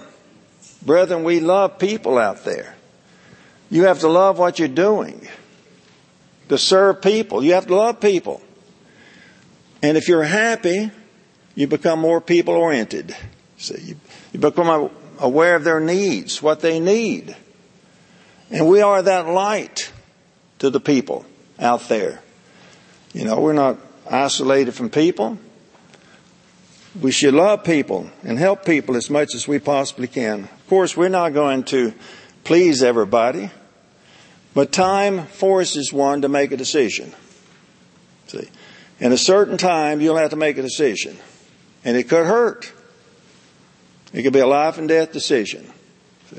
Brethren, 0.84 1.22
we 1.22 1.38
love 1.38 1.78
people 1.78 2.18
out 2.18 2.44
there. 2.44 2.74
You 3.70 3.84
have 3.84 4.00
to 4.00 4.08
love 4.08 4.40
what 4.40 4.58
you're 4.58 4.66
doing. 4.66 5.28
To 6.48 6.58
serve 6.58 7.00
people. 7.00 7.44
You 7.44 7.52
have 7.54 7.68
to 7.68 7.76
love 7.76 8.00
people. 8.00 8.42
And 9.82 9.96
if 9.96 10.08
you're 10.08 10.24
happy, 10.24 10.90
you 11.54 11.66
become 11.66 12.00
more 12.00 12.20
people 12.20 12.54
oriented. 12.54 13.16
See, 13.58 13.80
you 13.80 13.96
you 14.32 14.40
become 14.40 14.90
aware 15.18 15.56
of 15.56 15.64
their 15.64 15.80
needs, 15.80 16.42
what 16.42 16.60
they 16.60 16.78
need. 16.78 17.34
And 18.50 18.68
we 18.68 18.82
are 18.82 19.02
that 19.02 19.26
light 19.26 19.90
to 20.58 20.68
the 20.68 20.78
people 20.78 21.24
out 21.58 21.88
there. 21.88 22.20
You 23.14 23.24
know, 23.24 23.40
we're 23.40 23.54
not 23.54 23.78
isolated 24.08 24.72
from 24.72 24.90
people. 24.90 25.38
We 27.00 27.10
should 27.10 27.34
love 27.34 27.64
people 27.64 28.10
and 28.22 28.38
help 28.38 28.64
people 28.64 28.96
as 28.96 29.08
much 29.08 29.34
as 29.34 29.48
we 29.48 29.58
possibly 29.58 30.06
can. 30.06 30.44
Of 30.44 30.66
course, 30.68 30.96
we're 30.96 31.08
not 31.08 31.32
going 31.32 31.64
to 31.64 31.94
please 32.44 32.82
everybody, 32.82 33.50
but 34.54 34.70
time 34.70 35.26
forces 35.26 35.92
one 35.92 36.22
to 36.22 36.28
make 36.28 36.52
a 36.52 36.56
decision. 36.56 37.14
See, 38.26 38.48
in 39.00 39.12
a 39.12 39.18
certain 39.18 39.58
time, 39.58 40.00
you'll 40.00 40.16
have 40.16 40.30
to 40.30 40.36
make 40.36 40.58
a 40.58 40.62
decision, 40.62 41.16
and 41.84 41.96
it 41.96 42.08
could 42.08 42.26
hurt. 42.26 42.72
It 44.12 44.22
could 44.22 44.32
be 44.32 44.40
a 44.40 44.46
life 44.46 44.78
and 44.78 44.88
death 44.88 45.12
decision. 45.12 45.70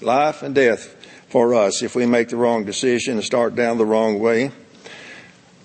Life 0.02 0.44
and 0.44 0.56
death 0.56 0.96
for 1.30 1.54
us 1.54 1.82
if 1.82 1.96
we 1.96 2.06
make 2.06 2.30
the 2.30 2.38
wrong 2.38 2.66
decision 2.66 3.16
and 3.16 3.24
start 3.24 3.56
down 3.56 3.78
the 3.78 3.86
wrong 3.86 4.20
way. 4.20 4.52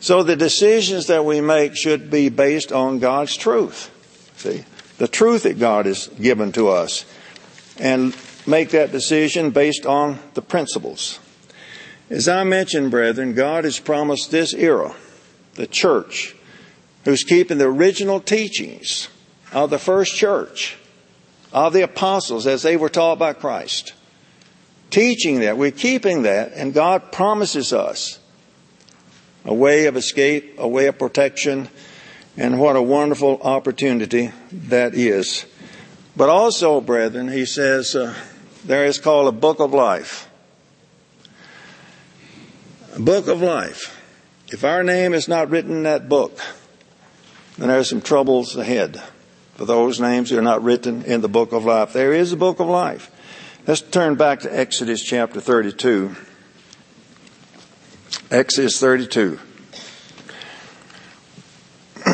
So 0.00 0.22
the 0.22 0.36
decisions 0.36 1.06
that 1.06 1.24
we 1.24 1.40
make 1.40 1.76
should 1.76 2.10
be 2.10 2.28
based 2.28 2.72
on 2.72 2.98
God's 2.98 3.36
truth. 3.36 3.90
See, 4.36 4.64
the 4.98 5.08
truth 5.08 5.44
that 5.44 5.58
God 5.58 5.86
has 5.86 6.08
given 6.08 6.52
to 6.52 6.68
us. 6.68 7.04
And 7.78 8.14
make 8.46 8.70
that 8.70 8.92
decision 8.92 9.50
based 9.50 9.86
on 9.86 10.18
the 10.34 10.42
principles. 10.42 11.18
As 12.10 12.28
I 12.28 12.44
mentioned, 12.44 12.90
brethren, 12.90 13.34
God 13.34 13.64
has 13.64 13.78
promised 13.78 14.30
this 14.30 14.52
era, 14.52 14.94
the 15.54 15.66
church, 15.66 16.36
who's 17.04 17.24
keeping 17.24 17.58
the 17.58 17.66
original 17.66 18.20
teachings 18.20 19.08
of 19.52 19.70
the 19.70 19.78
first 19.78 20.14
church, 20.14 20.76
of 21.52 21.72
the 21.72 21.82
apostles 21.82 22.46
as 22.46 22.62
they 22.62 22.76
were 22.76 22.88
taught 22.88 23.18
by 23.18 23.32
Christ. 23.32 23.92
Teaching 24.90 25.40
that, 25.40 25.56
we're 25.56 25.70
keeping 25.70 26.22
that, 26.22 26.52
and 26.54 26.74
God 26.74 27.12
promises 27.12 27.72
us 27.72 28.18
a 29.44 29.54
way 29.54 29.86
of 29.86 29.96
escape, 29.96 30.54
a 30.58 30.68
way 30.68 30.86
of 30.86 30.98
protection, 30.98 31.68
and 32.36 32.58
what 32.58 32.76
a 32.76 32.82
wonderful 32.82 33.40
opportunity 33.42 34.32
that 34.50 34.94
is. 34.94 35.44
But 36.16 36.28
also, 36.28 36.80
brethren, 36.80 37.28
he 37.28 37.46
says, 37.46 37.94
uh, 37.94 38.14
there 38.64 38.84
is 38.84 38.98
called 38.98 39.28
a 39.28 39.32
book 39.32 39.60
of 39.60 39.72
life. 39.72 40.28
A 42.94 43.00
book 43.00 43.26
of 43.28 43.40
life. 43.40 43.98
If 44.48 44.64
our 44.64 44.82
name 44.82 45.14
is 45.14 45.26
not 45.26 45.50
written 45.50 45.72
in 45.72 45.82
that 45.84 46.08
book, 46.08 46.38
then 47.58 47.70
are 47.70 47.84
some 47.84 48.00
troubles 48.00 48.56
ahead 48.56 49.02
for 49.54 49.66
those 49.66 50.00
names 50.00 50.30
that 50.30 50.38
are 50.38 50.42
not 50.42 50.62
written 50.62 51.02
in 51.04 51.20
the 51.20 51.28
book 51.28 51.52
of 51.52 51.64
life. 51.64 51.92
There 51.92 52.12
is 52.12 52.32
a 52.32 52.36
book 52.36 52.60
of 52.60 52.66
life. 52.68 53.10
Let's 53.66 53.80
turn 53.80 54.16
back 54.16 54.40
to 54.40 54.58
Exodus 54.58 55.02
chapter 55.02 55.40
32. 55.40 56.16
Exodus 58.30 58.80
32. 58.80 59.38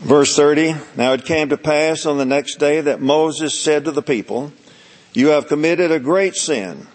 Verse 0.00 0.36
30, 0.36 0.74
Now 0.96 1.12
it 1.14 1.24
came 1.24 1.48
to 1.48 1.56
pass 1.56 2.04
on 2.04 2.18
the 2.18 2.26
next 2.26 2.56
day 2.56 2.82
that 2.82 3.00
Moses 3.00 3.58
said 3.58 3.86
to 3.86 3.92
the 3.92 4.02
people, 4.02 4.52
You 5.14 5.28
have 5.28 5.48
committed 5.48 5.92
a 5.92 6.00
great 6.00 6.34
sin. 6.34 6.88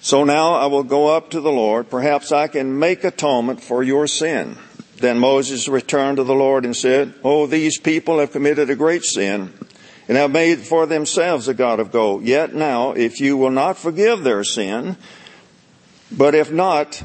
So 0.00 0.24
now 0.24 0.54
I 0.54 0.66
will 0.66 0.82
go 0.82 1.08
up 1.16 1.30
to 1.30 1.40
the 1.40 1.52
Lord. 1.52 1.88
Perhaps 1.88 2.32
I 2.32 2.48
can 2.48 2.78
make 2.78 3.04
atonement 3.04 3.62
for 3.62 3.82
your 3.82 4.06
sin. 4.06 4.58
Then 4.96 5.18
Moses 5.18 5.68
returned 5.68 6.16
to 6.16 6.24
the 6.24 6.34
Lord 6.34 6.64
and 6.64 6.76
said, 6.76 7.14
Oh, 7.22 7.46
these 7.46 7.78
people 7.78 8.18
have 8.18 8.32
committed 8.32 8.68
a 8.70 8.76
great 8.76 9.04
sin 9.04 9.52
and 10.08 10.16
have 10.16 10.32
made 10.32 10.60
for 10.60 10.86
themselves 10.86 11.46
a 11.46 11.54
God 11.54 11.78
of 11.78 11.92
gold. 11.92 12.24
Yet 12.24 12.54
now, 12.54 12.92
if 12.92 13.20
you 13.20 13.36
will 13.36 13.50
not 13.50 13.76
forgive 13.76 14.24
their 14.24 14.42
sin, 14.42 14.96
but 16.10 16.34
if 16.34 16.50
not, 16.50 17.02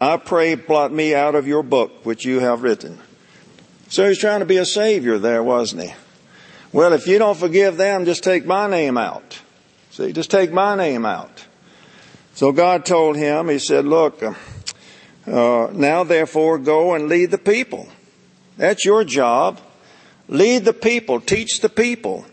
I 0.00 0.16
pray 0.16 0.56
blot 0.56 0.92
me 0.92 1.14
out 1.14 1.34
of 1.34 1.46
your 1.46 1.62
book 1.62 2.04
which 2.04 2.24
you 2.24 2.40
have 2.40 2.62
written. 2.62 2.98
So 3.88 4.08
he's 4.08 4.18
trying 4.18 4.40
to 4.40 4.46
be 4.46 4.56
a 4.56 4.66
savior 4.66 5.18
there, 5.18 5.42
wasn't 5.42 5.82
he? 5.82 5.94
Well, 6.72 6.92
if 6.92 7.06
you 7.06 7.18
don't 7.18 7.36
forgive 7.36 7.76
them, 7.76 8.04
just 8.04 8.24
take 8.24 8.44
my 8.44 8.68
name 8.68 8.98
out. 8.98 9.40
See, 9.96 10.12
just 10.12 10.30
take 10.30 10.52
my 10.52 10.76
name 10.76 11.06
out. 11.06 11.46
So 12.34 12.52
God 12.52 12.84
told 12.84 13.16
him, 13.16 13.48
he 13.48 13.58
said, 13.58 13.86
look, 13.86 14.22
uh, 14.22 14.34
now 15.72 16.04
therefore 16.04 16.58
go 16.58 16.94
and 16.94 17.08
lead 17.08 17.30
the 17.30 17.38
people. 17.38 17.88
That's 18.58 18.84
your 18.84 19.04
job. 19.04 19.58
Lead 20.28 20.66
the 20.66 20.74
people. 20.74 21.22
Teach 21.22 21.60
the 21.60 21.70
people. 21.70 22.26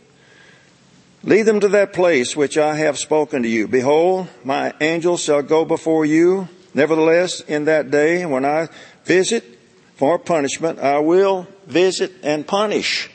Lead 1.24 1.44
them 1.44 1.62
to 1.62 1.70
that 1.70 1.94
place 1.94 2.36
which 2.36 2.58
I 2.58 2.76
have 2.76 2.98
spoken 3.00 3.44
to 3.44 3.48
you. 3.48 3.70
Behold, 3.70 4.28
my 4.44 4.74
angel 4.82 5.16
shall 5.16 5.42
go 5.42 5.64
before 5.64 6.06
you. 6.06 6.50
Nevertheless, 6.74 7.40
in 7.40 7.64
that 7.64 7.90
day 7.90 8.26
when 8.26 8.44
I 8.44 8.68
visit 9.06 9.58
for 9.96 10.20
punishment, 10.20 10.80
I 10.80 11.00
will 11.00 11.48
visit 11.66 12.12
and 12.24 12.46
punish. 12.46 13.10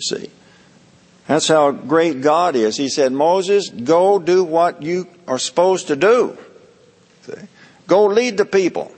See, 0.00 0.28
that's 1.26 1.48
how 1.48 1.70
great 1.70 2.20
God 2.20 2.54
is. 2.54 2.76
He 2.76 2.88
said, 2.88 3.12
Moses, 3.12 3.70
go 3.70 4.18
do 4.18 4.44
what 4.44 4.82
you 4.82 5.08
are 5.26 5.38
supposed 5.38 5.88
to 5.88 5.96
do. 5.96 6.36
See? 7.22 7.32
Go 7.86 8.06
lead 8.06 8.36
the 8.36 8.44
people. 8.44 8.92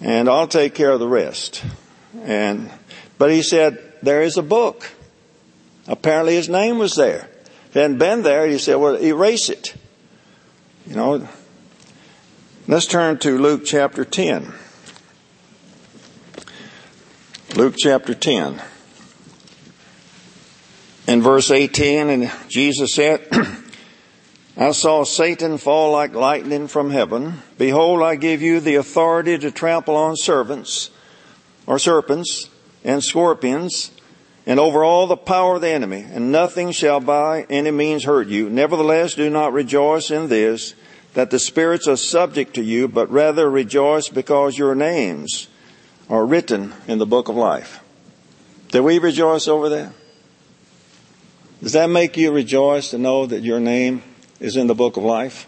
And 0.00 0.28
I'll 0.28 0.48
take 0.48 0.74
care 0.74 0.90
of 0.90 1.00
the 1.00 1.08
rest. 1.08 1.64
And, 2.22 2.70
but 3.18 3.30
he 3.30 3.42
said, 3.42 3.80
there 4.02 4.22
is 4.22 4.36
a 4.36 4.42
book. 4.42 4.90
Apparently 5.88 6.34
his 6.34 6.48
name 6.48 6.78
was 6.78 6.94
there. 6.94 7.28
If 7.68 7.72
he 7.72 7.78
hadn't 7.80 7.98
been 7.98 8.22
there, 8.22 8.46
he 8.46 8.58
said, 8.58 8.76
well, 8.76 8.96
erase 8.96 9.48
it. 9.48 9.74
You 10.86 10.96
know, 10.96 11.28
let's 12.68 12.86
turn 12.86 13.18
to 13.18 13.38
Luke 13.38 13.62
chapter 13.64 14.04
10. 14.04 14.52
Luke 17.56 17.74
chapter 17.78 18.14
10. 18.14 18.60
In 21.06 21.20
verse 21.20 21.50
18, 21.50 22.10
and 22.10 22.32
Jesus 22.48 22.94
said, 22.94 23.26
I 24.56 24.70
saw 24.70 25.04
Satan 25.04 25.58
fall 25.58 25.92
like 25.92 26.14
lightning 26.14 26.68
from 26.68 26.90
heaven. 26.90 27.42
Behold, 27.58 28.02
I 28.02 28.14
give 28.14 28.40
you 28.40 28.60
the 28.60 28.76
authority 28.76 29.36
to 29.38 29.50
trample 29.50 29.96
on 29.96 30.16
servants 30.16 30.90
or 31.66 31.78
serpents 31.78 32.48
and 32.84 33.02
scorpions 33.02 33.90
and 34.46 34.60
over 34.60 34.84
all 34.84 35.06
the 35.06 35.16
power 35.16 35.56
of 35.56 35.60
the 35.60 35.70
enemy, 35.70 36.04
and 36.08 36.32
nothing 36.32 36.72
shall 36.72 37.00
by 37.00 37.46
any 37.48 37.70
means 37.70 38.04
hurt 38.04 38.28
you. 38.28 38.50
Nevertheless, 38.50 39.14
do 39.14 39.30
not 39.30 39.52
rejoice 39.52 40.10
in 40.10 40.28
this, 40.28 40.74
that 41.14 41.30
the 41.30 41.38
spirits 41.38 41.86
are 41.86 41.96
subject 41.96 42.54
to 42.54 42.62
you, 42.62 42.88
but 42.88 43.10
rather 43.10 43.48
rejoice 43.48 44.08
because 44.08 44.58
your 44.58 44.74
names 44.74 45.48
are 46.10 46.26
written 46.26 46.72
in 46.88 46.98
the 46.98 47.06
book 47.06 47.28
of 47.28 47.36
life. 47.36 47.82
Do 48.70 48.82
we 48.82 48.98
rejoice 48.98 49.46
over 49.46 49.68
that? 49.68 49.92
Does 51.62 51.74
that 51.74 51.88
make 51.88 52.16
you 52.16 52.32
rejoice 52.32 52.90
to 52.90 52.98
know 52.98 53.24
that 53.24 53.44
your 53.44 53.60
name 53.60 54.02
is 54.40 54.56
in 54.56 54.66
the 54.66 54.74
book 54.74 54.96
of 54.96 55.04
life? 55.04 55.46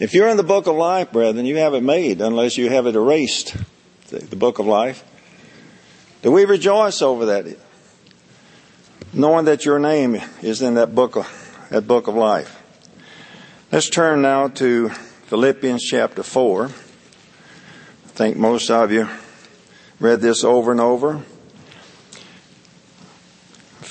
If 0.00 0.12
you're 0.12 0.26
in 0.26 0.36
the 0.36 0.42
book 0.42 0.66
of 0.66 0.74
life, 0.74 1.12
brethren, 1.12 1.46
you 1.46 1.58
have 1.58 1.74
it 1.74 1.84
made 1.84 2.20
unless 2.20 2.58
you 2.58 2.68
have 2.68 2.86
it 2.86 2.96
erased, 2.96 3.54
the 4.08 4.34
book 4.34 4.58
of 4.58 4.66
life. 4.66 5.04
Do 6.22 6.32
we 6.32 6.46
rejoice 6.46 7.00
over 7.00 7.26
that? 7.26 7.56
Knowing 9.12 9.44
that 9.44 9.64
your 9.64 9.78
name 9.78 10.20
is 10.42 10.62
in 10.62 10.74
that 10.74 10.96
book 10.96 11.14
of, 11.14 11.68
that 11.70 11.86
book 11.86 12.08
of 12.08 12.16
life. 12.16 12.60
Let's 13.70 13.88
turn 13.88 14.20
now 14.20 14.48
to 14.48 14.88
Philippians 14.88 15.84
chapter 15.84 16.24
4. 16.24 16.64
I 16.64 16.68
think 18.08 18.36
most 18.36 18.68
of 18.68 18.90
you 18.90 19.08
read 20.00 20.20
this 20.20 20.42
over 20.42 20.72
and 20.72 20.80
over. 20.80 21.22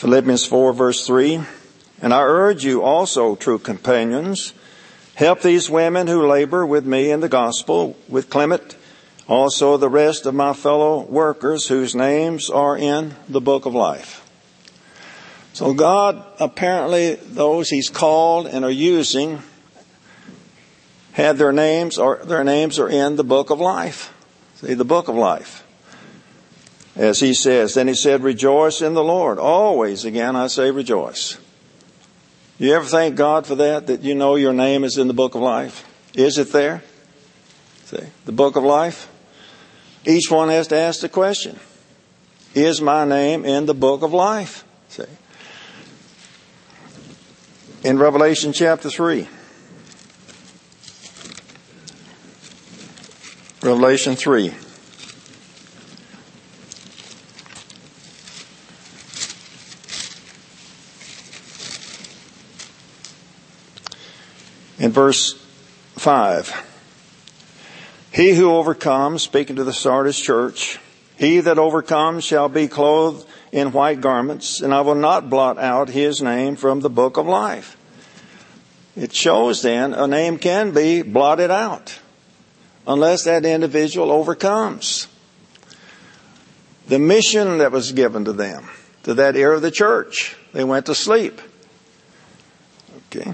Philippians 0.01 0.47
4 0.47 0.73
verse 0.73 1.05
3. 1.05 1.41
And 2.01 2.11
I 2.11 2.23
urge 2.23 2.65
you 2.65 2.81
also, 2.81 3.35
true 3.35 3.59
companions, 3.59 4.51
help 5.13 5.43
these 5.43 5.69
women 5.69 6.07
who 6.07 6.25
labor 6.25 6.65
with 6.65 6.87
me 6.87 7.11
in 7.11 7.19
the 7.19 7.29
gospel, 7.29 7.95
with 8.09 8.27
Clement, 8.27 8.75
also 9.27 9.77
the 9.77 9.89
rest 9.89 10.25
of 10.25 10.33
my 10.33 10.53
fellow 10.53 11.03
workers 11.03 11.67
whose 11.67 11.93
names 11.93 12.49
are 12.49 12.75
in 12.75 13.13
the 13.29 13.39
book 13.39 13.67
of 13.67 13.75
life. 13.75 14.27
So 15.53 15.71
God, 15.75 16.25
apparently 16.39 17.13
those 17.13 17.69
He's 17.69 17.89
called 17.89 18.47
and 18.47 18.65
are 18.65 18.71
using 18.71 19.43
had 21.11 21.37
their 21.37 21.53
names 21.53 21.99
or 21.99 22.21
their 22.23 22.43
names 22.43 22.79
are 22.79 22.89
in 22.89 23.17
the 23.17 23.23
book 23.23 23.51
of 23.51 23.59
life. 23.59 24.11
See, 24.55 24.73
the 24.73 24.83
book 24.83 25.09
of 25.09 25.15
life. 25.15 25.63
As 26.95 27.19
he 27.19 27.33
says, 27.33 27.75
then 27.75 27.87
he 27.87 27.93
said, 27.93 28.21
rejoice 28.21 28.81
in 28.81 28.93
the 28.93 29.03
Lord. 29.03 29.39
Always, 29.39 30.03
again, 30.03 30.35
I 30.35 30.47
say 30.47 30.71
rejoice. 30.71 31.37
You 32.57 32.73
ever 32.73 32.85
thank 32.85 33.15
God 33.15 33.47
for 33.47 33.55
that, 33.55 33.87
that 33.87 34.01
you 34.01 34.13
know 34.13 34.35
your 34.35 34.53
name 34.53 34.83
is 34.83 34.97
in 34.97 35.07
the 35.07 35.13
book 35.13 35.35
of 35.35 35.41
life? 35.41 35.87
Is 36.13 36.37
it 36.37 36.51
there? 36.51 36.83
See, 37.85 38.05
the 38.25 38.31
book 38.31 38.55
of 38.55 38.63
life? 38.63 39.09
Each 40.05 40.29
one 40.29 40.49
has 40.49 40.67
to 40.67 40.77
ask 40.77 41.01
the 41.01 41.09
question 41.09 41.59
Is 42.53 42.81
my 42.81 43.05
name 43.05 43.45
in 43.45 43.65
the 43.65 43.73
book 43.73 44.01
of 44.01 44.13
life? 44.13 44.65
See? 44.89 45.03
In 47.83 47.97
Revelation 47.97 48.53
chapter 48.53 48.89
3. 48.89 49.27
Revelation 53.63 54.15
3. 54.15 54.53
In 64.81 64.89
verse 64.89 65.33
5. 65.97 66.69
He 68.11 68.33
who 68.33 68.49
overcomes, 68.49 69.21
speaking 69.21 69.57
to 69.57 69.63
the 69.63 69.73
Sardis 69.73 70.19
church, 70.19 70.79
he 71.17 71.39
that 71.39 71.59
overcomes 71.59 72.23
shall 72.23 72.49
be 72.49 72.67
clothed 72.67 73.27
in 73.51 73.73
white 73.73 74.01
garments, 74.01 74.59
and 74.59 74.73
I 74.73 74.81
will 74.81 74.95
not 74.95 75.29
blot 75.29 75.59
out 75.59 75.89
his 75.89 76.19
name 76.19 76.55
from 76.55 76.79
the 76.79 76.89
book 76.89 77.17
of 77.17 77.27
life. 77.27 77.77
It 78.95 79.13
shows 79.13 79.61
then 79.61 79.93
a 79.93 80.07
name 80.07 80.39
can 80.39 80.71
be 80.71 81.03
blotted 81.03 81.51
out 81.51 81.99
unless 82.87 83.25
that 83.25 83.45
individual 83.45 84.11
overcomes. 84.11 85.07
the 86.87 86.97
mission 86.97 87.59
that 87.59 87.71
was 87.71 87.91
given 87.91 88.25
to 88.25 88.33
them, 88.33 88.67
to 89.03 89.13
that 89.13 89.35
era 89.35 89.55
of 89.55 89.61
the 89.61 89.71
church. 89.71 90.35
They 90.53 90.63
went 90.63 90.87
to 90.87 90.95
sleep. 90.95 91.39
Okay. 93.07 93.33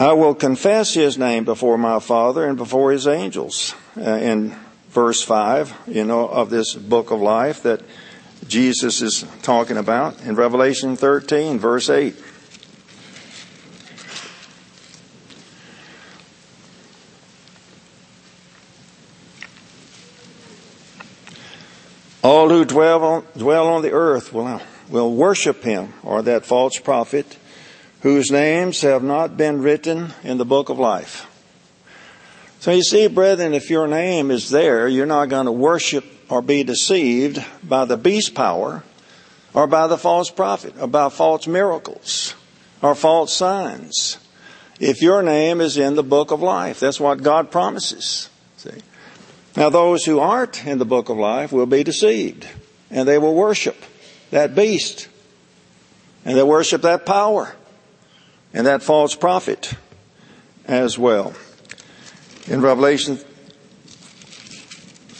I 0.00 0.14
will 0.14 0.34
confess 0.34 0.94
his 0.94 1.18
name 1.18 1.44
before 1.44 1.76
my 1.76 2.00
Father 2.00 2.46
and 2.46 2.56
before 2.56 2.90
his 2.90 3.06
angels. 3.06 3.74
Uh, 3.94 4.12
in 4.12 4.56
verse 4.88 5.22
5, 5.22 5.76
you 5.88 6.04
know, 6.04 6.26
of 6.26 6.48
this 6.48 6.72
book 6.72 7.10
of 7.10 7.20
life 7.20 7.64
that 7.64 7.82
Jesus 8.48 9.02
is 9.02 9.26
talking 9.42 9.76
about 9.76 10.18
in 10.22 10.36
Revelation 10.36 10.96
13, 10.96 11.58
verse 11.58 11.90
8. 11.90 12.16
All 22.22 22.48
who 22.48 22.64
dwell 22.64 23.04
on, 23.04 23.26
dwell 23.36 23.68
on 23.68 23.82
the 23.82 23.92
earth 23.92 24.32
will, 24.32 24.62
will 24.88 25.14
worship 25.14 25.62
him, 25.62 25.92
or 26.02 26.22
that 26.22 26.46
false 26.46 26.78
prophet, 26.78 27.36
whose 28.00 28.30
names 28.30 28.80
have 28.80 29.02
not 29.02 29.36
been 29.36 29.62
written 29.62 30.12
in 30.22 30.38
the 30.38 30.44
book 30.44 30.68
of 30.68 30.78
life. 30.78 31.26
So 32.60 32.72
you 32.72 32.82
see, 32.82 33.06
brethren, 33.08 33.54
if 33.54 33.70
your 33.70 33.86
name 33.86 34.30
is 34.30 34.50
there, 34.50 34.86
you're 34.86 35.06
not 35.06 35.28
going 35.28 35.46
to 35.46 35.52
worship 35.52 36.04
or 36.28 36.42
be 36.42 36.62
deceived 36.62 37.44
by 37.62 37.84
the 37.84 37.96
beast 37.96 38.34
power 38.34 38.84
or 39.54 39.66
by 39.66 39.86
the 39.86 39.98
false 39.98 40.30
prophet 40.30 40.74
or 40.78 40.86
by 40.86 41.08
false 41.08 41.46
miracles 41.46 42.34
or 42.82 42.94
false 42.94 43.34
signs. 43.34 44.18
If 44.78 45.02
your 45.02 45.22
name 45.22 45.60
is 45.60 45.76
in 45.76 45.94
the 45.94 46.02
book 46.02 46.30
of 46.30 46.40
life, 46.40 46.80
that's 46.80 47.00
what 47.00 47.22
God 47.22 47.50
promises. 47.50 48.28
See? 48.56 48.80
Now 49.56 49.68
those 49.68 50.04
who 50.04 50.20
aren't 50.20 50.66
in 50.66 50.78
the 50.78 50.84
book 50.84 51.08
of 51.08 51.16
life 51.16 51.52
will 51.52 51.66
be 51.66 51.82
deceived 51.82 52.46
and 52.90 53.06
they 53.06 53.18
will 53.18 53.34
worship 53.34 53.76
that 54.30 54.54
beast 54.54 55.08
and 56.24 56.36
they 56.36 56.42
worship 56.42 56.82
that 56.82 57.04
power 57.04 57.54
and 58.52 58.66
that 58.66 58.82
false 58.82 59.14
prophet 59.14 59.74
as 60.66 60.98
well. 60.98 61.34
In 62.46 62.60
Revelation 62.60 63.18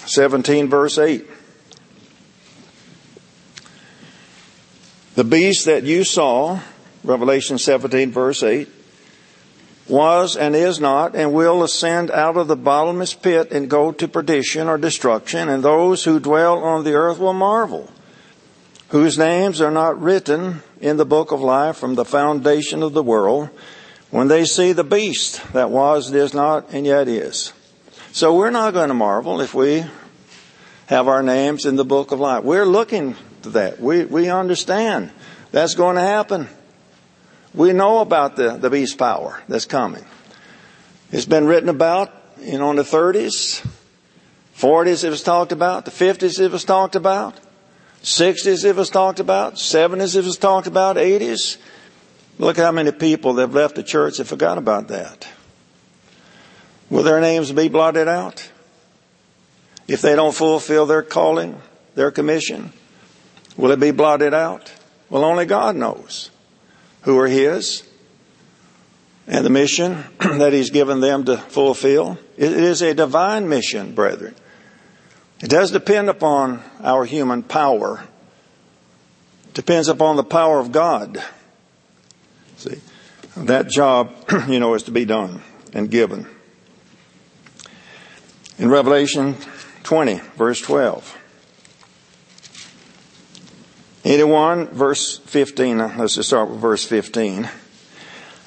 17 0.07 0.69
verse 0.69 0.99
8. 0.99 1.27
The 5.15 5.25
beast 5.25 5.67
that 5.67 5.83
you 5.83 6.05
saw, 6.05 6.61
Revelation 7.05 7.59
17 7.59 8.11
verse 8.11 8.43
8, 8.43 8.69
was 9.89 10.37
and 10.37 10.55
is 10.55 10.81
not 10.81 11.17
and 11.17 11.33
will 11.33 11.63
ascend 11.63 12.11
out 12.11 12.37
of 12.37 12.49
the 12.49 12.57
bottomless 12.57 13.13
pit 13.13 13.51
and 13.51 13.69
go 13.69 13.93
to 13.93 14.09
perdition 14.09 14.69
or 14.69 14.79
destruction, 14.79 15.49
and 15.49 15.63
those 15.63 16.05
who 16.05 16.21
dwell 16.21 16.59
on 16.59 16.85
the 16.85 16.95
earth 16.95 17.19
will 17.19 17.33
marvel, 17.33 17.91
whose 18.89 19.19
names 19.19 19.61
are 19.61 19.71
not 19.71 20.01
written 20.01 20.63
in 20.81 20.97
the 20.97 21.05
book 21.05 21.33
of 21.33 21.41
life 21.41 21.77
from 21.77 21.95
the 21.95 22.05
foundation 22.05 22.83
of 22.83 22.93
the 22.93 23.03
world, 23.03 23.51
when 24.11 24.29
they 24.29 24.45
see 24.45 24.73
the 24.73 24.85
beast 24.85 25.41
that 25.53 25.71
was 25.71 26.13
is 26.13 26.35
not 26.35 26.73
and 26.73 26.87
yet 26.87 27.07
is. 27.07 27.53
So 28.13 28.35
we're 28.35 28.51
not 28.51 28.75
going 28.75 28.89
to 28.89 28.95
marvel 28.95 29.41
if 29.41 29.55
we 29.55 29.85
have 30.87 31.07
our 31.07 31.23
names 31.23 31.67
in 31.67 31.77
the 31.77 31.85
book 31.85 32.11
of 32.11 32.19
life. 32.19 32.43
We're 32.43 32.67
looking 32.67 33.15
to 33.43 33.51
that. 33.51 33.81
We, 33.81 34.05
we 34.05 34.29
understand 34.29 35.13
that's 35.53 35.75
going 35.75 35.97
to 35.97 36.03
happen. 36.03 36.49
We 37.55 37.73
know 37.73 37.99
about 37.99 38.37
the, 38.37 38.57
the 38.57 38.71
beast 38.71 38.99
power 38.99 39.41
that's 39.49 39.67
coming. 39.67 40.05
It's 41.13 41.27
been 41.27 41.47
written 41.47 41.69
about, 41.69 42.13
you 42.41 42.59
know, 42.59 42.71
in 42.71 42.77
the 42.77 42.83
30s, 42.83 43.67
40s 44.57 45.05
it 45.05 45.11
was 45.11 45.23
talked 45.23 45.53
about, 45.53 45.85
the 45.85 45.91
50s 45.91 46.41
it 46.41 46.51
was 46.51 46.65
talked 46.65 46.97
about, 46.97 47.39
60s 48.03 48.65
it 48.65 48.77
was 48.77 48.91
talked 48.91 49.21
about, 49.21 49.55
70s 49.55 50.17
it 50.17 50.25
was 50.25 50.39
talked 50.39 50.67
about, 50.67 50.97
80s. 50.97 51.59
Look 52.39 52.57
how 52.57 52.73
many 52.73 52.93
people 52.93 53.35
that 53.35 53.43
have 53.43 53.55
left 53.55 53.75
the 53.75 53.83
church 53.83 54.19
and 54.19 54.27
forgot 54.27 54.57
about 54.57 54.89
that. 54.89 55.29
Will 56.89 57.03
their 57.03 57.21
names 57.21 57.53
be 57.53 57.69
blotted 57.69 58.09
out? 58.09 58.51
If 59.87 60.01
they 60.03 60.17
don't 60.17 60.35
fulfill 60.35 60.87
their 60.87 61.03
calling, 61.03 61.61
their 61.95 62.11
commission, 62.11 62.73
will 63.57 63.71
it 63.71 63.81
be 63.81 63.91
blotted 63.91 64.33
out? 64.33 64.73
Well, 65.11 65.25
only 65.25 65.45
God 65.45 65.77
knows 65.77 66.31
who 67.03 67.19
are 67.19 67.27
His 67.27 67.83
and 69.27 69.45
the 69.45 69.51
mission 69.51 70.05
that 70.19 70.53
He's 70.53 70.71
given 70.71 71.01
them 71.01 71.25
to 71.25 71.37
fulfill. 71.37 72.19
It 72.37 72.53
is 72.53 72.83
a 72.83 72.95
divine 72.95 73.49
mission, 73.49 73.95
brethren. 73.95 74.35
It 75.43 75.49
does 75.49 75.71
depend 75.71 76.11
upon 76.11 76.63
our 76.83 77.05
human 77.05 77.43
power. 77.43 78.05
It 79.49 79.55
depends 79.55 79.89
upon 79.89 80.17
the 80.17 80.25
power 80.25 80.59
of 80.59 80.71
God. 80.71 81.23
See, 82.59 82.81
that 83.37 83.69
job, 83.69 84.13
you 84.49 84.61
know, 84.61 84.75
is 84.75 84.83
to 84.85 84.91
be 84.91 85.07
done 85.07 85.43
and 85.73 85.91
given. 85.91 86.27
In 88.59 88.69
Revelation 88.69 89.37
20, 89.85 90.21
verse 90.37 90.61
12. 90.61 91.17
Anyone, 94.05 94.67
verse 94.69 95.19
15, 95.19 95.79
let's 95.79 96.17
just 96.17 96.29
start 96.29 96.51
with 96.51 96.61
verse 96.61 96.85
15. 96.85 97.49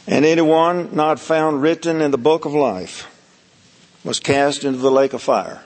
And 0.05 0.25
anyone 0.25 0.95
not 0.95 1.19
found 1.19 1.61
written 1.61 2.01
in 2.01 2.11
the 2.11 2.17
book 2.17 2.45
of 2.45 2.53
life 2.53 3.09
was 4.03 4.19
cast 4.19 4.63
into 4.63 4.79
the 4.79 4.91
lake 4.91 5.13
of 5.13 5.21
fire. 5.21 5.63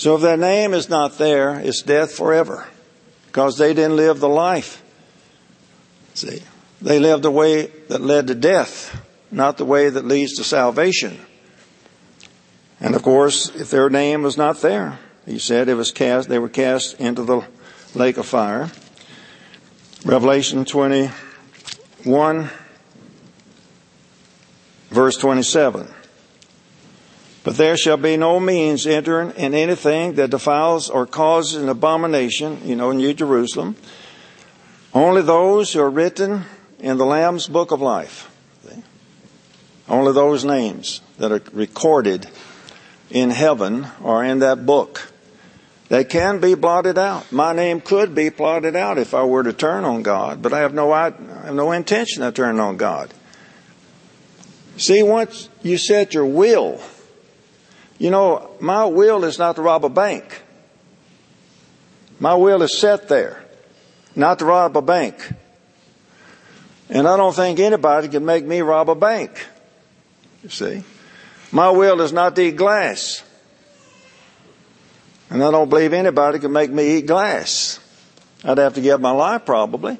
So 0.00 0.14
if 0.14 0.22
their 0.22 0.38
name 0.38 0.72
is 0.72 0.88
not 0.88 1.18
there, 1.18 1.60
it's 1.60 1.82
death 1.82 2.12
forever 2.12 2.66
because 3.26 3.58
they 3.58 3.74
didn't 3.74 3.96
live 3.96 4.18
the 4.18 4.30
life. 4.30 4.82
See, 6.14 6.42
they 6.80 6.98
lived 6.98 7.22
the 7.22 7.30
way 7.30 7.66
that 7.88 8.00
led 8.00 8.28
to 8.28 8.34
death, 8.34 8.98
not 9.30 9.58
the 9.58 9.66
way 9.66 9.90
that 9.90 10.06
leads 10.06 10.36
to 10.36 10.44
salvation. 10.44 11.20
And 12.80 12.94
of 12.94 13.02
course, 13.02 13.54
if 13.54 13.68
their 13.68 13.90
name 13.90 14.22
was 14.22 14.38
not 14.38 14.62
there, 14.62 14.98
he 15.26 15.38
said 15.38 15.68
it 15.68 15.74
was 15.74 15.92
cast, 15.92 16.30
they 16.30 16.38
were 16.38 16.48
cast 16.48 16.98
into 16.98 17.22
the 17.22 17.46
lake 17.94 18.16
of 18.16 18.24
fire. 18.24 18.70
Revelation 20.06 20.64
21, 20.64 22.48
verse 24.88 25.18
27. 25.18 25.92
But 27.42 27.56
there 27.56 27.76
shall 27.76 27.96
be 27.96 28.16
no 28.16 28.38
means 28.38 28.86
entering 28.86 29.30
in 29.32 29.54
anything 29.54 30.14
that 30.14 30.30
defiles 30.30 30.90
or 30.90 31.06
causes 31.06 31.62
an 31.62 31.68
abomination, 31.68 32.60
you 32.64 32.76
know, 32.76 32.90
in 32.90 32.98
New 32.98 33.14
Jerusalem. 33.14 33.76
Only 34.92 35.22
those 35.22 35.72
who 35.72 35.80
are 35.80 35.90
written 35.90 36.44
in 36.78 36.98
the 36.98 37.06
Lamb's 37.06 37.48
book 37.48 37.70
of 37.70 37.80
life. 37.80 38.26
Only 39.88 40.12
those 40.12 40.44
names 40.44 41.00
that 41.18 41.32
are 41.32 41.42
recorded 41.52 42.28
in 43.10 43.30
heaven 43.30 43.88
are 44.04 44.24
in 44.24 44.38
that 44.38 44.64
book. 44.64 45.12
They 45.88 46.04
can 46.04 46.38
be 46.38 46.54
blotted 46.54 46.96
out. 46.96 47.32
My 47.32 47.52
name 47.52 47.80
could 47.80 48.14
be 48.14 48.28
blotted 48.28 48.76
out 48.76 48.98
if 48.98 49.14
I 49.14 49.24
were 49.24 49.42
to 49.42 49.52
turn 49.52 49.84
on 49.84 50.02
God, 50.02 50.40
but 50.40 50.52
I 50.52 50.60
have 50.60 50.72
no, 50.72 50.92
I 50.92 51.04
have 51.04 51.54
no 51.54 51.72
intention 51.72 52.22
of 52.22 52.34
turning 52.34 52.60
on 52.60 52.76
God. 52.76 53.12
See, 54.76 55.02
once 55.02 55.48
you 55.62 55.76
set 55.76 56.14
your 56.14 56.26
will, 56.26 56.80
you 58.00 58.08
know, 58.08 58.50
my 58.60 58.86
will 58.86 59.24
is 59.24 59.38
not 59.38 59.56
to 59.56 59.62
rob 59.62 59.84
a 59.84 59.90
bank. 59.90 60.42
My 62.18 62.34
will 62.34 62.62
is 62.62 62.78
set 62.78 63.08
there, 63.08 63.44
not 64.16 64.38
to 64.38 64.46
rob 64.46 64.74
a 64.74 64.80
bank. 64.80 65.34
And 66.88 67.06
I 67.06 67.18
don't 67.18 67.36
think 67.36 67.60
anybody 67.60 68.08
can 68.08 68.24
make 68.24 68.44
me 68.44 68.62
rob 68.62 68.88
a 68.88 68.94
bank. 68.94 69.46
You 70.42 70.48
see? 70.48 70.82
My 71.52 71.68
will 71.68 72.00
is 72.00 72.10
not 72.10 72.34
to 72.36 72.42
eat 72.42 72.56
glass. 72.56 73.22
And 75.28 75.44
I 75.44 75.50
don't 75.50 75.68
believe 75.68 75.92
anybody 75.92 76.38
can 76.38 76.52
make 76.52 76.70
me 76.70 76.96
eat 76.96 77.06
glass. 77.06 77.78
I'd 78.42 78.56
have 78.56 78.74
to 78.74 78.80
give 78.80 79.02
my 79.02 79.10
life 79.10 79.44
probably. 79.44 79.98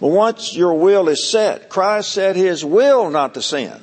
But 0.00 0.08
once 0.08 0.52
your 0.52 0.74
will 0.74 1.08
is 1.08 1.30
set, 1.30 1.68
Christ 1.68 2.10
said 2.10 2.34
his 2.34 2.64
will 2.64 3.08
not 3.08 3.34
to 3.34 3.42
sin. 3.42 3.80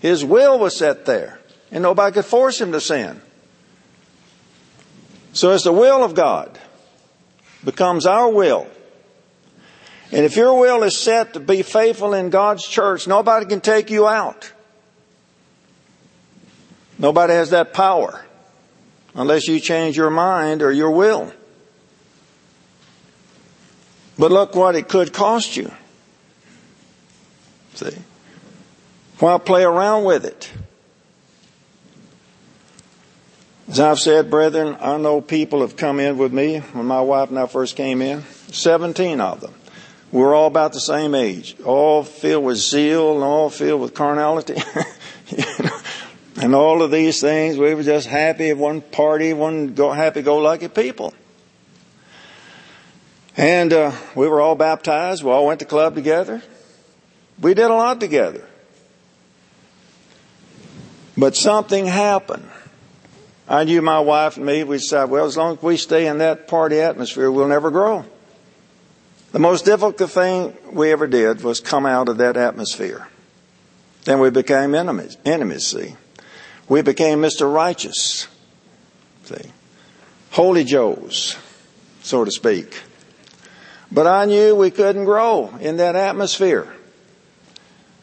His 0.00 0.24
will 0.24 0.58
was 0.58 0.74
set 0.74 1.04
there. 1.04 1.40
And 1.70 1.82
nobody 1.82 2.14
could 2.14 2.24
force 2.24 2.60
him 2.60 2.72
to 2.72 2.80
sin. 2.80 3.20
So 5.32 5.50
it's 5.50 5.64
the 5.64 5.72
will 5.72 6.04
of 6.04 6.14
God 6.14 6.58
becomes 7.64 8.06
our 8.06 8.28
will. 8.28 8.68
And 10.12 10.24
if 10.24 10.36
your 10.36 10.58
will 10.58 10.82
is 10.84 10.96
set 10.96 11.32
to 11.32 11.40
be 11.40 11.62
faithful 11.62 12.14
in 12.14 12.30
God's 12.30 12.66
church, 12.66 13.08
nobody 13.08 13.46
can 13.46 13.60
take 13.60 13.90
you 13.90 14.06
out. 14.06 14.52
Nobody 16.98 17.32
has 17.32 17.50
that 17.50 17.72
power 17.72 18.24
unless 19.14 19.48
you 19.48 19.58
change 19.58 19.96
your 19.96 20.10
mind 20.10 20.62
or 20.62 20.70
your 20.70 20.90
will. 20.90 21.32
But 24.16 24.30
look 24.30 24.54
what 24.54 24.76
it 24.76 24.88
could 24.88 25.12
cost 25.12 25.56
you. 25.56 25.72
See? 27.74 27.96
Why 29.18 29.38
play 29.38 29.64
around 29.64 30.04
with 30.04 30.24
it? 30.24 30.52
As 33.68 33.80
I've 33.80 33.98
said, 33.98 34.30
brethren, 34.30 34.76
I 34.80 34.96
know 34.98 35.20
people 35.20 35.60
have 35.62 35.76
come 35.76 35.98
in 36.00 36.18
with 36.18 36.32
me 36.32 36.58
when 36.58 36.86
my 36.86 37.00
wife 37.00 37.30
and 37.30 37.38
I 37.38 37.46
first 37.46 37.76
came 37.76 38.02
in. 38.02 38.22
17 38.52 39.20
of 39.20 39.40
them. 39.40 39.54
We 40.12 40.20
were 40.20 40.34
all 40.34 40.46
about 40.46 40.72
the 40.72 40.80
same 40.80 41.14
age, 41.14 41.56
all 41.64 42.04
filled 42.04 42.44
with 42.44 42.58
zeal 42.58 43.14
and 43.14 43.24
all 43.24 43.50
filled 43.50 43.80
with 43.80 43.94
carnality. 43.94 44.56
And 46.36 46.54
all 46.54 46.82
of 46.82 46.90
these 46.90 47.20
things, 47.20 47.56
we 47.56 47.74
were 47.74 47.82
just 47.82 48.08
happy, 48.08 48.52
one 48.52 48.80
party, 48.80 49.32
one 49.32 49.74
go, 49.74 49.92
happy-go-lucky 49.92 50.68
people. 50.68 51.14
And 53.36 53.72
uh, 53.72 53.92
we 54.14 54.28
were 54.28 54.40
all 54.40 54.56
baptized. 54.56 55.22
We 55.22 55.30
all 55.30 55.46
went 55.46 55.60
to 55.60 55.66
club 55.66 55.94
together. 55.94 56.42
We 57.40 57.54
did 57.54 57.70
a 57.70 57.74
lot 57.74 58.00
together. 58.00 58.46
But 61.16 61.36
something 61.36 61.86
happened. 61.86 62.48
I 63.46 63.64
knew 63.64 63.82
my 63.82 64.00
wife 64.00 64.36
and 64.36 64.46
me, 64.46 64.64
we 64.64 64.78
decided, 64.78 65.10
well, 65.10 65.26
as 65.26 65.36
long 65.36 65.56
as 65.56 65.62
we 65.62 65.76
stay 65.76 66.06
in 66.06 66.18
that 66.18 66.48
party 66.48 66.80
atmosphere, 66.80 67.30
we'll 67.30 67.48
never 67.48 67.70
grow. 67.70 68.04
The 69.32 69.38
most 69.38 69.64
difficult 69.64 70.10
thing 70.10 70.56
we 70.72 70.92
ever 70.92 71.06
did 71.06 71.42
was 71.42 71.60
come 71.60 71.84
out 71.84 72.08
of 72.08 72.18
that 72.18 72.36
atmosphere. 72.36 73.08
Then 74.04 74.20
we 74.20 74.30
became 74.30 74.74
enemies, 74.74 75.16
enemies, 75.24 75.66
see. 75.66 75.96
We 76.68 76.82
became 76.82 77.20
Mr. 77.20 77.52
Righteous, 77.52 78.28
see. 79.24 79.50
Holy 80.30 80.64
Joes, 80.64 81.36
so 82.02 82.24
to 82.24 82.30
speak. 82.30 82.82
But 83.92 84.06
I 84.06 84.24
knew 84.24 84.54
we 84.56 84.70
couldn't 84.70 85.04
grow 85.04 85.54
in 85.60 85.76
that 85.76 85.96
atmosphere. 85.96 86.72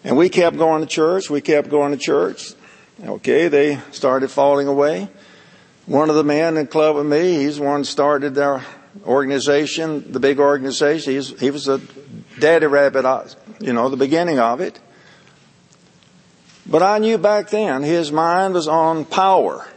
And 0.03 0.17
we 0.17 0.29
kept 0.29 0.57
going 0.57 0.81
to 0.81 0.87
church, 0.87 1.29
we 1.29 1.41
kept 1.41 1.69
going 1.69 1.91
to 1.91 1.97
church. 1.97 2.53
Okay, 3.03 3.47
they 3.47 3.79
started 3.91 4.29
falling 4.29 4.67
away. 4.67 5.09
One 5.85 6.09
of 6.09 6.15
the 6.15 6.23
men 6.23 6.57
in 6.57 6.65
the 6.65 6.67
club 6.67 6.95
with 6.95 7.05
me, 7.05 7.35
he's 7.35 7.57
the 7.57 7.63
one 7.63 7.83
started 7.83 8.35
their 8.35 8.63
organization, 9.05 10.11
the 10.11 10.19
big 10.19 10.39
organization. 10.39 11.13
He's, 11.13 11.39
he 11.39 11.51
was 11.51 11.67
a 11.67 11.81
daddy 12.39 12.67
rabbit, 12.67 13.35
you 13.59 13.73
know, 13.73 13.89
the 13.89 13.97
beginning 13.97 14.39
of 14.39 14.61
it. 14.61 14.79
But 16.65 16.83
I 16.83 16.99
knew 16.99 17.17
back 17.17 17.49
then 17.49 17.83
his 17.83 18.11
mind 18.11 18.53
was 18.53 18.67
on 18.67 19.05
power. 19.05 19.67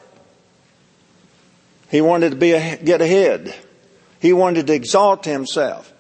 He 1.90 2.00
wanted 2.00 2.30
to 2.30 2.36
be 2.36 2.52
a, 2.52 2.76
get 2.76 3.00
ahead. 3.00 3.55
He 4.20 4.32
wanted 4.32 4.66
to 4.66 4.74
exalt 4.74 5.24
himself. 5.24 5.92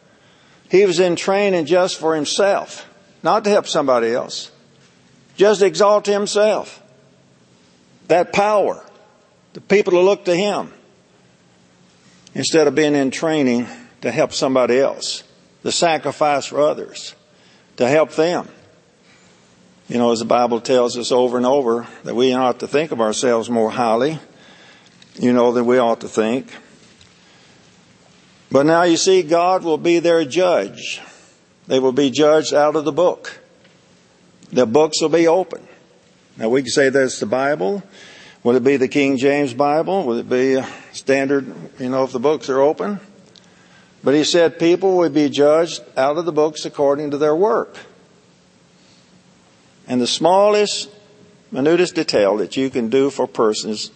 He 0.70 0.84
was 0.84 1.00
in 1.00 1.16
training 1.16 1.66
just 1.66 1.98
for 1.98 2.14
himself, 2.14 2.88
not 3.22 3.44
to 3.44 3.50
help 3.50 3.66
somebody 3.66 4.12
else. 4.12 4.50
Just 5.36 5.62
exalt 5.62 6.06
himself. 6.06 6.82
That 8.08 8.32
power. 8.32 8.83
The 9.54 9.60
people 9.60 9.92
to 9.92 10.00
look 10.00 10.26
to 10.26 10.36
him. 10.36 10.72
Instead 12.34 12.66
of 12.66 12.74
being 12.74 12.94
in 12.94 13.10
training 13.10 13.66
to 14.02 14.10
help 14.10 14.32
somebody 14.32 14.78
else. 14.78 15.24
To 15.62 15.72
sacrifice 15.72 16.46
for 16.46 16.60
others. 16.60 17.14
To 17.76 17.88
help 17.88 18.12
them. 18.12 18.48
You 19.88 19.98
know, 19.98 20.12
as 20.12 20.18
the 20.18 20.24
Bible 20.24 20.60
tells 20.60 20.96
us 20.96 21.12
over 21.12 21.36
and 21.36 21.46
over, 21.46 21.86
that 22.04 22.14
we 22.14 22.32
ought 22.32 22.60
to 22.60 22.66
think 22.66 22.90
of 22.90 23.00
ourselves 23.00 23.50
more 23.50 23.70
highly, 23.70 24.18
you 25.16 25.32
know, 25.32 25.52
than 25.52 25.66
we 25.66 25.78
ought 25.78 26.00
to 26.00 26.08
think. 26.08 26.50
But 28.50 28.64
now 28.64 28.84
you 28.84 28.96
see, 28.96 29.22
God 29.22 29.62
will 29.62 29.78
be 29.78 29.98
their 29.98 30.24
judge. 30.24 31.00
They 31.66 31.80
will 31.80 31.92
be 31.92 32.10
judged 32.10 32.54
out 32.54 32.76
of 32.76 32.84
the 32.84 32.92
book. 32.92 33.40
The 34.50 34.66
books 34.66 35.02
will 35.02 35.10
be 35.10 35.28
open. 35.28 35.66
Now 36.38 36.48
we 36.48 36.62
can 36.62 36.70
say 36.70 36.88
that's 36.88 37.20
the 37.20 37.26
Bible. 37.26 37.82
Would 38.44 38.56
it 38.56 38.62
be 38.62 38.76
the 38.76 38.88
King 38.88 39.16
James 39.16 39.54
Bible? 39.54 40.04
Would 40.04 40.18
it 40.18 40.28
be 40.28 40.62
standard, 40.92 41.46
you 41.80 41.88
know, 41.88 42.04
if 42.04 42.12
the 42.12 42.20
books 42.20 42.50
are 42.50 42.60
open? 42.60 43.00
But 44.04 44.14
he 44.14 44.22
said 44.22 44.58
people 44.58 44.98
would 44.98 45.14
be 45.14 45.30
judged 45.30 45.82
out 45.96 46.18
of 46.18 46.26
the 46.26 46.32
books 46.32 46.66
according 46.66 47.12
to 47.12 47.16
their 47.16 47.34
work. 47.34 47.78
And 49.88 49.98
the 49.98 50.06
smallest, 50.06 50.90
minutest 51.52 51.94
detail 51.94 52.36
that 52.36 52.54
you 52.54 52.68
can 52.68 52.90
do 52.90 53.08
for 53.08 53.26
persons, 53.26 53.90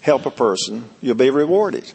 help 0.00 0.26
a 0.26 0.30
person, 0.30 0.88
you'll 1.00 1.16
be 1.16 1.30
rewarded. 1.30 1.92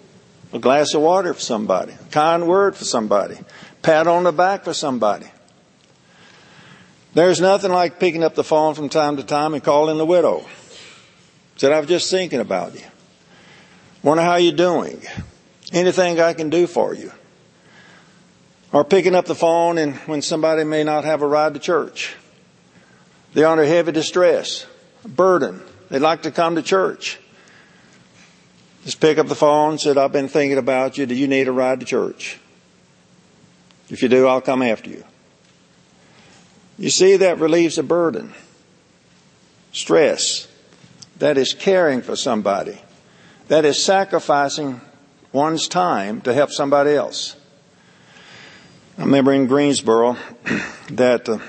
A 0.51 0.60
glass 0.60 0.93
of 0.93 1.01
water 1.01 1.34
for 1.34 1.39
somebody, 1.39 1.93
a 1.93 2.12
kind 2.12 2.49
word 2.49 2.76
for 2.76 2.84
somebody, 2.84 3.38
pat 3.82 4.08
on 4.08 4.26
the 4.26 4.34
back 4.34 4.66
for 4.66 4.74
somebody. 4.74 5.28
There's 7.14 7.39
nothing 7.39 7.72
like 7.72 7.97
picking 7.97 8.24
up 8.24 8.36
the 8.36 8.43
phone 8.43 8.76
from 8.76 8.89
time 8.89 9.18
to 9.18 9.24
time 9.24 9.54
and 9.54 9.64
calling 9.64 9.97
the 9.97 10.06
widow. 10.06 10.45
Said, 11.58 11.72
I 11.72 11.80
was 11.80 11.88
just 11.88 12.10
thinking 12.10 12.39
about 12.39 12.74
you. 12.76 12.86
Wonder 14.01 14.24
how 14.24 14.36
you're 14.36 14.51
doing. 14.51 15.01
Anything 15.72 16.20
I 16.20 16.34
can 16.34 16.49
do 16.49 16.68
for 16.68 16.93
you. 16.93 17.12
Or 18.72 18.84
picking 18.84 19.16
up 19.16 19.26
the 19.26 19.36
phone 19.36 19.78
and 19.78 19.95
when 20.08 20.22
somebody 20.22 20.64
may 20.64 20.84
not 20.84 21.06
have 21.06 21.22
a 21.22 21.28
ride 21.28 21.54
to 21.54 21.60
church. 21.60 22.16
They're 23.34 23.47
under 23.47 23.66
heavy 23.66 23.91
distress, 23.91 24.66
burden. 25.06 25.62
They'd 25.89 25.99
like 25.99 26.24
to 26.24 26.32
come 26.32 26.56
to 26.56 26.62
church. 26.62 27.20
Just 28.84 28.99
pick 28.99 29.18
up 29.18 29.28
the 29.28 29.36
phone, 29.36 29.78
said, 29.78 29.97
I've 29.97 30.12
been 30.12 30.28
thinking 30.28 30.58
about 30.58 30.97
you. 30.97 31.06
Do 31.06 31.16
you 31.16 31.28
need 31.28 31.47
a 31.47 31.51
ride 31.51 31.80
to 31.80 31.86
church? 31.86 32.39
If 33.89 34.01
you 34.01 34.10
do, 34.10 34.28
I'll 34.28 34.41
come 34.41 34.62
after 34.62 34.89
you. 34.89 35.04
You 36.78 36.89
see, 36.89 37.18
that 37.18 37.39
relieves 37.39 37.78
a 37.78 37.84
burden. 37.84 38.34
Stress. 39.72 40.47
That 41.20 41.38
is 41.38 41.53
caring 41.53 42.01
for 42.01 42.16
somebody. 42.16 42.80
That 43.47 43.66
is 43.66 43.84
sacrificing 43.84 44.82
one's 45.32 45.68
time 45.68 46.22
to 46.22 46.34
help 46.34 46.51
somebody 46.51 46.91
else. 46.91 47.36
I 48.97 49.01
remember 49.01 49.34
in 49.34 49.47
Greensboro 49.47 50.18
that 50.91 51.28
uh, 51.28 51.39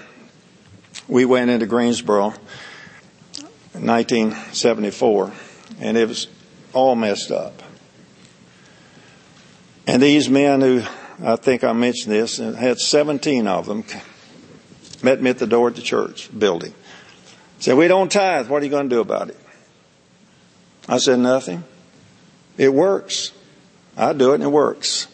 we 1.07 1.25
went 1.25 1.51
into 1.51 1.67
Greensboro 1.67 2.35
in 3.75 3.87
1974 3.87 5.33
and 5.81 5.97
it 5.97 6.09
was 6.09 6.29
all 6.73 6.95
messed 6.95 7.31
up. 7.31 7.62
And 9.87 10.03
these 10.03 10.31
men 10.31 10.62
who, 10.62 10.83
I 11.23 11.37
think 11.37 11.62
I 11.62 11.73
mentioned 11.75 12.15
this, 12.15 12.39
had 12.39 12.79
17 12.79 13.47
of 13.47 13.67
them, 13.67 13.85
met 15.03 15.21
me 15.21 15.31
at 15.31 15.39
the 15.39 15.47
door 15.47 15.69
at 15.69 15.77
the 15.77 15.83
church 15.83 16.31
building. 16.37 16.73
Said, 17.59 17.77
we 17.77 17.89
don't 17.89 18.11
tithe. 18.11 18.49
What 18.49 18.62
are 18.62 18.65
you 18.65 18.71
going 18.71 18.89
to 18.89 18.97
do 18.97 19.01
about 19.01 19.29
it? 19.29 19.37
I 20.89 20.99
said, 20.99 21.18
nothing. 21.18 21.64
It 22.57 22.72
works. 22.72 23.32
I 23.97 24.12
do 24.12 24.32
it 24.32 24.37
and 24.37 24.45
it 24.45 24.49
works. 24.49 25.09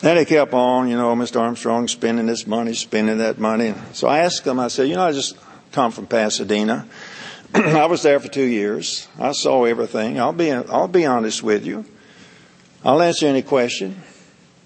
Then 0.00 0.16
he 0.16 0.24
kept 0.24 0.54
on, 0.54 0.88
you 0.88 0.96
know, 0.96 1.14
Mr. 1.14 1.40
Armstrong 1.40 1.86
spending 1.86 2.26
this 2.26 2.46
money, 2.46 2.72
spending 2.72 3.18
that 3.18 3.38
money. 3.38 3.74
So 3.92 4.08
I 4.08 4.20
asked 4.20 4.46
him, 4.46 4.58
I 4.58 4.68
said, 4.68 4.88
you 4.88 4.94
know, 4.94 5.04
I 5.04 5.12
just 5.12 5.36
come 5.72 5.92
from 5.92 6.06
Pasadena. 6.06 6.86
I 7.54 7.86
was 7.86 8.02
there 8.02 8.18
for 8.18 8.28
two 8.28 8.44
years. 8.44 9.08
I 9.18 9.32
saw 9.32 9.64
everything. 9.64 10.18
I'll 10.18 10.32
be, 10.32 10.50
I'll 10.52 10.88
be 10.88 11.04
honest 11.04 11.42
with 11.42 11.66
you. 11.66 11.84
I'll 12.82 13.02
answer 13.02 13.26
any 13.26 13.42
question, 13.42 14.00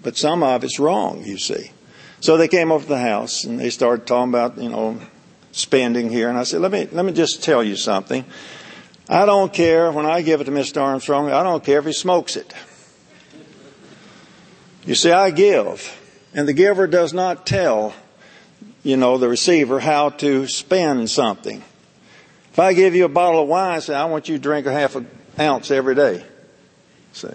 but 0.01 0.15
some 0.15 0.41
of 0.41 0.63
it's 0.63 0.79
wrong, 0.79 1.25
you 1.25 1.37
see. 1.37 1.71
So 2.21 2.37
they 2.37 2.47
came 2.47 2.71
over 2.71 2.83
to 2.83 2.89
the 2.89 2.97
house 2.97 3.43
and 3.43 3.59
they 3.59 3.69
started 3.69 4.07
talking 4.07 4.29
about, 4.29 4.57
you 4.57 4.69
know, 4.69 4.99
spending 5.51 6.09
here. 6.09 6.29
And 6.29 6.37
I 6.37 6.43
said, 6.43 6.61
let 6.61 6.71
me, 6.71 6.87
let 6.91 7.03
me 7.03 7.11
just 7.11 7.43
tell 7.43 7.61
you 7.61 7.75
something. 7.75 8.23
I 9.07 9.25
don't 9.25 9.53
care 9.53 9.91
when 9.91 10.05
I 10.05 10.21
give 10.21 10.41
it 10.41 10.45
to 10.45 10.51
Mr. 10.51 10.81
Armstrong. 10.81 11.31
I 11.31 11.43
don't 11.43 11.63
care 11.63 11.79
if 11.79 11.85
he 11.85 11.93
smokes 11.93 12.35
it. 12.35 12.53
You 14.85 14.95
see, 14.95 15.11
I 15.11 15.31
give, 15.31 15.99
and 16.33 16.47
the 16.47 16.53
giver 16.53 16.87
does 16.87 17.13
not 17.13 17.45
tell, 17.45 17.93
you 18.83 18.97
know, 18.97 19.17
the 19.17 19.27
receiver 19.27 19.79
how 19.79 20.09
to 20.09 20.47
spend 20.47 21.09
something. 21.09 21.63
If 22.51 22.59
I 22.59 22.73
give 22.73 22.95
you 22.95 23.05
a 23.05 23.09
bottle 23.09 23.41
of 23.41 23.47
wine, 23.47 23.75
I 23.75 23.79
say, 23.79 23.95
I 23.95 24.05
want 24.05 24.29
you 24.29 24.37
to 24.37 24.41
drink 24.41 24.67
a 24.67 24.71
half 24.71 24.95
an 24.95 25.07
ounce 25.39 25.71
every 25.71 25.95
day. 25.95 26.23
See? 27.13 27.27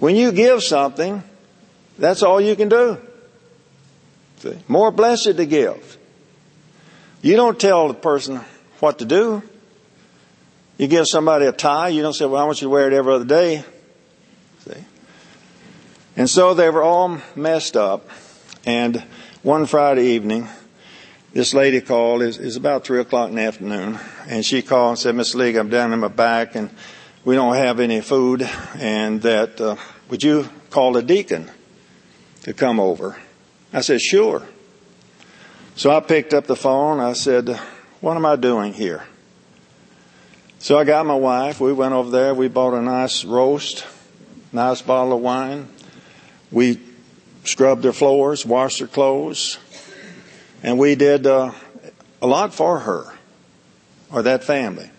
When 0.00 0.16
you 0.16 0.32
give 0.32 0.62
something, 0.62 1.22
that's 1.96 2.22
all 2.22 2.40
you 2.40 2.54
can 2.56 2.68
do. 2.68 2.98
See? 4.38 4.58
More 4.68 4.90
blessed 4.90 5.36
to 5.36 5.46
give. 5.46 5.96
You 7.22 7.36
don't 7.36 7.58
tell 7.58 7.88
the 7.88 7.94
person 7.94 8.40
what 8.80 8.98
to 8.98 9.04
do. 9.04 9.42
You 10.78 10.86
give 10.86 11.06
somebody 11.06 11.46
a 11.46 11.52
tie, 11.52 11.88
you 11.88 12.02
don't 12.02 12.12
say, 12.12 12.24
well, 12.24 12.40
I 12.40 12.44
want 12.44 12.62
you 12.62 12.66
to 12.66 12.70
wear 12.70 12.86
it 12.86 12.92
every 12.94 13.12
other 13.12 13.24
day. 13.24 13.64
See? 14.60 14.84
And 16.16 16.30
so 16.30 16.54
they 16.54 16.70
were 16.70 16.82
all 16.82 17.18
messed 17.34 17.76
up. 17.76 18.08
And 18.64 19.02
one 19.42 19.66
Friday 19.66 20.12
evening, 20.12 20.48
this 21.32 21.52
lady 21.52 21.80
called, 21.80 22.22
it's, 22.22 22.38
it's 22.38 22.56
about 22.56 22.84
three 22.84 23.00
o'clock 23.00 23.28
in 23.28 23.34
the 23.34 23.42
afternoon, 23.42 23.98
and 24.28 24.44
she 24.44 24.62
called 24.62 24.90
and 24.90 24.98
said, 24.98 25.14
Miss 25.16 25.34
League, 25.34 25.56
I'm 25.56 25.68
down 25.68 25.92
in 25.92 25.98
my 25.98 26.08
back 26.08 26.54
and 26.54 26.70
we 27.24 27.34
don't 27.34 27.56
have 27.56 27.80
any 27.80 28.00
food 28.00 28.48
and 28.76 29.20
that, 29.22 29.60
uh, 29.60 29.76
would 30.08 30.22
you 30.22 30.48
call 30.70 30.96
a 30.96 31.02
deacon 31.02 31.50
to 32.42 32.54
come 32.54 32.78
over? 32.78 33.16
I 33.72 33.80
said, 33.80 34.00
sure. 34.00 34.42
So 35.74 35.90
I 35.90 36.00
picked 36.00 36.34
up 36.34 36.46
the 36.46 36.56
phone. 36.56 37.00
I 37.00 37.12
said, 37.12 37.48
what 38.00 38.16
am 38.16 38.24
I 38.24 38.36
doing 38.36 38.72
here? 38.72 39.04
So 40.60 40.76
I 40.76 40.84
got 40.84 41.06
my 41.06 41.14
wife. 41.14 41.60
We 41.60 41.72
went 41.72 41.94
over 41.94 42.10
there. 42.10 42.34
We 42.34 42.48
bought 42.48 42.74
a 42.74 42.82
nice 42.82 43.24
roast, 43.24 43.86
nice 44.52 44.82
bottle 44.82 45.12
of 45.12 45.20
wine. 45.20 45.68
We 46.50 46.80
scrubbed 47.44 47.82
their 47.82 47.92
floors, 47.92 48.44
washed 48.44 48.80
their 48.80 48.88
clothes, 48.88 49.58
and 50.62 50.78
we 50.78 50.96
did 50.96 51.26
uh, 51.26 51.52
a 52.20 52.26
lot 52.26 52.54
for 52.54 52.80
her 52.80 53.14
or 54.10 54.22
that 54.22 54.42
family. 54.42 54.90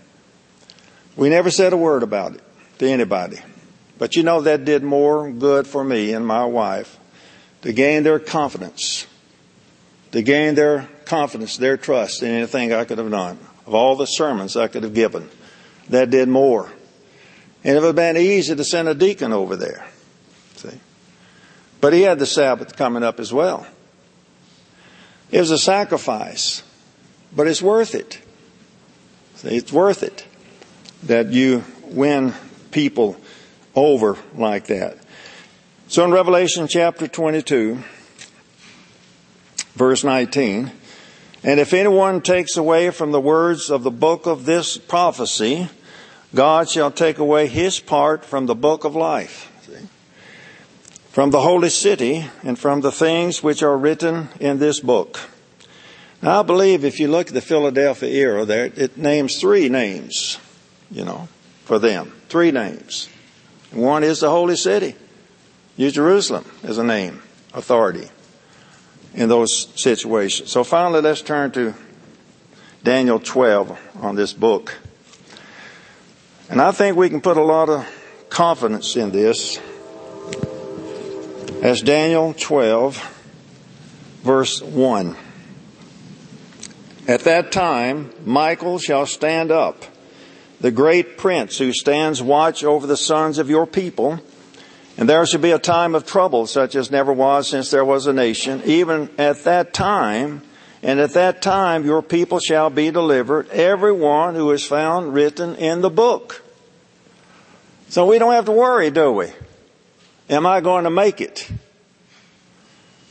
We 1.18 1.30
never 1.30 1.52
said 1.52 1.74
a 1.74 1.78
word 1.78 2.04
about 2.04 2.36
it 2.36 2.42
to 2.78 2.88
anybody. 2.88 3.40
But 3.98 4.16
you 4.16 4.24
know 4.24 4.40
that 4.42 4.64
did 4.64 4.82
more 4.82 5.30
good 5.30 5.68
for 5.68 5.84
me 5.84 6.14
and 6.14 6.26
my 6.26 6.46
wife 6.46 6.98
to 7.64 7.74
gain 7.74 8.04
their 8.04 8.20
confidence, 8.20 9.06
to 10.14 10.22
gain 10.22 10.56
their 10.56 10.88
confidence, 11.04 11.58
their 11.58 11.76
trust 11.76 12.24
in 12.24 12.30
anything 12.30 12.72
I 12.72 12.86
could 12.86 12.98
have 12.98 13.12
done. 13.12 13.38
Of 13.68 13.76
all 13.76 13.98
the 13.98 14.06
sermons 14.08 14.56
I 14.56 14.70
could 14.70 14.84
have 14.84 14.94
given, 14.94 15.30
that 15.90 16.10
did 16.10 16.30
more. 16.30 16.72
And 17.64 17.76
it 17.76 17.80
would 17.80 17.88
have 17.88 17.96
been 17.96 18.18
easy 18.18 18.56
to 18.56 18.64
send 18.64 18.88
a 18.88 18.94
deacon 18.94 19.34
over 19.34 19.56
there. 19.56 19.86
See? 20.56 20.80
But 21.82 21.94
he 21.94 22.02
had 22.02 22.20
the 22.20 22.26
Sabbath 22.26 22.76
coming 22.78 23.04
up 23.04 23.20
as 23.20 23.34
well. 23.34 23.68
It 25.32 25.40
was 25.40 25.52
a 25.52 25.58
sacrifice, 25.58 26.64
but 27.36 27.48
it's 27.48 27.62
worth 27.62 27.96
it. 27.96 28.20
See, 29.36 29.56
it's 29.56 29.72
worth 29.72 30.04
it 30.04 30.26
that 31.04 31.32
you 31.32 31.64
win 31.84 32.34
people 32.72 33.16
over 33.76 34.18
like 34.36 34.68
that. 34.68 34.98
So 35.88 36.04
in 36.04 36.12
Revelation 36.12 36.68
chapter 36.68 37.08
22, 37.08 37.80
verse 39.76 40.04
19, 40.04 40.72
and 41.44 41.60
if 41.60 41.74
anyone 41.74 42.22
takes 42.22 42.58
away 42.58 42.90
from 42.90 43.12
the 43.12 43.22
words 43.22 43.70
of 43.70 43.84
the 43.84 43.92
book 43.92 44.26
of 44.26 44.46
this 44.46 44.78
prophecy, 44.78 45.70
God 46.34 46.70
shall 46.70 46.92
take 46.92 47.18
away 47.18 47.48
his 47.48 47.80
part 47.80 48.24
from 48.24 48.46
the 48.46 48.56
book 48.56 48.84
of 48.84 48.96
life, 48.96 49.52
from 51.12 51.32
the 51.32 51.42
holy 51.42 51.70
city, 51.70 52.26
and 52.44 52.58
from 52.58 52.82
the 52.82 52.92
things 52.92 53.42
which 53.42 53.64
are 53.64 53.78
written 53.78 54.30
in 54.40 54.60
this 54.60 54.80
book. 54.80 55.20
Now, 56.22 56.42
I 56.42 56.44
believe 56.44 56.84
if 56.84 57.00
you 57.00 57.08
look 57.08 57.28
at 57.28 57.34
the 57.34 57.42
Philadelphia 57.42 58.10
era 58.10 58.46
there, 58.46 58.66
it 58.66 58.98
names 58.98 59.40
three 59.40 59.70
names, 59.70 60.38
you 60.92 61.06
know, 61.06 61.28
for 61.66 61.80
them. 61.80 62.14
Three 62.28 62.52
names. 62.52 63.10
One 63.72 64.04
is 64.04 64.20
the 64.20 64.30
holy 64.30 64.56
city. 64.56 64.96
New 65.78 65.92
Jerusalem 65.92 66.46
as 66.62 66.78
a 66.78 66.84
name, 66.84 67.22
authority 67.54 68.10
in 69.14 69.30
those 69.30 69.70
situations. 69.76 70.52
So 70.52 70.64
finally, 70.64 71.02
let's 71.02 71.22
turn 71.22 71.52
to 71.52 71.74
Daniel 72.84 73.20
12 73.20 73.80
on 74.02 74.16
this 74.16 74.34
book. 74.34 74.78
And 76.50 76.60
I 76.60 76.72
think 76.72 76.98
we 76.98 77.10
can 77.10 77.22
put 77.22 77.38
a 77.38 77.44
lot 77.44 77.70
of 77.70 77.88
confidence 78.30 78.96
in 78.96 79.12
this 79.12 79.60
as 81.62 81.82
Daniel 81.84 82.34
12 82.34 83.18
verse 84.24 84.60
1. 84.60 85.16
At 87.08 87.22
that 87.22 87.52
time, 87.52 88.12
Michael 88.26 88.80
shall 88.80 89.06
stand 89.06 89.52
up, 89.52 89.84
the 90.60 90.72
great 90.72 91.20
prince 91.20 91.60
who 91.60 91.72
stands 91.72 92.22
watch 92.22 92.64
over 92.64 92.88
the 92.88 92.98
sons 92.98 93.38
of 93.38 93.50
your 93.52 93.68
people. 93.68 94.20
And 94.98 95.08
there 95.08 95.26
shall 95.28 95.40
be 95.40 95.52
a 95.52 95.60
time 95.60 95.94
of 95.94 96.08
trouble 96.08 96.48
such 96.48 96.76
as 96.76 96.90
never 96.90 97.14
was 97.14 97.48
since 97.48 97.70
there 97.70 97.86
was 97.86 98.08
a 98.08 98.14
nation. 98.14 98.64
Even 98.66 99.12
at 99.20 99.44
that 99.44 99.72
time, 99.72 100.42
and 100.82 101.00
at 101.00 101.14
that 101.14 101.42
time 101.42 101.86
your 101.86 102.02
people 102.02 102.40
shall 102.40 102.70
be 102.70 102.92
delivered, 102.92 103.50
everyone 103.50 104.36
who 104.36 104.52
is 104.52 104.66
found 104.66 105.14
written 105.14 105.56
in 105.56 105.82
the 105.82 105.90
book. 105.90 106.42
So 107.90 108.06
we 108.06 108.20
don't 108.20 108.34
have 108.34 108.46
to 108.46 108.52
worry, 108.52 108.92
do 108.92 109.12
we? 109.12 109.28
Am 110.30 110.46
I 110.46 110.62
going 110.62 110.84
to 110.84 110.92
make 110.92 111.22
it? 111.22 111.50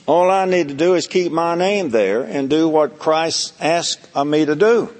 All 0.07 0.31
I 0.31 0.47
need 0.47 0.69
to 0.69 0.75
do 0.75 0.95
is 0.95 1.07
keep 1.07 1.33
my 1.33 1.55
name 1.55 1.91
there 1.91 2.23
and 2.23 2.49
do 2.49 2.69
what 2.69 2.99
Christ 2.99 3.55
asked 3.61 4.09
of 4.15 4.27
me 4.27 4.47
to 4.47 4.55
do. 4.57 4.95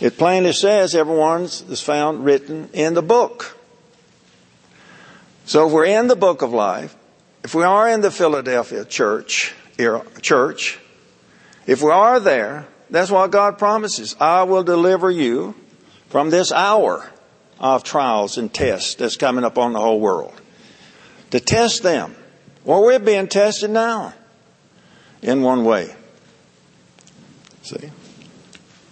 It 0.00 0.16
plainly 0.16 0.52
says 0.52 0.94
everyone 0.94 1.42
is 1.42 1.82
found 1.82 2.24
written 2.24 2.70
in 2.72 2.94
the 2.94 3.02
book. 3.02 3.56
So 5.44 5.66
if 5.66 5.72
we're 5.72 5.86
in 5.86 6.06
the 6.06 6.16
book 6.16 6.42
of 6.42 6.52
life, 6.52 6.94
if 7.42 7.54
we 7.54 7.64
are 7.64 7.88
in 7.88 8.00
the 8.00 8.10
Philadelphia 8.10 8.84
church, 8.84 9.54
church, 10.20 10.78
if 11.66 11.82
we 11.82 11.90
are 11.90 12.20
there, 12.20 12.66
that's 12.90 13.10
what 13.10 13.30
God 13.30 13.58
promises. 13.58 14.16
I 14.20 14.42
will 14.44 14.62
deliver 14.62 15.10
you 15.10 15.54
from 16.08 16.30
this 16.30 16.52
hour 16.52 17.10
of 17.60 17.84
trials 17.84 18.38
and 18.38 18.52
tests 18.52 18.94
that's 18.94 19.16
coming 19.16 19.44
up 19.44 19.58
on 19.58 19.72
the 19.72 19.80
whole 19.80 20.00
world. 20.00 20.40
To 21.30 21.40
test 21.40 21.82
them 21.82 22.14
well, 22.68 22.82
we're 22.82 22.98
being 22.98 23.28
tested 23.28 23.70
now 23.70 24.12
in 25.22 25.40
one 25.40 25.64
way. 25.64 25.94
See? 27.62 27.90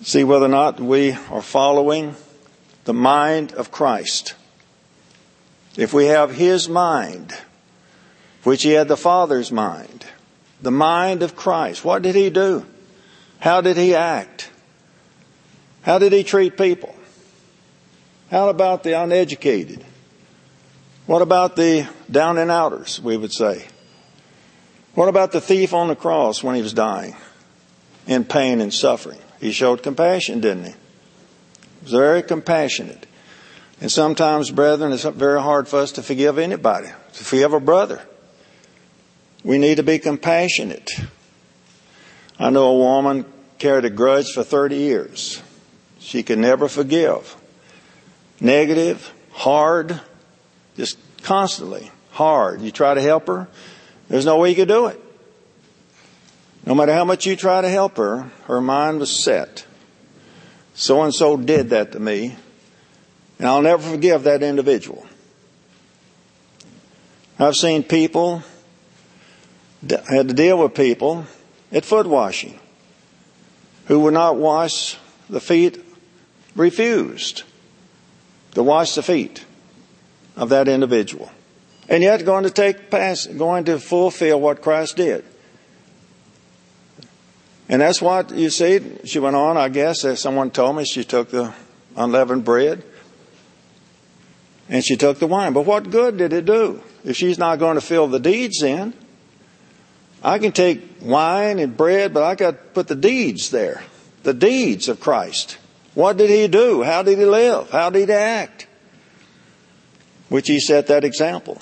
See 0.02 0.24
whether 0.24 0.46
or 0.46 0.48
not 0.48 0.80
we 0.80 1.12
are 1.12 1.42
following 1.42 2.14
the 2.84 2.94
mind 2.94 3.52
of 3.52 3.70
Christ. 3.70 4.34
If 5.76 5.92
we 5.92 6.06
have 6.06 6.34
His 6.34 6.70
mind, 6.70 7.36
which 8.44 8.62
He 8.62 8.70
had 8.70 8.88
the 8.88 8.96
Father's 8.96 9.52
mind, 9.52 10.06
the 10.60 10.70
mind 10.70 11.22
of 11.22 11.36
Christ, 11.36 11.84
what 11.84 12.02
did 12.02 12.14
He 12.14 12.30
do? 12.30 12.64
How 13.38 13.60
did 13.60 13.76
He 13.76 13.94
act? 13.94 14.50
How 15.82 15.98
did 15.98 16.12
He 16.12 16.24
treat 16.24 16.56
people? 16.56 16.94
How 18.30 18.48
about 18.48 18.82
the 18.82 19.00
uneducated? 19.00 19.84
What 21.06 21.22
about 21.22 21.54
the 21.54 21.88
down 22.10 22.38
and 22.38 22.50
outers, 22.50 23.00
we 23.00 23.16
would 23.16 23.32
say? 23.32 23.66
What 24.94 25.08
about 25.08 25.30
the 25.30 25.40
thief 25.40 25.72
on 25.72 25.88
the 25.88 25.94
cross 25.94 26.42
when 26.42 26.56
he 26.56 26.62
was 26.62 26.72
dying 26.72 27.14
in 28.06 28.24
pain 28.24 28.60
and 28.60 28.72
suffering? 28.72 29.20
He 29.40 29.52
showed 29.52 29.82
compassion, 29.82 30.40
didn't 30.40 30.64
he? 30.64 30.70
He 30.70 31.84
was 31.84 31.92
very 31.92 32.22
compassionate. 32.22 33.06
And 33.80 33.92
sometimes, 33.92 34.50
brethren, 34.50 34.92
it's 34.92 35.04
very 35.04 35.40
hard 35.40 35.68
for 35.68 35.80
us 35.80 35.92
to 35.92 36.02
forgive 36.02 36.38
anybody, 36.38 36.88
to 36.88 37.24
forgive 37.24 37.52
a 37.52 37.60
brother. 37.60 38.00
We 39.46 39.58
need 39.58 39.76
to 39.76 39.84
be 39.84 40.00
compassionate. 40.00 40.90
I 42.36 42.50
know 42.50 42.66
a 42.66 42.78
woman 42.78 43.24
carried 43.60 43.84
a 43.84 43.90
grudge 43.90 44.32
for 44.32 44.42
30 44.42 44.74
years. 44.74 45.40
She 46.00 46.24
could 46.24 46.40
never 46.40 46.66
forgive. 46.66 47.36
Negative, 48.40 49.12
hard, 49.30 50.00
just 50.76 50.98
constantly 51.22 51.92
hard. 52.10 52.60
You 52.60 52.72
try 52.72 52.94
to 52.94 53.00
help 53.00 53.28
her, 53.28 53.46
there's 54.08 54.26
no 54.26 54.36
way 54.36 54.50
you 54.50 54.56
could 54.56 54.66
do 54.66 54.86
it. 54.86 55.00
No 56.66 56.74
matter 56.74 56.92
how 56.92 57.04
much 57.04 57.24
you 57.24 57.36
try 57.36 57.60
to 57.60 57.68
help 57.68 57.98
her, 57.98 58.28
her 58.48 58.60
mind 58.60 58.98
was 58.98 59.12
set. 59.12 59.64
So 60.74 61.04
and 61.04 61.14
so 61.14 61.36
did 61.36 61.70
that 61.70 61.92
to 61.92 62.00
me, 62.00 62.34
and 63.38 63.46
I'll 63.46 63.62
never 63.62 63.92
forgive 63.92 64.24
that 64.24 64.42
individual. 64.42 65.06
I've 67.38 67.54
seen 67.54 67.84
people, 67.84 68.42
had 69.90 70.28
to 70.28 70.34
deal 70.34 70.58
with 70.58 70.74
people 70.74 71.26
at 71.72 71.84
foot 71.84 72.06
washing 72.06 72.58
who 73.86 74.00
would 74.00 74.14
not 74.14 74.36
wash 74.36 74.96
the 75.28 75.40
feet, 75.40 75.84
refused 76.54 77.42
to 78.52 78.62
wash 78.62 78.94
the 78.94 79.02
feet 79.02 79.44
of 80.36 80.48
that 80.48 80.68
individual. 80.68 81.30
And 81.88 82.02
yet 82.02 82.24
going 82.24 82.44
to 82.44 82.50
take 82.50 82.90
pass, 82.90 83.26
going 83.26 83.64
to 83.64 83.78
fulfill 83.78 84.40
what 84.40 84.60
Christ 84.60 84.96
did. 84.96 85.24
And 87.68 87.82
that's 87.82 88.00
what 88.00 88.30
you 88.32 88.50
see. 88.50 88.80
She 89.04 89.18
went 89.18 89.36
on, 89.36 89.56
I 89.56 89.68
guess, 89.68 90.04
as 90.04 90.20
someone 90.20 90.50
told 90.50 90.76
me, 90.76 90.84
she 90.84 91.04
took 91.04 91.30
the 91.30 91.52
unleavened 91.96 92.44
bread 92.44 92.82
and 94.68 94.84
she 94.84 94.96
took 94.96 95.18
the 95.18 95.26
wine. 95.26 95.52
But 95.52 95.62
what 95.62 95.90
good 95.90 96.16
did 96.16 96.32
it 96.32 96.44
do 96.44 96.82
if 97.04 97.16
she's 97.16 97.38
not 97.38 97.58
going 97.58 97.76
to 97.76 97.80
fill 97.80 98.06
the 98.06 98.20
deeds 98.20 98.62
in? 98.62 98.94
I 100.26 100.40
can 100.40 100.50
take 100.50 100.82
wine 101.00 101.60
and 101.60 101.76
bread, 101.76 102.12
but 102.12 102.24
I 102.24 102.34
got 102.34 102.50
to 102.50 102.56
put 102.56 102.88
the 102.88 102.96
deeds 102.96 103.50
there. 103.50 103.84
The 104.24 104.34
deeds 104.34 104.88
of 104.88 104.98
Christ. 104.98 105.56
What 105.94 106.16
did 106.16 106.30
he 106.30 106.48
do? 106.48 106.82
How 106.82 107.04
did 107.04 107.16
he 107.16 107.24
live? 107.24 107.70
How 107.70 107.90
did 107.90 108.08
he 108.08 108.12
act? 108.14 108.66
Which 110.28 110.48
he 110.48 110.58
set 110.58 110.88
that 110.88 111.04
example 111.04 111.54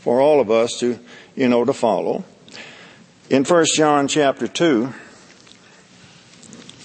for 0.00 0.18
all 0.18 0.40
of 0.40 0.50
us 0.50 0.80
to, 0.80 0.98
you 1.34 1.50
know, 1.50 1.66
to 1.66 1.74
follow. 1.74 2.24
In 3.28 3.44
1 3.44 3.66
John 3.76 4.08
chapter 4.08 4.48
2, 4.48 4.94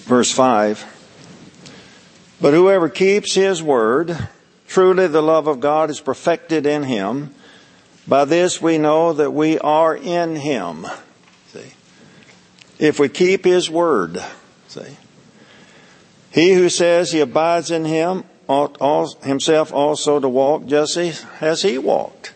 verse 0.04 0.34
5, 0.34 0.86
but 2.42 2.54
whoever 2.54 2.90
keeps 2.90 3.36
his 3.36 3.64
word, 3.64 4.18
truly 4.68 5.08
the 5.08 5.24
love 5.24 5.48
of 5.48 5.62
God 5.62 5.90
is 5.90 6.02
perfected 6.02 6.66
in 6.66 6.84
him. 6.84 7.34
By 8.06 8.26
this 8.26 8.62
we 8.62 8.78
know 8.78 9.14
that 9.14 9.32
we 9.32 9.58
are 9.60 9.96
in 9.96 10.36
him. 10.36 10.88
If 12.82 13.00
we 13.00 13.10
keep 13.10 13.46
his 13.46 13.70
word, 13.70 14.22
see? 14.68 14.98
He 16.32 16.54
who 16.54 16.68
says 16.68 17.12
he 17.12 17.20
abides 17.20 17.70
in 17.70 17.86
him 17.86 18.24
ought 18.48 19.24
himself 19.24 19.72
also 19.72 20.20
to 20.20 20.28
walk 20.28 20.66
just 20.66 20.98
as 20.98 21.62
he 21.62 21.78
walked. 21.78 22.34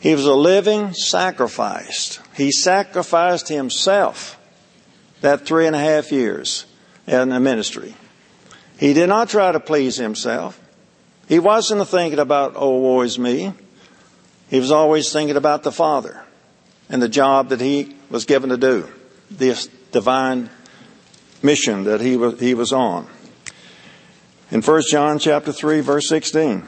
He 0.00 0.14
was 0.14 0.24
a 0.24 0.34
living 0.34 0.94
sacrifice. 0.94 2.18
He 2.34 2.52
sacrificed 2.52 3.48
himself 3.48 4.38
that 5.20 5.46
three 5.46 5.66
and 5.66 5.76
a 5.76 5.78
half 5.78 6.10
years 6.10 6.64
in 7.06 7.28
the 7.28 7.38
ministry. 7.38 7.94
He 8.78 8.94
did 8.94 9.08
not 9.08 9.28
try 9.28 9.52
to 9.52 9.60
please 9.60 9.96
himself. 9.96 10.58
He 11.28 11.38
wasn't 11.38 11.86
thinking 11.86 12.18
about, 12.18 12.54
oh, 12.56 12.78
woe 12.78 13.02
is 13.02 13.18
me. 13.18 13.52
He 14.48 14.58
was 14.58 14.70
always 14.70 15.12
thinking 15.12 15.36
about 15.36 15.64
the 15.64 15.72
Father 15.72 16.22
and 16.88 17.02
the 17.02 17.08
job 17.10 17.50
that 17.50 17.60
he 17.60 17.94
was 18.10 18.24
given 18.24 18.50
to 18.50 18.56
do, 18.56 18.88
this 19.38 19.68
divine 19.92 20.50
mission 21.42 21.84
that 21.84 22.00
he 22.00 22.16
was, 22.16 22.40
he 22.40 22.54
was 22.54 22.72
on. 22.72 23.06
In 24.50 24.62
1 24.62 24.82
John 24.90 25.18
chapter 25.18 25.52
3 25.52 25.80
verse 25.80 26.08
16, 26.08 26.64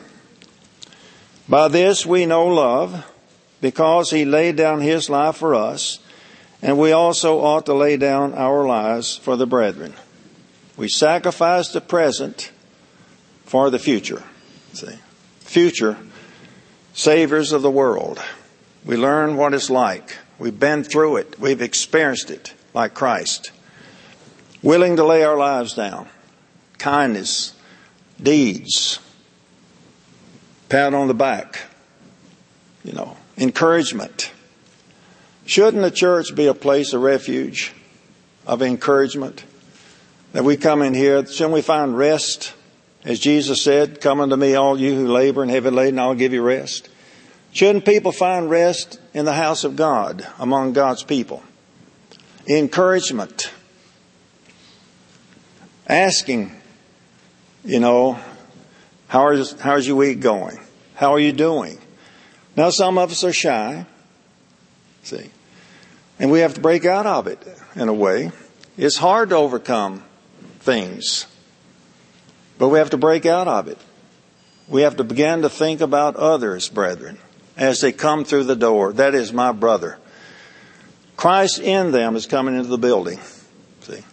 by 1.48 1.68
this 1.68 2.04
we 2.04 2.26
know 2.26 2.46
love 2.46 3.04
because 3.60 4.10
he 4.10 4.24
laid 4.24 4.56
down 4.56 4.80
his 4.80 5.08
life 5.08 5.36
for 5.36 5.54
us, 5.54 5.98
and 6.62 6.78
we 6.78 6.92
also 6.92 7.40
ought 7.40 7.66
to 7.66 7.74
lay 7.74 7.96
down 7.96 8.34
our 8.34 8.66
lives 8.66 9.16
for 9.16 9.36
the 9.36 9.46
brethren. 9.46 9.94
We 10.76 10.88
sacrifice 10.88 11.68
the 11.68 11.80
present 11.80 12.50
for 13.44 13.70
the 13.70 13.78
future. 13.78 14.22
See, 14.72 14.98
future 15.40 15.96
saviors 16.92 17.52
of 17.52 17.62
the 17.62 17.70
world. 17.70 18.20
We 18.84 18.96
learn 18.96 19.36
what 19.36 19.54
it's 19.54 19.70
like. 19.70 20.16
We've 20.38 20.58
been 20.58 20.84
through 20.84 21.16
it. 21.16 21.38
We've 21.38 21.62
experienced 21.62 22.30
it 22.30 22.52
like 22.76 22.92
Christ. 22.92 23.50
Willing 24.62 24.96
to 24.96 25.04
lay 25.04 25.24
our 25.24 25.36
lives 25.36 25.74
down. 25.74 26.08
Kindness, 26.78 27.54
deeds, 28.22 29.00
pat 30.68 30.92
on 30.92 31.08
the 31.08 31.14
back, 31.14 31.62
you 32.84 32.92
know, 32.92 33.16
encouragement. 33.38 34.30
Shouldn't 35.46 35.82
the 35.82 35.90
church 35.90 36.34
be 36.34 36.46
a 36.46 36.54
place 36.54 36.92
of 36.92 37.00
refuge, 37.00 37.72
of 38.46 38.60
encouragement? 38.60 39.42
That 40.32 40.44
we 40.44 40.58
come 40.58 40.82
in 40.82 40.92
here, 40.92 41.24
shouldn't 41.24 41.54
we 41.54 41.62
find 41.62 41.96
rest? 41.96 42.52
As 43.04 43.18
Jesus 43.20 43.62
said, 43.62 44.02
come 44.02 44.20
unto 44.20 44.36
me 44.36 44.54
all 44.54 44.78
you 44.78 44.94
who 44.94 45.06
labor 45.06 45.40
and 45.40 45.50
heavy 45.50 45.70
laden, 45.70 45.98
I'll 45.98 46.14
give 46.14 46.34
you 46.34 46.42
rest. 46.42 46.90
Shouldn't 47.52 47.86
people 47.86 48.12
find 48.12 48.50
rest 48.50 49.00
in 49.14 49.24
the 49.24 49.32
house 49.32 49.64
of 49.64 49.76
God, 49.76 50.26
among 50.38 50.74
God's 50.74 51.04
people? 51.04 51.42
Encouragement. 52.46 53.50
Asking, 55.88 56.52
you 57.64 57.80
know, 57.80 58.18
how 59.08 59.30
is, 59.30 59.52
how's 59.60 59.86
your 59.86 59.96
week 59.96 60.20
going? 60.20 60.58
How 60.94 61.12
are 61.12 61.20
you 61.20 61.32
doing? 61.32 61.78
Now 62.56 62.70
some 62.70 62.98
of 62.98 63.10
us 63.10 63.22
are 63.24 63.32
shy. 63.32 63.86
See. 65.02 65.30
And 66.18 66.30
we 66.30 66.40
have 66.40 66.54
to 66.54 66.60
break 66.60 66.84
out 66.84 67.06
of 67.06 67.26
it 67.26 67.38
in 67.74 67.88
a 67.88 67.92
way. 67.92 68.32
It's 68.76 68.96
hard 68.96 69.30
to 69.30 69.36
overcome 69.36 70.02
things. 70.60 71.26
But 72.58 72.68
we 72.68 72.78
have 72.78 72.90
to 72.90 72.96
break 72.96 73.26
out 73.26 73.48
of 73.48 73.68
it. 73.68 73.78
We 74.68 74.82
have 74.82 74.96
to 74.96 75.04
begin 75.04 75.42
to 75.42 75.48
think 75.48 75.80
about 75.80 76.16
others, 76.16 76.68
brethren, 76.68 77.18
as 77.56 77.80
they 77.80 77.92
come 77.92 78.24
through 78.24 78.44
the 78.44 78.56
door. 78.56 78.92
That 78.92 79.14
is 79.14 79.32
my 79.32 79.52
brother. 79.52 79.98
Christ 81.16 81.58
in 81.58 81.92
them 81.92 82.16
is 82.16 82.26
coming 82.26 82.56
into 82.56 82.68
the 82.68 82.78
building. 82.78 83.18
See? 83.80 84.04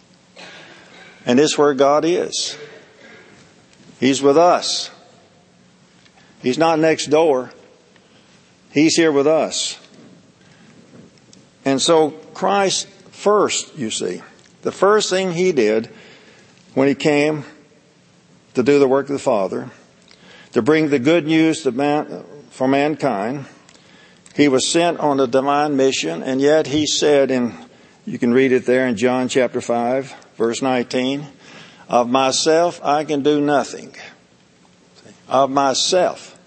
And 1.26 1.38
is 1.38 1.58
where 1.58 1.74
God 1.74 2.04
is. 2.04 2.56
He's 4.00 4.22
with 4.22 4.36
us. 4.36 4.90
He's 6.42 6.58
not 6.58 6.78
next 6.78 7.06
door. 7.06 7.50
He's 8.72 8.96
here 8.96 9.12
with 9.12 9.26
us. 9.26 9.78
And 11.64 11.80
so 11.80 12.10
Christ 12.10 12.88
first, 13.10 13.78
you 13.78 13.90
see, 13.90 14.22
the 14.62 14.72
first 14.72 15.08
thing 15.08 15.32
he 15.32 15.52
did 15.52 15.86
when 16.74 16.88
he 16.88 16.94
came 16.94 17.44
to 18.54 18.62
do 18.62 18.78
the 18.78 18.88
work 18.88 19.06
of 19.08 19.12
the 19.12 19.18
Father, 19.18 19.70
to 20.52 20.62
bring 20.62 20.88
the 20.88 20.98
good 20.98 21.26
news 21.26 21.64
man, 21.66 22.24
for 22.50 22.68
mankind, 22.68 23.46
he 24.34 24.48
was 24.48 24.66
sent 24.68 24.98
on 24.98 25.20
a 25.20 25.26
divine 25.26 25.76
mission, 25.76 26.22
and 26.22 26.40
yet 26.40 26.66
he 26.66 26.86
said 26.86 27.30
in, 27.30 27.54
you 28.04 28.18
can 28.18 28.32
read 28.32 28.52
it 28.52 28.66
there 28.66 28.86
in 28.86 28.96
John 28.96 29.28
chapter 29.28 29.60
5, 29.60 30.14
verse 30.36 30.60
19, 30.60 31.26
of 31.88 32.08
myself 32.08 32.80
I 32.82 33.04
can 33.04 33.22
do 33.22 33.40
nothing. 33.40 33.94
Of 35.28 35.50
myself 35.50 36.38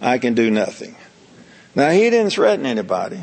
I 0.00 0.18
can 0.18 0.34
do 0.34 0.50
nothing. 0.50 0.96
Now 1.74 1.90
he 1.90 2.10
didn't 2.10 2.30
threaten 2.30 2.66
anybody. 2.66 3.22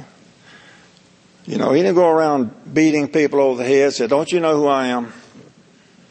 You 1.45 1.57
know, 1.57 1.71
he 1.71 1.81
didn't 1.81 1.95
go 1.95 2.09
around 2.09 2.73
beating 2.73 3.07
people 3.07 3.39
over 3.39 3.63
the 3.63 3.67
head, 3.67 3.93
said, 3.93 4.09
don't 4.09 4.31
you 4.31 4.39
know 4.39 4.55
who 4.55 4.67
I 4.67 4.87
am? 4.87 5.13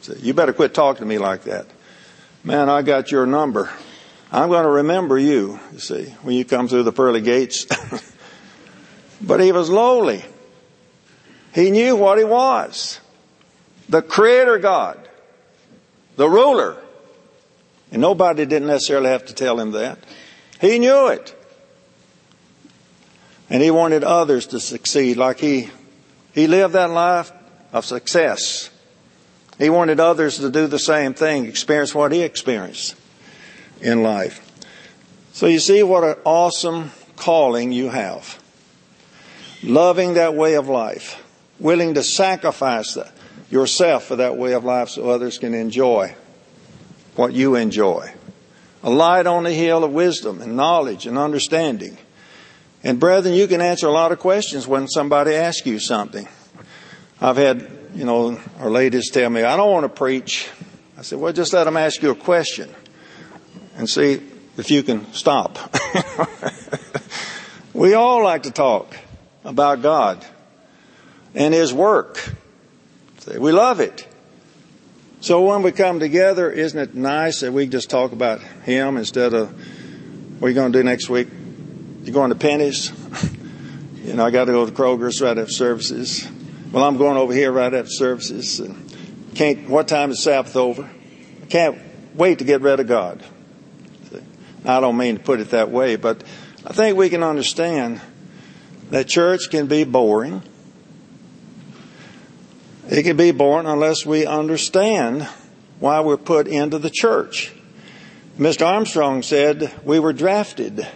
Said, 0.00 0.18
you 0.20 0.34
better 0.34 0.52
quit 0.52 0.74
talking 0.74 1.00
to 1.00 1.07
me 1.07 1.18
like 1.18 1.44
that. 1.44 1.66
Man, 2.44 2.68
I 2.68 2.82
got 2.82 3.11
your 3.11 3.26
number. 3.26 3.70
I'm 4.32 4.48
going 4.48 4.64
to 4.64 4.70
remember 4.70 5.18
you, 5.18 5.60
you 5.72 5.78
see, 5.78 6.06
when 6.22 6.34
you 6.34 6.44
come 6.44 6.68
through 6.68 6.82
the 6.82 6.92
pearly 6.92 7.20
gates. 7.20 7.66
but 9.20 9.40
he 9.40 9.52
was 9.52 9.70
lowly. 9.70 10.24
He 11.54 11.70
knew 11.70 11.96
what 11.96 12.18
he 12.18 12.24
was. 12.24 13.00
The 13.88 14.02
creator 14.02 14.58
God. 14.58 14.98
The 16.16 16.28
ruler. 16.28 16.76
And 17.92 18.02
nobody 18.02 18.46
didn't 18.46 18.68
necessarily 18.68 19.10
have 19.10 19.26
to 19.26 19.34
tell 19.34 19.60
him 19.60 19.72
that. 19.72 19.98
He 20.60 20.78
knew 20.80 21.08
it. 21.08 21.32
And 23.48 23.62
he 23.62 23.70
wanted 23.70 24.02
others 24.02 24.48
to 24.48 24.58
succeed 24.58 25.16
like 25.16 25.38
he, 25.38 25.70
he 26.34 26.48
lived 26.48 26.74
that 26.74 26.90
life 26.90 27.30
of 27.72 27.84
success. 27.84 28.70
He 29.56 29.70
wanted 29.70 30.00
others 30.00 30.38
to 30.38 30.50
do 30.50 30.66
the 30.66 30.80
same 30.80 31.14
thing, 31.14 31.46
experience 31.46 31.94
what 31.94 32.10
he 32.10 32.22
experienced 32.22 32.96
in 33.80 34.02
life. 34.02 34.42
So 35.32 35.46
you 35.46 35.58
see 35.58 35.82
what 35.82 36.04
an 36.04 36.16
awesome 36.24 36.92
calling 37.16 37.72
you 37.72 37.88
have. 37.90 38.42
Loving 39.62 40.14
that 40.14 40.34
way 40.34 40.54
of 40.54 40.68
life. 40.68 41.22
Willing 41.58 41.94
to 41.94 42.02
sacrifice 42.02 42.96
yourself 43.50 44.04
for 44.04 44.16
that 44.16 44.36
way 44.36 44.52
of 44.52 44.64
life 44.64 44.90
so 44.90 45.10
others 45.10 45.38
can 45.38 45.54
enjoy 45.54 46.14
what 47.16 47.32
you 47.32 47.54
enjoy. 47.54 48.12
A 48.82 48.90
light 48.90 49.26
on 49.26 49.44
the 49.44 49.52
hill 49.52 49.84
of 49.84 49.92
wisdom 49.92 50.40
and 50.40 50.56
knowledge 50.56 51.06
and 51.06 51.18
understanding. 51.18 51.96
And 52.84 53.00
brethren, 53.00 53.34
you 53.34 53.46
can 53.46 53.60
answer 53.60 53.86
a 53.86 53.92
lot 53.92 54.12
of 54.12 54.18
questions 54.18 54.66
when 54.66 54.86
somebody 54.86 55.34
asks 55.34 55.66
you 55.66 55.78
something. 55.78 56.28
I've 57.20 57.36
had, 57.36 57.68
you 57.94 58.04
know, 58.04 58.38
our 58.58 58.70
ladies 58.70 59.10
tell 59.10 59.28
me, 59.30 59.42
I 59.42 59.56
don't 59.56 59.72
want 59.72 59.84
to 59.84 59.88
preach. 59.88 60.48
I 60.96 61.02
said, 61.02 61.18
well, 61.18 61.32
just 61.32 61.52
let 61.52 61.64
them 61.64 61.76
ask 61.76 62.02
you 62.02 62.10
a 62.10 62.14
question 62.14 62.72
and 63.76 63.88
see 63.88 64.22
if 64.56 64.70
you 64.70 64.82
can 64.82 65.12
stop. 65.12 65.58
we 67.74 67.94
all 67.94 68.22
like 68.22 68.44
to 68.44 68.50
talk 68.50 68.96
about 69.44 69.82
God 69.82 70.24
and 71.34 71.52
His 71.54 71.72
work. 71.72 72.32
We 73.26 73.52
love 73.52 73.80
it. 73.80 74.06
So 75.20 75.42
when 75.42 75.62
we 75.62 75.72
come 75.72 75.98
together, 75.98 76.50
isn't 76.50 76.78
it 76.78 76.94
nice 76.94 77.40
that 77.40 77.52
we 77.52 77.66
just 77.66 77.90
talk 77.90 78.12
about 78.12 78.40
Him 78.40 78.96
instead 78.96 79.34
of 79.34 79.50
what 80.40 80.46
are 80.46 80.50
you 80.50 80.54
going 80.54 80.72
to 80.72 80.78
do 80.78 80.84
next 80.84 81.08
week? 81.08 81.28
You 82.04 82.12
going 82.12 82.30
to 82.30 82.36
Penney's? 82.36 82.92
you 84.04 84.14
know, 84.14 84.24
I 84.24 84.30
got 84.30 84.44
to 84.44 84.52
go 84.52 84.64
to 84.64 84.72
Kroger's 84.72 85.20
right 85.20 85.36
after 85.36 85.50
services. 85.50 86.28
Well, 86.70 86.84
I'm 86.84 86.98
going 86.98 87.16
over 87.16 87.32
here 87.32 87.50
right 87.50 87.72
after 87.72 87.90
services. 87.90 88.60
And 88.60 89.34
can't. 89.34 89.68
What 89.68 89.88
time 89.88 90.10
is 90.10 90.22
Sabbath 90.22 90.54
over? 90.56 90.88
I 91.42 91.46
can't 91.46 91.78
wait 92.14 92.38
to 92.38 92.44
get 92.44 92.60
rid 92.60 92.80
of 92.80 92.86
God. 92.86 93.24
I 94.66 94.80
don't 94.80 94.96
mean 94.96 95.18
to 95.18 95.22
put 95.22 95.40
it 95.40 95.50
that 95.50 95.70
way, 95.70 95.96
but 95.96 96.24
I 96.66 96.72
think 96.72 96.96
we 96.96 97.08
can 97.08 97.22
understand 97.22 98.00
that 98.90 99.06
church 99.06 99.48
can 99.50 99.68
be 99.68 99.84
boring. 99.84 100.42
It 102.88 103.04
can 103.04 103.16
be 103.16 103.30
boring 103.30 103.66
unless 103.66 104.04
we 104.04 104.26
understand 104.26 105.22
why 105.78 106.00
we're 106.00 106.16
put 106.16 106.48
into 106.48 106.78
the 106.78 106.90
church. 106.90 107.52
Mr. 108.38 108.66
Armstrong 108.66 109.22
said 109.22 109.72
we 109.84 109.98
were 109.98 110.12
drafted. 110.12 110.86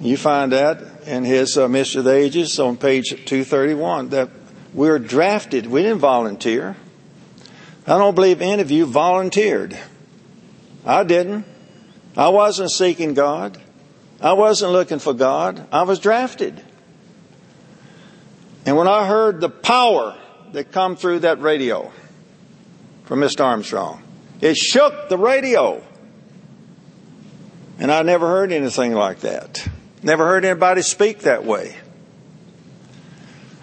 You 0.00 0.16
find 0.16 0.52
that 0.52 1.06
in 1.06 1.24
his 1.24 1.56
uh, 1.56 1.68
Mystery 1.68 2.00
of 2.00 2.04
the 2.06 2.14
Ages 2.14 2.58
on 2.58 2.76
page 2.76 3.10
231 3.10 4.10
that 4.10 4.30
we 4.74 4.88
were 4.88 4.98
drafted. 4.98 5.66
We 5.66 5.82
didn't 5.82 5.98
volunteer. 5.98 6.76
I 7.86 7.98
don't 7.98 8.14
believe 8.14 8.42
any 8.42 8.62
of 8.62 8.70
you 8.70 8.86
volunteered. 8.86 9.78
I 10.84 11.04
didn't. 11.04 11.46
I 12.16 12.28
wasn't 12.28 12.70
seeking 12.70 13.14
God. 13.14 13.58
I 14.20 14.34
wasn't 14.34 14.72
looking 14.72 14.98
for 14.98 15.14
God. 15.14 15.66
I 15.72 15.82
was 15.82 15.98
drafted. 15.98 16.62
And 18.66 18.76
when 18.76 18.88
I 18.88 19.06
heard 19.06 19.40
the 19.40 19.48
power 19.48 20.16
that 20.52 20.72
come 20.72 20.96
through 20.96 21.20
that 21.20 21.40
radio 21.40 21.90
from 23.10 23.18
Mr. 23.18 23.44
Armstrong. 23.44 24.02
It 24.40 24.56
shook 24.56 25.08
the 25.08 25.18
radio. 25.18 25.82
And 27.78 27.90
I 27.90 28.02
never 28.02 28.28
heard 28.28 28.52
anything 28.52 28.92
like 28.92 29.20
that. 29.20 29.66
Never 30.02 30.26
heard 30.26 30.44
anybody 30.44 30.82
speak 30.82 31.20
that 31.20 31.44
way. 31.44 31.76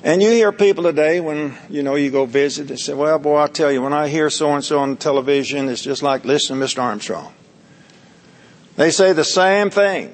And 0.04 0.22
you 0.22 0.30
hear 0.32 0.52
people 0.52 0.84
today 0.84 1.20
when, 1.20 1.58
you 1.70 1.82
know, 1.82 1.96
you 1.96 2.12
go 2.12 2.26
visit 2.26 2.70
and 2.70 2.80
say, 2.80 2.94
well, 2.94 3.20
boy, 3.20 3.38
I 3.38 3.48
tell 3.48 3.72
you, 3.72 3.82
when 3.82 3.94
I 3.94 4.10
hear 4.10 4.30
so 4.30 4.54
and 4.54 4.64
so 4.64 4.80
on 4.80 4.98
television, 4.98 5.70
it's 5.70 5.82
just 5.82 6.04
like 6.04 6.26
listening 6.26 6.60
to 6.60 6.66
Mr. 6.66 6.82
Armstrong. 6.82 7.34
They 8.78 8.92
say 8.92 9.12
the 9.12 9.24
same 9.24 9.70
thing 9.70 10.14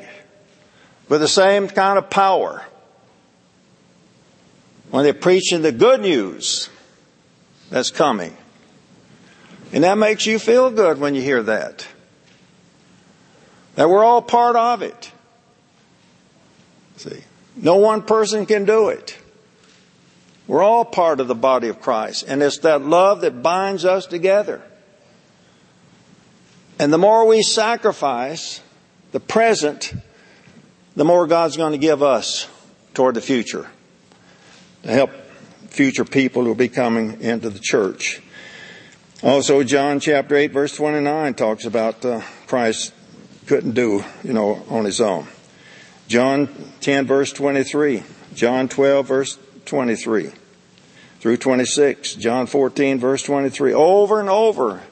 with 1.10 1.22
the 1.22 1.28
same 1.28 1.68
kind 1.68 2.00
of 2.00 2.10
power 2.10 2.64
when 4.90 5.04
they're 5.04 5.14
preaching 5.14 5.62
the 5.62 5.72
good 5.72 6.02
news 6.02 6.70
that's 7.70 7.92
coming. 7.92 8.36
And 9.74 9.84
that 9.84 9.98
makes 9.98 10.26
you 10.26 10.40
feel 10.40 10.72
good 10.72 11.00
when 11.00 11.14
you 11.14 11.22
hear 11.22 11.44
that. 11.44 11.86
That 13.76 13.90
we're 13.90 14.04
all 14.04 14.22
part 14.22 14.56
of 14.56 14.82
it. 14.82 15.12
See, 16.98 17.22
no 17.58 17.76
one 17.76 18.02
person 18.04 18.46
can 18.46 18.66
do 18.66 18.90
it. 18.90 19.18
We're 20.48 20.64
all 20.64 20.86
part 20.86 21.20
of 21.20 21.28
the 21.28 21.36
body 21.36 21.68
of 21.68 21.82
Christ, 21.82 22.26
and 22.28 22.42
it's 22.42 22.60
that 22.60 22.82
love 22.82 23.22
that 23.22 23.42
binds 23.42 23.84
us 23.84 24.06
together. 24.06 24.62
And 26.80 26.92
the 26.92 26.98
more 26.98 27.28
we 27.28 27.44
sacrifice 27.44 28.62
the 29.12 29.20
present, 29.20 29.94
the 30.96 31.06
more 31.06 31.28
God's 31.28 31.58
going 31.58 31.74
to 31.74 31.78
give 31.78 32.02
us 32.02 32.48
toward 32.94 33.16
the 33.16 33.22
future 33.22 33.68
to 34.84 34.92
help 34.92 35.12
future 35.70 36.06
people 36.06 36.44
who 36.44 36.50
will 36.50 36.56
be 36.56 36.70
coming 36.70 37.22
into 37.22 37.50
the 37.50 37.60
church. 37.60 38.22
Also, 39.24 39.64
John 39.64 40.00
chapter 40.00 40.36
8 40.36 40.52
verse 40.52 40.76
29 40.76 41.34
talks 41.34 41.66
about 41.66 42.04
uh, 42.04 42.22
Christ 42.48 42.94
couldn't 43.48 43.72
do, 43.72 44.04
you 44.24 44.34
know, 44.34 44.64
on 44.70 44.86
his 44.86 45.00
own. 45.00 45.28
John 46.08 46.50
10 46.82 47.08
verse 47.08 47.32
23, 47.32 48.04
John 48.34 48.68
12 48.68 49.08
verse 49.08 49.40
23 49.66 50.32
through 51.20 51.38
26, 51.38 52.16
John 52.16 52.48
14 52.48 53.00
verse 53.00 53.24
23. 53.24 53.74
Over 53.74 54.20
and 54.20 54.30
over, 54.30 54.84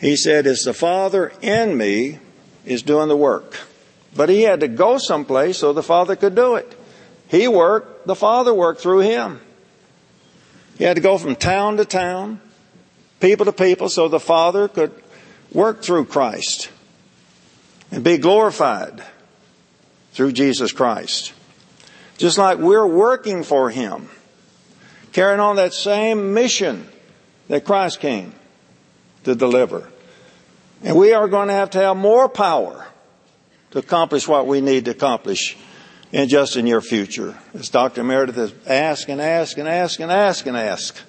he 0.00 0.16
said, 0.16 0.46
it's 0.46 0.64
the 0.64 0.74
Father 0.74 1.32
in 1.40 1.76
me 1.76 2.18
is 2.64 2.82
doing 2.82 3.08
the 3.08 3.16
work. 3.16 3.58
But 4.14 4.28
he 4.28 4.42
had 4.42 4.60
to 4.60 4.68
go 4.68 4.98
someplace 4.98 5.58
so 5.58 5.72
the 5.72 5.82
Father 5.82 6.16
could 6.16 6.34
do 6.34 6.56
it. 6.56 6.74
He 7.28 7.48
worked, 7.48 8.06
the 8.06 8.14
Father 8.14 8.54
worked 8.54 8.80
through 8.80 9.00
him. 9.00 9.40
He 10.78 10.84
had 10.84 10.96
to 10.96 11.02
go 11.02 11.18
from 11.18 11.34
town 11.34 11.76
to 11.78 11.84
town, 11.84 12.40
people 13.20 13.46
to 13.46 13.52
people, 13.52 13.88
so 13.88 14.08
the 14.08 14.20
Father 14.20 14.68
could 14.68 14.92
work 15.52 15.82
through 15.82 16.04
Christ 16.04 16.70
and 17.90 18.04
be 18.04 18.18
glorified 18.18 19.02
through 20.12 20.32
Jesus 20.32 20.72
Christ. 20.72 21.32
Just 22.16 22.38
like 22.38 22.58
we're 22.58 22.86
working 22.86 23.44
for 23.44 23.70
Him, 23.70 24.08
carrying 25.12 25.40
on 25.40 25.56
that 25.56 25.72
same 25.72 26.34
mission 26.34 26.86
that 27.48 27.64
Christ 27.64 28.00
came 28.00 28.34
to 29.28 29.34
deliver. 29.34 29.88
And 30.82 30.96
we 30.96 31.12
are 31.12 31.28
going 31.28 31.48
to 31.48 31.54
have 31.54 31.70
to 31.70 31.78
have 31.78 31.96
more 31.96 32.28
power 32.28 32.86
to 33.70 33.78
accomplish 33.78 34.26
what 34.26 34.46
we 34.46 34.60
need 34.60 34.86
to 34.86 34.92
accomplish 34.92 35.56
in 36.12 36.28
just 36.28 36.56
in 36.56 36.66
your 36.66 36.80
future. 36.80 37.36
As 37.52 37.68
Dr. 37.68 38.02
Meredith 38.02 38.36
has 38.36 38.54
asked 38.66 39.08
and 39.08 39.20
asked 39.20 39.58
and 39.58 39.68
asked 39.68 40.00
and 40.00 40.10
asked 40.10 40.46
and 40.46 40.56
asked. 40.56 41.02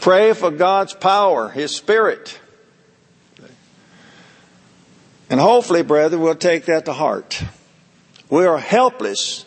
Pray 0.00 0.32
for 0.32 0.50
God's 0.50 0.94
power, 0.94 1.48
His 1.48 1.74
Spirit. 1.74 2.38
And 5.28 5.40
hopefully, 5.40 5.82
brethren, 5.82 6.22
we'll 6.22 6.34
take 6.34 6.66
that 6.66 6.84
to 6.84 6.92
heart. 6.92 7.42
We 8.28 8.44
are 8.44 8.58
helpless, 8.58 9.44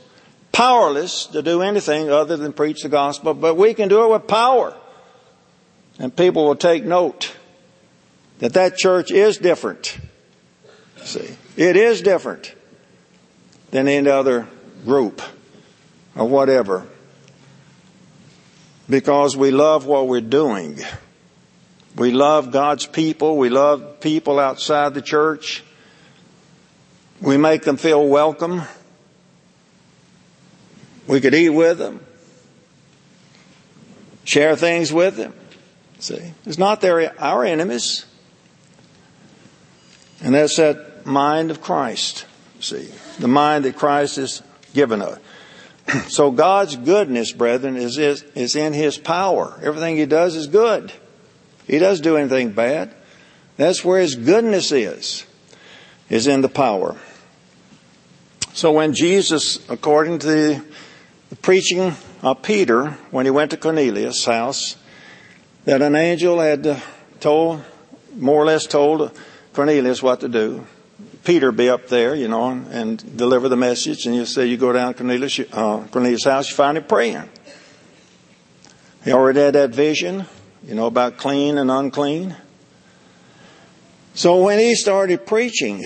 powerless 0.51 1.27
to 1.27 1.41
do 1.41 1.61
anything 1.61 2.09
other 2.09 2.35
than 2.35 2.53
preach 2.53 2.83
the 2.83 2.89
gospel, 2.89 3.33
but 3.33 3.55
we 3.55 3.73
can 3.73 3.87
do 3.87 4.03
it 4.03 4.11
with 4.11 4.27
power. 4.27 4.75
And 5.99 6.13
people 6.13 6.45
will 6.45 6.55
take 6.55 6.83
note 6.83 7.33
that 8.39 8.53
that 8.53 8.77
church 8.77 9.11
is 9.11 9.37
different. 9.37 9.97
See, 11.03 11.35
it 11.55 11.75
is 11.75 12.01
different 12.01 12.53
than 13.71 13.87
any 13.87 14.09
other 14.09 14.47
group 14.85 15.21
or 16.15 16.27
whatever 16.27 16.87
because 18.89 19.35
we 19.35 19.51
love 19.51 19.85
what 19.85 20.07
we're 20.07 20.21
doing. 20.21 20.79
We 21.95 22.11
love 22.11 22.51
God's 22.51 22.85
people. 22.85 23.37
We 23.37 23.49
love 23.49 23.99
people 23.99 24.39
outside 24.39 24.93
the 24.93 25.01
church. 25.01 25.63
We 27.21 27.37
make 27.37 27.63
them 27.63 27.77
feel 27.77 28.05
welcome. 28.07 28.63
We 31.07 31.21
could 31.21 31.35
eat 31.35 31.49
with 31.49 31.77
them, 31.77 32.03
share 34.23 34.55
things 34.55 34.91
with 34.91 35.15
them. 35.15 35.33
See, 35.99 36.33
it's 36.45 36.57
not 36.57 36.81
their, 36.81 37.13
our 37.21 37.45
enemies. 37.45 38.05
And 40.21 40.33
that's 40.33 40.57
that 40.57 41.05
mind 41.05 41.51
of 41.51 41.61
Christ. 41.61 42.25
See, 42.59 42.89
the 43.19 43.27
mind 43.27 43.65
that 43.65 43.75
Christ 43.75 44.15
has 44.17 44.41
given 44.73 45.01
us. 45.01 45.19
So 46.09 46.31
God's 46.31 46.75
goodness, 46.75 47.31
brethren, 47.31 47.75
is, 47.75 47.99
is, 47.99 48.23
is 48.33 48.55
in 48.55 48.73
His 48.73 48.97
power. 48.97 49.59
Everything 49.61 49.97
He 49.97 50.07
does 50.07 50.35
is 50.35 50.47
good. 50.47 50.91
He 51.67 51.77
doesn't 51.77 52.03
do 52.03 52.17
anything 52.17 52.53
bad. 52.53 52.93
That's 53.57 53.85
where 53.85 53.99
His 53.99 54.15
goodness 54.15 54.71
is, 54.71 55.25
is 56.09 56.25
in 56.25 56.41
the 56.41 56.49
power. 56.49 56.97
So 58.55 58.71
when 58.71 58.93
Jesus, 58.93 59.59
according 59.69 60.19
to 60.19 60.27
the, 60.27 60.65
the 61.29 61.35
preaching 61.35 61.93
of 62.21 62.41
Peter, 62.41 62.91
when 63.11 63.25
he 63.25 63.29
went 63.29 63.51
to 63.51 63.57
Cornelius' 63.57 64.23
house, 64.23 64.77
that 65.65 65.81
an 65.81 65.93
angel 65.93 66.39
had 66.39 66.65
uh, 66.65 66.79
told, 67.19 67.61
more 68.15 68.41
or 68.41 68.45
less 68.45 68.65
told 68.65 69.11
Cornelius 69.55 70.03
what 70.03 70.19
to 70.19 70.29
do. 70.29 70.67
Peter 71.23 71.51
be 71.51 71.69
up 71.69 71.87
there, 71.87 72.13
you 72.13 72.27
know, 72.27 72.49
and, 72.49 72.67
and 72.67 73.17
deliver 73.17 73.49
the 73.49 73.55
message. 73.55 74.05
And 74.05 74.15
you 74.15 74.25
say 74.25 74.45
you 74.45 74.57
go 74.57 74.71
down 74.71 74.93
Cornelius, 74.93 75.39
uh, 75.39 75.87
Cornelius' 75.91 76.25
house, 76.25 76.49
you 76.49 76.55
find 76.55 76.77
him 76.77 76.83
praying. 76.83 77.29
He 79.03 79.11
already 79.11 79.39
had 79.39 79.55
that 79.55 79.71
vision, 79.71 80.25
you 80.63 80.75
know, 80.75 80.85
about 80.85 81.17
clean 81.17 81.57
and 81.57 81.71
unclean. 81.71 82.35
So 84.13 84.43
when 84.43 84.59
he 84.59 84.75
started 84.75 85.25
preaching, 85.25 85.85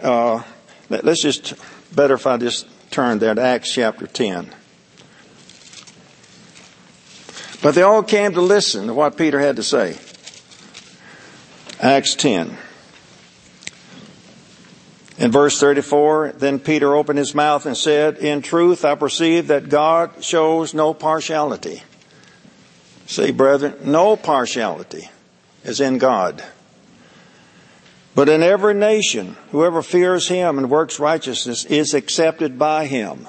uh, 0.00 0.42
let, 0.88 1.06
us 1.06 1.20
just 1.20 1.54
better 1.94 2.14
if 2.14 2.26
I 2.26 2.36
just 2.36 2.66
turn 2.90 3.18
there 3.18 3.34
to 3.34 3.40
Acts 3.40 3.72
chapter 3.72 4.06
10. 4.06 4.54
But 7.62 7.74
they 7.74 7.82
all 7.82 8.02
came 8.02 8.34
to 8.34 8.42
listen 8.42 8.88
to 8.88 8.94
what 8.94 9.16
Peter 9.16 9.40
had 9.40 9.56
to 9.56 9.62
say. 9.62 9.96
Acts 11.80 12.14
10. 12.14 12.56
In 15.16 15.30
verse 15.30 15.60
34, 15.60 16.34
then 16.38 16.58
Peter 16.58 16.94
opened 16.94 17.18
his 17.18 17.34
mouth 17.34 17.66
and 17.66 17.76
said, 17.76 18.18
In 18.18 18.42
truth, 18.42 18.84
I 18.84 18.96
perceive 18.96 19.46
that 19.48 19.68
God 19.68 20.24
shows 20.24 20.74
no 20.74 20.92
partiality. 20.92 21.82
See, 23.06 23.30
brethren, 23.30 23.76
no 23.84 24.16
partiality 24.16 25.08
is 25.62 25.80
in 25.80 25.98
God. 25.98 26.42
But 28.16 28.28
in 28.28 28.42
every 28.42 28.74
nation, 28.74 29.36
whoever 29.50 29.82
fears 29.82 30.28
him 30.28 30.58
and 30.58 30.70
works 30.70 30.98
righteousness 30.98 31.64
is 31.64 31.94
accepted 31.94 32.58
by 32.58 32.86
him. 32.86 33.28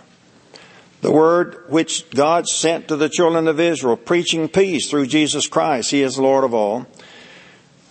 The 1.01 1.11
word 1.11 1.65
which 1.67 2.09
God 2.09 2.47
sent 2.47 2.87
to 2.87 2.95
the 2.95 3.09
children 3.09 3.47
of 3.47 3.59
Israel, 3.59 3.97
preaching 3.97 4.47
peace 4.47 4.89
through 4.89 5.07
Jesus 5.07 5.45
Christ, 5.45 5.91
he 5.91 6.01
is 6.01 6.17
Lord 6.17 6.43
of 6.43 6.53
all. 6.53 6.87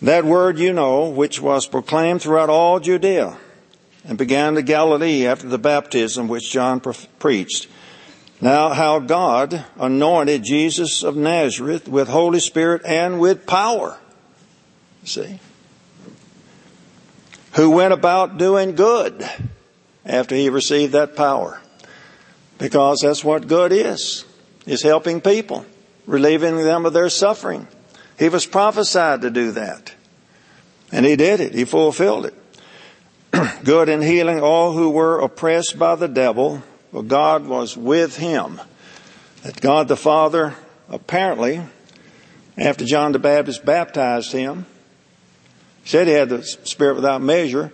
That 0.03 0.24
word 0.24 0.59
you 0.59 0.72
know, 0.72 1.09
which 1.09 1.40
was 1.40 1.66
proclaimed 1.66 2.22
throughout 2.22 2.51
all 2.51 2.80
Judea 2.80 3.36
and 4.05 4.18
began 4.18 4.55
to 4.55 4.62
Galilee 4.62 5.26
after 5.26 5.48
the 5.48 5.59
baptism 5.59 6.28
which 6.28 6.50
John 6.50 6.80
pre- 6.80 6.94
preached. 7.18 7.68
Now 8.40 8.70
how 8.70 8.98
God 8.98 9.64
anointed 9.78 10.44
Jesus 10.44 11.02
of 11.02 11.16
Nazareth 11.16 11.88
with 11.88 12.09
Holy 12.09 12.40
Spirit 12.40 12.82
and 12.84 13.18
with 13.18 13.46
power. 13.46 13.98
See? 15.05 15.38
Who 17.52 17.70
went 17.70 17.92
about 17.92 18.36
doing 18.36 18.74
good 18.74 19.28
after 20.05 20.34
he 20.34 20.48
received 20.50 20.92
that 20.92 21.16
power. 21.16 21.61
Because 22.59 23.00
that's 23.02 23.24
what 23.24 23.48
good 23.48 23.72
is. 23.72 24.24
Is 24.66 24.82
helping 24.82 25.20
people, 25.20 25.66
relieving 26.07 26.57
them 26.57 26.86
of 26.86 26.92
their 26.92 27.09
suffering. 27.09 27.68
He 28.18 28.28
was 28.28 28.46
prophesied 28.46 29.22
to 29.22 29.30
do 29.30 29.52
that. 29.52 29.94
And 30.92 31.05
he 31.05 31.16
did 31.16 31.40
it. 31.40 31.55
He 31.55 31.64
fulfilled 31.64 32.26
it. 32.26 32.34
good 33.64 33.89
in 33.89 34.03
healing 34.03 34.41
all 34.41 34.72
who 34.72 34.91
were 34.91 35.20
oppressed 35.20 35.78
by 35.78 35.95
the 35.95 36.09
devil, 36.09 36.62
for 36.93 37.03
God 37.03 37.47
was 37.47 37.76
with 37.76 38.16
him. 38.16 38.61
That 39.43 39.61
God 39.61 39.89
the 39.89 39.97
Father 39.97 40.55
apparently 40.89 41.62
after 42.57 42.85
John 42.85 43.12
the 43.12 43.18
Baptist 43.18 43.64
baptized 43.64 44.32
him, 44.32 44.66
said 45.85 46.07
he 46.07 46.12
had 46.12 46.28
the 46.28 46.43
Spirit 46.43 46.95
without 46.95 47.20
measure. 47.20 47.72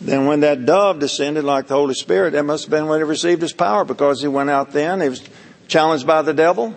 Then 0.00 0.26
when 0.26 0.40
that 0.40 0.66
dove 0.66 0.98
descended 0.98 1.44
like 1.44 1.66
the 1.66 1.74
Holy 1.74 1.94
Spirit, 1.94 2.32
that 2.32 2.44
must 2.44 2.64
have 2.64 2.70
been 2.70 2.86
when 2.86 3.00
he 3.00 3.04
received 3.04 3.42
his 3.42 3.52
power 3.52 3.84
because 3.84 4.20
he 4.20 4.28
went 4.28 4.50
out 4.50 4.72
then, 4.72 5.00
he 5.00 5.08
was 5.08 5.22
challenged 5.68 6.06
by 6.06 6.22
the 6.22 6.34
devil, 6.34 6.76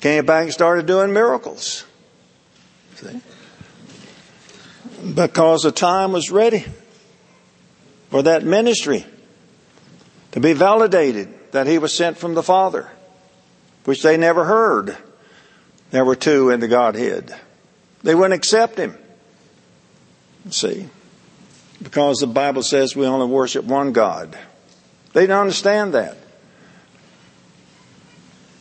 came 0.00 0.26
back 0.26 0.44
and 0.44 0.52
started 0.52 0.86
doing 0.86 1.12
miracles. 1.12 1.84
See? 2.96 3.20
Because 5.14 5.62
the 5.62 5.72
time 5.72 6.12
was 6.12 6.30
ready 6.30 6.66
for 8.10 8.22
that 8.22 8.44
ministry 8.44 9.06
to 10.32 10.40
be 10.40 10.52
validated 10.52 11.32
that 11.52 11.66
he 11.66 11.78
was 11.78 11.94
sent 11.94 12.18
from 12.18 12.34
the 12.34 12.42
Father, 12.42 12.88
which 13.84 14.02
they 14.02 14.16
never 14.16 14.44
heard. 14.44 14.96
There 15.90 16.04
were 16.04 16.16
two 16.16 16.50
in 16.50 16.60
the 16.60 16.68
Godhead. 16.68 17.34
They 18.02 18.14
wouldn't 18.14 18.34
accept 18.34 18.78
him. 18.78 18.96
See? 20.50 20.88
Because 21.82 22.18
the 22.18 22.26
Bible 22.26 22.62
says 22.62 22.94
we 22.94 23.06
only 23.06 23.26
worship 23.26 23.64
one 23.64 23.92
God. 23.92 24.36
They 25.12 25.22
didn't 25.22 25.38
understand 25.38 25.94
that. 25.94 26.16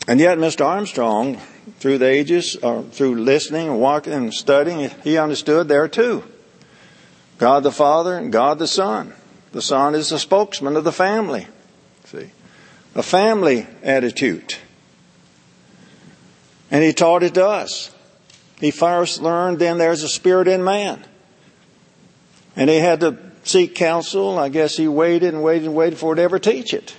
And 0.07 0.19
yet, 0.19 0.39
Mr. 0.39 0.65
Armstrong, 0.65 1.37
through 1.79 1.99
the 1.99 2.07
ages, 2.07 2.55
or 2.55 2.81
through 2.81 3.21
listening 3.21 3.67
and 3.67 3.79
walking 3.79 4.13
and 4.13 4.33
studying, 4.33 4.89
he 5.03 5.17
understood 5.17 5.67
there 5.67 5.87
too. 5.87 6.23
God 7.37 7.61
the 7.61 7.71
Father 7.71 8.17
and 8.17 8.31
God 8.31 8.57
the 8.57 8.67
Son. 8.67 9.13
The 9.51 9.61
Son 9.61 9.95
is 9.95 10.09
the 10.09 10.19
spokesman 10.19 10.75
of 10.75 10.83
the 10.83 10.91
family. 10.91 11.47
See? 12.05 12.31
A 12.95 13.03
family 13.03 13.67
attitude. 13.83 14.55
And 16.71 16.83
he 16.83 16.93
taught 16.93 17.23
it 17.23 17.33
to 17.35 17.47
us. 17.47 17.91
He 18.59 18.71
first 18.71 19.21
learned 19.21 19.59
then 19.59 19.77
there's 19.77 20.03
a 20.03 20.09
spirit 20.09 20.47
in 20.47 20.63
man. 20.63 21.03
And 22.55 22.69
he 22.69 22.77
had 22.77 22.99
to 22.99 23.17
seek 23.43 23.73
counsel. 23.73 24.37
I 24.37 24.49
guess 24.49 24.77
he 24.77 24.87
waited 24.87 25.33
and 25.33 25.43
waited 25.43 25.65
and 25.65 25.75
waited 25.75 25.97
for 25.97 26.13
it 26.13 26.17
to 26.17 26.21
ever 26.21 26.39
teach 26.39 26.73
it. 26.73 26.95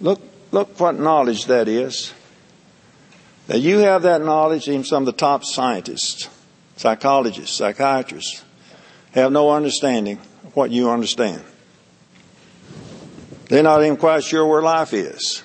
Look, 0.00 0.20
look 0.50 0.80
what 0.80 0.98
knowledge 0.98 1.44
that 1.46 1.68
is. 1.68 2.12
That 3.46 3.58
you 3.58 3.78
have 3.78 4.02
that 4.02 4.22
knowledge, 4.22 4.68
even 4.68 4.84
some 4.84 5.02
of 5.02 5.06
the 5.06 5.12
top 5.12 5.44
scientists, 5.44 6.28
psychologists, 6.76 7.56
psychiatrists, 7.56 8.44
have 9.12 9.32
no 9.32 9.50
understanding 9.50 10.18
what 10.54 10.70
you 10.70 10.90
understand. 10.90 11.42
They're 13.48 13.62
not 13.62 13.82
even 13.82 13.96
quite 13.96 14.22
sure 14.22 14.46
where 14.46 14.62
life 14.62 14.92
is. 14.92 15.42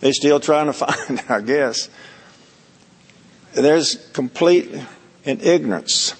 They're 0.00 0.12
still 0.12 0.40
trying 0.40 0.66
to 0.66 0.72
find, 0.72 1.22
I 1.28 1.40
guess. 1.40 1.88
There's 3.52 3.96
complete 4.12 4.70
in 5.24 5.40
ignorance 5.40 6.14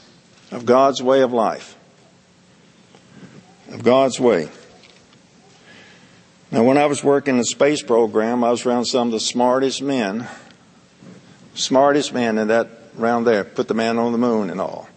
of 0.51 0.67
God's 0.67 1.03
way 1.03 1.23
of 1.23 1.33
life, 1.33 1.77
of 3.73 3.83
God's 3.83 4.19
way. 4.19 4.49
Now, 6.51 6.65
when 6.65 6.79
I 6.79 6.87
was 6.87 7.05
working 7.05 7.35
in 7.35 7.39
the 7.39 7.45
space 7.45 7.83
program, 7.83 8.43
I 8.43 8.51
was 8.51 8.65
around 8.65 8.87
some 8.87 9.09
of 9.09 9.13
the 9.13 9.21
smartest 9.21 9.83
men, 9.83 10.27
smartest 11.55 12.15
men 12.15 12.39
in 12.39 12.49
that 12.49 12.69
round 12.95 13.27
there, 13.27 13.45
put 13.45 13.69
the 13.69 13.75
man 13.75 13.99
on 13.99 14.13
the 14.13 14.19
moon 14.19 14.49
and 14.49 14.61
all. 14.61 14.89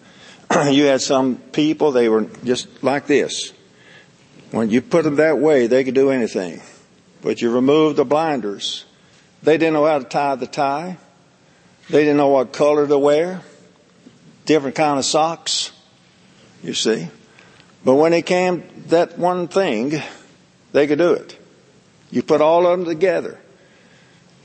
you 0.70 0.86
had 0.86 1.02
some 1.02 1.38
people, 1.38 1.92
they 1.92 2.10
were 2.10 2.24
just 2.44 2.84
like 2.84 3.08
this. 3.08 3.54
When 4.52 4.70
you 4.70 4.82
put 4.82 5.04
them 5.04 5.16
that 5.16 5.40
way, 5.40 5.68
they 5.68 5.84
could 5.84 5.96
do 5.96 6.10
anything. 6.12 6.62
But 7.22 7.42
you 7.42 7.52
remove 7.52 7.96
the 7.96 8.06
blinders. 8.06 8.86
They 9.44 9.58
didn't 9.58 9.74
know 9.74 9.86
how 9.86 10.00
to 10.00 10.06
tie 10.06 10.36
the 10.36 10.48
tie. 10.48 10.98
They 11.90 12.04
didn't 12.04 12.18
know 12.18 12.30
what 12.30 12.52
color 12.52 12.88
to 12.88 12.98
wear. 12.98 13.42
Different 14.46 14.76
kind 14.76 15.00
of 15.00 15.06
socks. 15.06 15.72
You 16.64 16.74
see. 16.74 17.08
But 17.84 17.96
when 17.96 18.14
it 18.14 18.26
came 18.26 18.64
that 18.88 19.18
one 19.18 19.48
thing, 19.48 20.02
they 20.74 20.88
could 20.88 21.00
do 21.00 21.14
it. 21.14 21.38
You 22.12 22.24
put 22.24 22.42
all 22.42 22.68
of 22.68 22.78
them 22.78 22.88
together. 22.88 23.40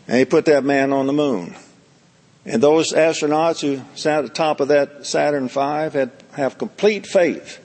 And 0.07 0.19
he 0.19 0.25
put 0.25 0.45
that 0.45 0.65
man 0.65 0.93
on 0.93 1.07
the 1.07 1.13
moon. 1.13 1.57
And 2.47 2.63
those 2.63 2.93
astronauts 2.93 3.61
who 3.61 3.83
sat 3.97 4.21
at 4.21 4.23
the 4.23 4.33
top 4.33 4.61
of 4.61 4.69
that 4.69 5.05
Saturn 5.05 5.49
V 5.49 5.61
had 5.61 6.13
have 6.33 6.59
complete 6.59 7.07
faith 7.07 7.61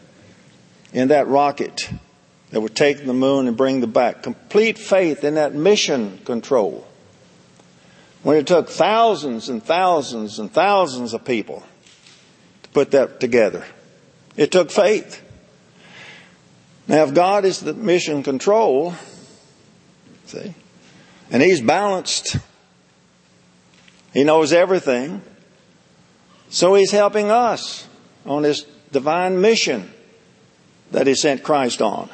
in 0.92 1.10
that 1.10 1.28
rocket 1.28 1.88
that 2.50 2.62
would 2.62 2.76
take 2.76 3.06
the 3.06 3.14
moon 3.14 3.48
and 3.48 3.56
bring 3.56 3.80
them 3.80 3.92
back. 3.92 4.24
Complete 4.24 4.80
faith 4.80 5.24
in 5.24 5.36
that 5.36 5.54
mission 5.54 6.18
control. 6.26 6.88
When 8.24 8.38
it 8.38 8.48
took 8.48 8.70
thousands 8.70 9.50
and 9.50 9.64
thousands 9.64 10.40
and 10.40 10.52
thousands 10.52 11.14
of 11.14 11.26
people 11.26 11.64
to 12.64 12.70
put 12.70 12.92
that 12.92 13.20
together, 13.20 13.66
it 14.36 14.52
took 14.52 14.72
faith. 14.72 15.22
Now, 16.88 17.04
if 17.04 17.14
God 17.14 17.46
is 17.46 17.60
the 17.60 17.74
mission 17.74 18.24
control, 18.24 18.96
see, 20.26 20.54
and 21.30 21.42
He's 21.42 21.62
balanced, 21.62 22.38
He 24.14 24.24
knows 24.24 24.52
everything, 24.54 25.22
so 26.50 26.76
He's 26.76 26.92
helping 26.92 27.32
us 27.32 27.88
on 28.26 28.44
this 28.44 28.66
divine 28.92 29.42
mission 29.42 29.92
that 30.92 31.08
He 31.08 31.16
sent 31.16 31.44
Christ 31.44 31.82
on. 31.82 32.10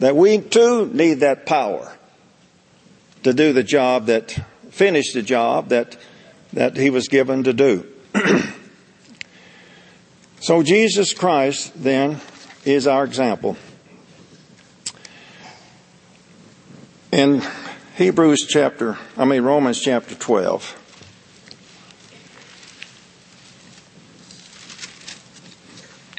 That 0.00 0.16
we 0.16 0.38
too 0.38 0.90
need 0.92 1.20
that 1.20 1.46
power 1.46 1.96
to 3.24 3.32
do 3.32 3.52
the 3.52 3.62
job 3.62 4.06
that, 4.06 4.38
finish 4.70 5.12
the 5.12 5.22
job 5.22 5.68
that, 5.68 5.96
that 6.52 6.76
he 6.76 6.90
was 6.90 7.08
given 7.08 7.44
to 7.44 7.52
do. 7.52 7.86
so 10.40 10.62
Jesus 10.62 11.14
Christ 11.14 11.72
then 11.82 12.20
is 12.64 12.86
our 12.86 13.04
example. 13.04 13.56
In 17.12 17.42
Hebrews 17.96 18.46
chapter, 18.48 18.98
I 19.16 19.24
mean 19.24 19.42
Romans 19.42 19.80
chapter 19.80 20.14
12. 20.14 20.80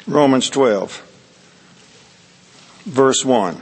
Romans 0.06 0.48
12 0.48 1.06
verse 2.86 3.24
1. 3.24 3.60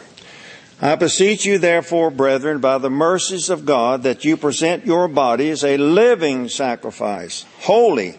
I 0.81 0.95
beseech 0.97 1.45
you 1.45 1.59
therefore, 1.59 2.11
brethren, 2.11 2.61
by 2.61 2.79
the 2.79 2.91
mercies 2.91 3.49
of 3.49 3.65
God, 3.65 4.03
that 4.03 4.25
you 4.25 4.37
present 4.37 4.85
your 4.85 5.09
bodies 5.09 5.65
a 5.65 5.77
living 5.77 6.49
sacrifice, 6.49 7.47
holy, 7.61 8.19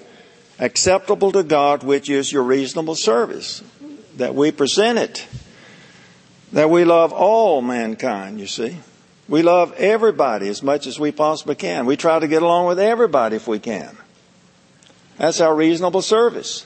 acceptable 0.57 1.31
to 1.33 1.43
God, 1.43 1.83
which 1.83 2.09
is 2.09 2.31
your 2.31 2.43
reasonable 2.43 2.95
service. 2.95 3.61
That 4.17 4.33
we 4.33 4.51
present 4.51 4.97
it. 4.97 5.27
That 6.53 6.69
we 6.69 6.85
love 6.85 7.13
all 7.13 7.61
mankind, 7.61 8.39
you 8.39 8.47
see. 8.47 8.79
We 9.27 9.41
love 9.41 9.73
everybody 9.73 10.47
as 10.49 10.61
much 10.61 10.85
as 10.85 10.99
we 10.99 11.11
possibly 11.11 11.55
can. 11.55 11.85
We 11.85 11.97
try 11.97 12.19
to 12.19 12.27
get 12.27 12.43
along 12.43 12.67
with 12.67 12.79
everybody 12.79 13.35
if 13.35 13.47
we 13.47 13.59
can. 13.59 13.97
That's 15.17 15.41
our 15.41 15.55
reasonable 15.55 16.01
service. 16.01 16.65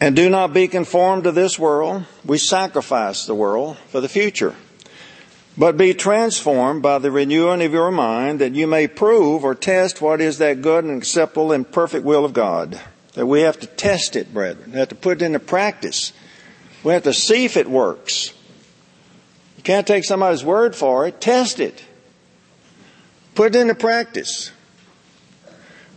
And 0.00 0.14
do 0.14 0.28
not 0.28 0.52
be 0.52 0.68
conformed 0.68 1.24
to 1.24 1.32
this 1.32 1.58
world. 1.58 2.04
We 2.24 2.38
sacrifice 2.38 3.24
the 3.24 3.34
world 3.34 3.78
for 3.88 4.00
the 4.00 4.08
future. 4.08 4.54
But 5.58 5.78
be 5.78 5.94
transformed 5.94 6.82
by 6.82 6.98
the 6.98 7.10
renewing 7.10 7.62
of 7.62 7.72
your 7.72 7.90
mind 7.90 8.40
that 8.40 8.54
you 8.54 8.66
may 8.66 8.88
prove 8.88 9.42
or 9.42 9.54
test 9.54 10.02
what 10.02 10.20
is 10.20 10.36
that 10.38 10.60
good 10.60 10.84
and 10.84 10.98
acceptable 10.98 11.50
and 11.50 11.70
perfect 11.70 12.04
will 12.04 12.26
of 12.26 12.34
God. 12.34 12.78
That 13.14 13.24
we 13.24 13.40
have 13.40 13.58
to 13.60 13.66
test 13.66 14.16
it, 14.16 14.34
brethren. 14.34 14.72
We 14.72 14.78
have 14.78 14.90
to 14.90 14.94
put 14.94 15.22
it 15.22 15.24
into 15.24 15.38
practice. 15.38 16.12
We 16.84 16.92
have 16.92 17.04
to 17.04 17.14
see 17.14 17.46
if 17.46 17.56
it 17.56 17.70
works. 17.70 18.34
Can't 19.66 19.84
take 19.84 20.04
somebody's 20.04 20.44
word 20.44 20.76
for 20.76 21.08
it. 21.08 21.20
Test 21.20 21.58
it. 21.58 21.82
Put 23.34 23.56
it 23.56 23.58
into 23.58 23.74
practice. 23.74 24.52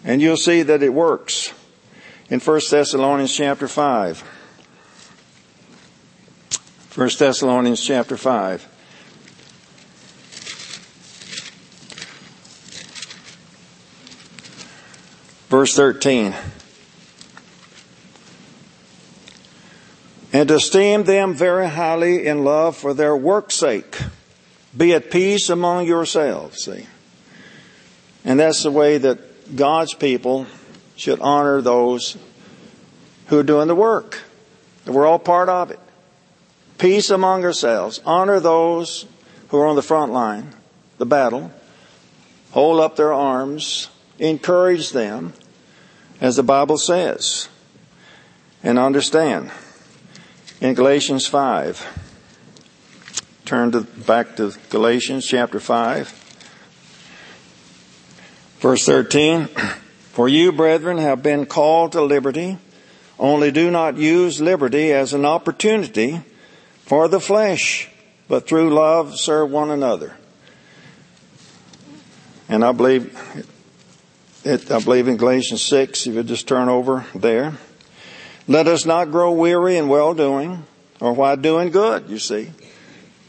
And 0.04 0.24
you'll 0.24 0.38
see 0.38 0.64
that 0.64 0.82
it 0.82 0.92
works 0.92 1.54
in 2.32 2.40
1 2.40 2.62
Thessalonians 2.72 3.32
chapter 3.32 3.68
5. 3.68 4.22
1 6.96 7.10
Thessalonians 7.20 7.80
chapter 7.80 8.18
5. 8.18 8.68
Verse 15.50 15.76
13. 15.76 16.34
And 20.32 20.52
esteem 20.52 21.04
them 21.04 21.34
very 21.34 21.68
highly 21.68 22.28
in 22.28 22.44
love 22.44 22.78
for 22.78 22.94
their 22.94 23.16
work's 23.16 23.56
sake. 23.56 24.00
Be 24.76 24.94
at 24.94 25.10
peace 25.10 25.50
among 25.50 25.88
yourselves, 25.88 26.64
see. 26.64 26.86
And 28.24 28.40
that's 28.40 28.64
the 28.64 28.72
way 28.72 29.00
that 29.00 29.56
God's 29.56 29.96
people 29.96 30.46
should 30.96 31.20
honor 31.20 31.62
those 31.62 32.18
who 33.28 33.40
are 33.40 33.44
doing 33.44 33.68
the 33.68 33.76
work. 33.76 34.22
We're 34.86 35.08
all 35.08 35.20
part 35.20 35.50
of 35.50 35.72
it. 35.72 35.80
Peace 36.78 37.10
among 37.10 37.44
ourselves. 37.44 38.00
Honor 38.06 38.40
those 38.40 39.06
who 39.50 39.58
are 39.58 39.68
on 39.68 39.76
the 39.76 39.82
front 39.82 40.12
line, 40.12 40.54
the 40.98 41.06
battle. 41.06 41.52
hold 42.52 42.80
up 42.80 42.96
their 42.96 43.14
arms, 43.14 43.90
encourage 44.18 44.92
them, 44.92 45.34
as 46.22 46.36
the 46.36 46.44
Bible 46.44 46.78
says. 46.78 47.48
And 48.64 48.78
understand, 48.78 49.52
in 50.62 50.74
Galatians 50.74 51.26
5, 51.26 51.86
turn 53.46 53.72
to, 53.72 53.82
back 53.82 54.36
to 54.36 54.54
Galatians 54.70 55.26
chapter 55.26 55.60
5, 55.60 56.10
verse 58.60 58.86
13. 58.86 59.48
For 60.12 60.28
you, 60.28 60.52
brethren, 60.52 60.98
have 60.98 61.24
been 61.24 61.46
called 61.46 61.94
to 61.94 62.02
liberty, 62.02 62.58
only 63.18 63.52
do 63.52 63.72
not 63.72 63.96
use 63.96 64.42
liberty 64.42 64.92
as 64.92 65.14
an 65.14 65.24
opportunity 65.24 66.22
for 66.84 67.08
the 67.08 67.22
flesh, 67.22 67.90
but 68.28 68.46
through 68.46 68.74
love 68.74 69.18
serve 69.18 69.50
one 69.50 69.72
another. 69.72 70.18
And 72.50 72.66
I 72.66 72.74
believe 72.74 73.18
it, 74.44 74.70
I 74.72 74.80
believe 74.80 75.08
in 75.08 75.16
Galatians 75.16 75.62
6, 75.62 76.08
if 76.08 76.16
you 76.16 76.24
just 76.24 76.48
turn 76.50 76.68
over 76.68 77.06
there. 77.16 77.54
Let 78.50 78.68
us 78.68 78.84
not 78.84 79.12
grow 79.12 79.32
weary 79.32 79.78
in 79.78 79.90
well 79.90 80.16
doing 80.16 80.66
or 81.00 81.14
while 81.14 81.38
doing 81.38 81.70
good, 81.70 82.10
you 82.10 82.18
see. 82.18 82.50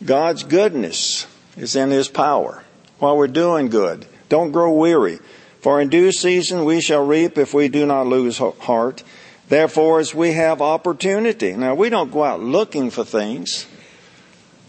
God's 0.03 0.45
goodness 0.45 1.27
is 1.59 1.77
in 1.77 1.91
His 1.91 2.09
power 2.09 2.65
while 3.01 3.19
we're 3.19 3.29
doing 3.29 3.69
good. 3.69 4.07
Don't 4.31 4.51
grow 4.51 4.73
weary. 4.73 5.19
For 5.61 5.79
in 5.79 5.91
due 5.91 6.11
season 6.11 6.65
we 6.65 6.81
shall 6.81 7.05
reap 7.05 7.37
if 7.37 7.53
we 7.53 7.69
do 7.69 7.85
not 7.85 8.07
lose 8.07 8.39
heart. 8.39 9.03
Therefore, 9.51 10.01
as 10.01 10.15
we 10.15 10.33
have 10.33 10.63
opportunity. 10.63 11.53
Now, 11.53 11.75
we 11.75 11.91
don't 11.91 12.11
go 12.11 12.25
out 12.25 12.41
looking 12.41 12.89
for 12.89 13.05
things. 13.05 13.67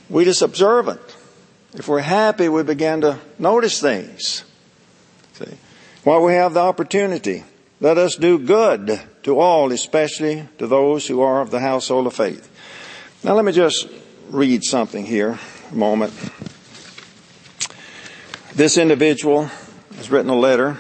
We 0.10 0.26
just 0.26 0.42
observe 0.42 0.90
it. 0.90 1.00
If 1.76 1.88
we're 1.88 2.00
happy, 2.00 2.50
we 2.50 2.64
begin 2.64 3.00
to 3.02 3.20
notice 3.40 3.80
things. 3.80 4.44
See? 5.36 5.46
While 6.04 6.24
we 6.24 6.34
have 6.34 6.56
the 6.56 6.60
opportunity, 6.60 7.46
let 7.82 7.98
us 7.98 8.16
do 8.16 8.38
good 8.38 9.02
to 9.24 9.40
all, 9.40 9.72
especially 9.72 10.48
to 10.60 10.68
those 10.68 11.08
who 11.08 11.22
are 11.22 11.42
of 11.42 11.50
the 11.50 11.60
household 11.60 12.06
of 12.06 12.14
faith. 12.14 12.48
Now 13.24 13.34
let 13.34 13.44
me 13.44 13.52
just 13.52 13.88
read 14.30 14.64
something 14.64 15.04
here 15.04 15.40
a 15.72 15.76
moment. 15.76 16.14
This 18.54 18.78
individual 18.78 19.50
has 19.96 20.12
written 20.12 20.30
a 20.30 20.36
letter. 20.36 20.78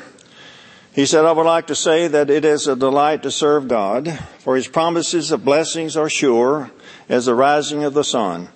He 0.93 1.07
said, 1.07 1.25
I 1.25 1.31
would 1.31 1.45
like 1.45 1.67
to 1.67 1.75
say 1.75 2.07
that 2.07 2.29
it 2.29 2.45
is 2.45 2.67
a 2.67 2.75
delight 2.75 3.23
to 3.23 3.31
serve 3.31 3.67
God, 3.67 4.19
for 4.39 4.55
his 4.55 4.67
promises 4.67 5.31
of 5.31 5.43
blessings 5.43 5.97
are 5.97 6.09
sure 6.09 6.69
as 7.09 7.25
the 7.25 7.33
rising 7.33 7.83
of 7.83 7.95
the 7.95 8.03
sun. 8.03 8.49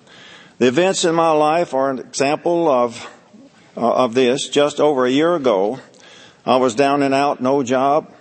The 0.58 0.68
events 0.68 1.04
in 1.04 1.16
my 1.16 1.32
life 1.32 1.74
are 1.74 1.90
an 1.90 1.98
example 1.98 2.68
of, 2.70 3.10
uh, 3.76 4.04
of 4.04 4.14
this. 4.14 4.48
Just 4.48 4.78
over 4.78 5.04
a 5.04 5.10
year 5.10 5.34
ago, 5.34 5.80
I 6.44 6.58
was 6.58 6.76
down 6.76 7.02
and 7.02 7.12
out, 7.12 7.40
no 7.40 7.64
job, 7.64 8.12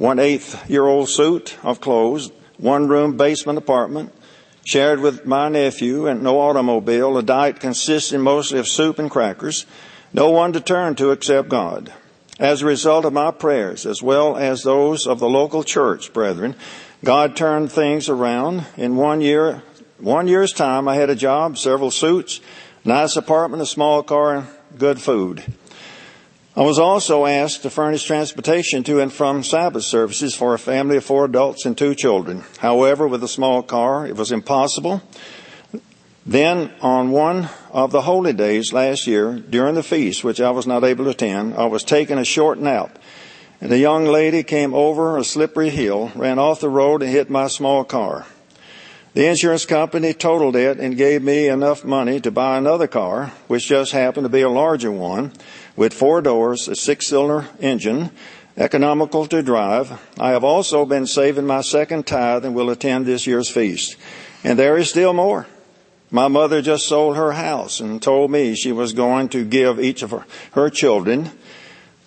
one 0.00 0.18
eighth 0.18 0.70
year 0.70 0.86
old 0.86 1.10
suit 1.10 1.58
of 1.62 1.78
clothes, 1.78 2.32
one 2.56 2.88
room 2.88 3.18
basement 3.18 3.58
apartment, 3.58 4.10
shared 4.64 4.98
with 4.98 5.26
my 5.26 5.50
nephew 5.50 6.06
and 6.06 6.22
no 6.22 6.40
automobile, 6.40 7.18
a 7.18 7.22
diet 7.22 7.60
consisting 7.60 8.22
mostly 8.22 8.58
of 8.58 8.66
soup 8.66 8.98
and 8.98 9.10
crackers, 9.10 9.66
no 10.14 10.30
one 10.30 10.54
to 10.54 10.60
turn 10.60 10.94
to 10.94 11.10
except 11.10 11.50
God. 11.50 11.92
As 12.38 12.62
a 12.62 12.66
result 12.66 13.04
of 13.04 13.12
my 13.12 13.30
prayers, 13.30 13.84
as 13.84 14.02
well 14.02 14.38
as 14.38 14.62
those 14.62 15.06
of 15.06 15.18
the 15.18 15.28
local 15.28 15.62
church, 15.62 16.14
brethren, 16.14 16.56
God 17.04 17.36
turned 17.36 17.70
things 17.70 18.08
around. 18.08 18.64
In 18.78 18.96
one 18.96 19.20
year, 19.20 19.62
one 19.98 20.28
year's 20.28 20.54
time, 20.54 20.88
I 20.88 20.94
had 20.94 21.10
a 21.10 21.14
job, 21.14 21.58
several 21.58 21.90
suits, 21.90 22.40
nice 22.86 23.16
apartment, 23.16 23.62
a 23.62 23.66
small 23.66 24.02
car, 24.02 24.48
good 24.78 24.98
food. 24.98 25.44
I 26.60 26.62
was 26.62 26.78
also 26.78 27.24
asked 27.24 27.62
to 27.62 27.70
furnish 27.70 28.04
transportation 28.04 28.84
to 28.84 29.00
and 29.00 29.10
from 29.10 29.42
Sabbath 29.42 29.84
services 29.84 30.34
for 30.34 30.52
a 30.52 30.58
family 30.58 30.98
of 30.98 31.04
four 31.06 31.24
adults 31.24 31.64
and 31.64 31.74
two 31.76 31.94
children. 31.94 32.44
However, 32.58 33.08
with 33.08 33.24
a 33.24 33.28
small 33.28 33.62
car, 33.62 34.06
it 34.06 34.14
was 34.14 34.30
impossible. 34.30 35.00
Then, 36.26 36.70
on 36.82 37.12
one 37.12 37.48
of 37.70 37.92
the 37.92 38.02
holy 38.02 38.34
days 38.34 38.74
last 38.74 39.06
year, 39.06 39.38
during 39.38 39.74
the 39.74 39.82
feast, 39.82 40.22
which 40.22 40.38
I 40.38 40.50
was 40.50 40.66
not 40.66 40.84
able 40.84 41.04
to 41.04 41.12
attend, 41.12 41.54
I 41.54 41.64
was 41.64 41.82
taking 41.82 42.18
a 42.18 42.26
short 42.26 42.58
nap. 42.58 42.98
And 43.62 43.72
a 43.72 43.78
young 43.78 44.04
lady 44.04 44.42
came 44.42 44.74
over 44.74 45.16
a 45.16 45.24
slippery 45.24 45.70
hill, 45.70 46.12
ran 46.14 46.38
off 46.38 46.60
the 46.60 46.68
road, 46.68 47.00
and 47.00 47.10
hit 47.10 47.30
my 47.30 47.46
small 47.48 47.84
car. 47.84 48.26
The 49.14 49.26
insurance 49.26 49.64
company 49.64 50.12
totaled 50.12 50.56
it 50.56 50.78
and 50.78 50.96
gave 50.96 51.22
me 51.22 51.48
enough 51.48 51.84
money 51.86 52.20
to 52.20 52.30
buy 52.30 52.58
another 52.58 52.86
car, 52.86 53.32
which 53.48 53.66
just 53.66 53.92
happened 53.92 54.26
to 54.26 54.28
be 54.28 54.42
a 54.42 54.50
larger 54.50 54.92
one 54.92 55.32
with 55.76 55.94
four 55.94 56.20
doors, 56.22 56.68
a 56.68 56.74
six 56.74 57.08
cylinder 57.08 57.48
engine, 57.60 58.10
economical 58.56 59.26
to 59.26 59.42
drive. 59.42 60.00
I 60.18 60.30
have 60.30 60.44
also 60.44 60.84
been 60.84 61.06
saving 61.06 61.46
my 61.46 61.60
second 61.62 62.06
tithe 62.06 62.44
and 62.44 62.54
will 62.54 62.70
attend 62.70 63.06
this 63.06 63.26
year's 63.26 63.48
feast. 63.48 63.96
And 64.44 64.58
there 64.58 64.76
is 64.76 64.90
still 64.90 65.12
more. 65.12 65.46
My 66.10 66.28
mother 66.28 66.60
just 66.60 66.86
sold 66.86 67.16
her 67.16 67.32
house 67.32 67.80
and 67.80 68.02
told 68.02 68.30
me 68.30 68.54
she 68.54 68.72
was 68.72 68.92
going 68.92 69.28
to 69.30 69.44
give 69.44 69.78
each 69.78 70.02
of 70.02 70.10
her, 70.10 70.24
her 70.52 70.68
children 70.68 71.30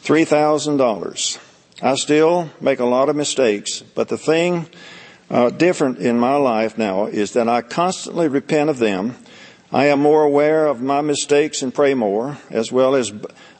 $3,000. 0.03 1.39
I 1.81 1.95
still 1.95 2.49
make 2.59 2.79
a 2.79 2.85
lot 2.85 3.09
of 3.09 3.15
mistakes, 3.15 3.81
but 3.81 4.09
the 4.09 4.17
thing 4.17 4.67
uh, 5.29 5.49
different 5.49 5.99
in 5.99 6.19
my 6.19 6.35
life 6.35 6.77
now 6.77 7.05
is 7.05 7.33
that 7.33 7.47
I 7.47 7.61
constantly 7.61 8.27
repent 8.27 8.69
of 8.69 8.79
them. 8.79 9.15
I 9.73 9.85
am 9.85 10.01
more 10.01 10.21
aware 10.21 10.67
of 10.67 10.83
my 10.83 11.01
mistakes 11.01 11.63
and 11.63 11.73
pray 11.73 11.95
more, 11.95 12.37
as 12.51 12.71
well 12.71 12.93
as 12.93 13.11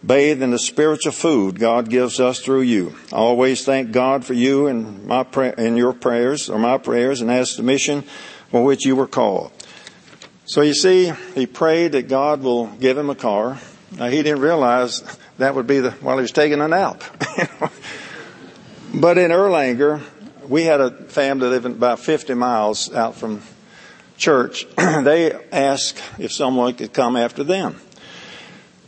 bathe 0.06 0.44
in 0.44 0.52
the 0.52 0.60
spiritual 0.60 1.12
food 1.12 1.60
God 1.60 1.90
gives 1.90 2.20
us 2.20 2.40
through 2.40 2.62
you. 2.62 2.96
I 3.12 3.16
always 3.16 3.66
thank 3.66 3.92
God 3.92 4.24
for 4.24 4.36
you 4.36 4.68
and 4.68 5.08
my 5.08 5.26
in 5.58 5.76
your 5.76 5.92
prayers 5.92 6.52
or 6.52 6.60
my 6.60 6.78
prayers 6.78 7.22
and 7.22 7.32
ask 7.32 7.56
the 7.56 7.64
mission 7.64 8.04
for 8.52 8.64
which 8.64 8.86
you 8.86 8.96
were 8.96 9.08
called. 9.08 9.52
So 10.46 10.62
you 10.62 10.76
see, 10.76 11.12
he 11.34 11.48
prayed 11.48 11.94
that 11.94 12.10
God 12.10 12.44
will 12.44 12.68
give 12.68 12.96
him 12.96 13.10
a 13.10 13.16
car. 13.16 13.60
Now, 13.98 14.06
he 14.06 14.22
didn't 14.22 14.42
realize 14.42 15.02
that 15.40 15.56
would 15.56 15.66
be 15.66 15.80
the 15.80 15.92
while 15.92 16.18
he 16.18 16.22
was 16.22 16.32
taking 16.32 16.62
a 16.62 16.68
nap. 16.68 17.04
but 18.94 19.18
in 19.18 19.32
Erlanger, 19.32 20.04
we 20.48 20.62
had 20.62 20.80
a 20.80 20.92
family 20.92 21.48
living 21.48 21.72
about 21.72 22.00
50 22.02 22.36
miles 22.36 22.94
out 22.94 23.16
from 23.16 23.42
church. 24.24 24.66
they 24.78 25.34
asked 25.52 26.02
if 26.18 26.32
someone 26.32 26.74
could 26.74 26.94
come 26.94 27.16
after 27.16 27.44
them. 27.44 27.80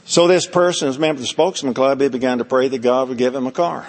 So 0.05 0.27
this 0.27 0.47
person, 0.47 0.87
as 0.87 0.97
a 0.97 0.99
member 0.99 1.17
of 1.17 1.21
the 1.21 1.27
spokesman 1.27 1.73
club, 1.73 1.99
he 1.99 2.07
began 2.07 2.37
to 2.37 2.45
pray 2.45 2.67
that 2.69 2.79
God 2.79 3.09
would 3.09 3.17
give 3.17 3.35
him 3.35 3.45
a 3.45 3.51
car. 3.51 3.87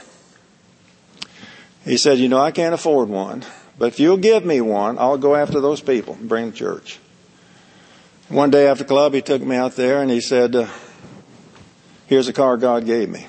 He 1.84 1.98
said, 1.98 2.18
you 2.18 2.28
know, 2.28 2.40
I 2.40 2.50
can't 2.50 2.74
afford 2.74 3.08
one, 3.08 3.44
but 3.78 3.88
if 3.88 4.00
you'll 4.00 4.16
give 4.16 4.44
me 4.44 4.60
one, 4.60 4.98
I'll 4.98 5.18
go 5.18 5.36
after 5.36 5.60
those 5.60 5.80
people 5.80 6.14
and 6.14 6.28
bring 6.28 6.46
them 6.46 6.52
to 6.52 6.58
church. 6.58 6.98
One 8.28 8.50
day 8.50 8.66
after 8.66 8.82
club, 8.82 9.14
he 9.14 9.22
took 9.22 9.40
me 9.40 9.54
out 9.54 9.76
there 9.76 10.02
and 10.02 10.10
he 10.10 10.20
said, 10.20 10.56
uh, 10.56 10.66
here's 12.06 12.26
a 12.26 12.32
car 12.32 12.56
God 12.56 12.86
gave 12.86 13.08
me. 13.08 13.28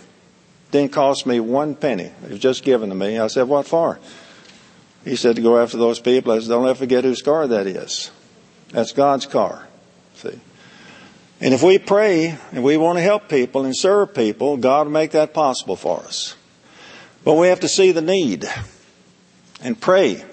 Didn't 0.71 0.91
cost 0.91 1.27
me 1.27 1.39
one 1.39 1.75
penny. 1.75 2.11
It 2.23 2.31
was 2.31 2.39
just 2.39 2.63
given 2.63 2.89
to 2.89 2.95
me. 2.95 3.19
I 3.19 3.27
said, 3.27 3.47
what 3.47 3.67
for? 3.67 3.99
He 5.07 5.15
said 5.15 5.37
to 5.37 5.41
go 5.41 5.57
after 5.57 5.77
those 5.77 6.01
people. 6.01 6.33
I 6.33 6.39
said, 6.39 6.49
don't 6.49 6.65
ever 6.65 6.75
forget 6.75 7.05
whose 7.05 7.21
car 7.21 7.47
that 7.47 7.65
is. 7.65 8.11
That's 8.71 8.91
God's 8.91 9.25
car. 9.25 9.65
See? 10.15 10.37
And 11.39 11.53
if 11.53 11.63
we 11.63 11.77
pray 11.77 12.37
and 12.51 12.61
we 12.61 12.75
want 12.75 12.97
to 12.97 13.01
help 13.01 13.29
people 13.29 13.63
and 13.63 13.75
serve 13.75 14.13
people, 14.13 14.57
God 14.57 14.87
will 14.87 14.93
make 14.93 15.11
that 15.11 15.33
possible 15.33 15.77
for 15.77 16.01
us. 16.01 16.35
But 17.23 17.35
we 17.35 17.47
have 17.47 17.61
to 17.61 17.69
see 17.69 17.93
the 17.93 18.01
need 18.01 18.45
and 19.63 19.79
pray 19.79 20.25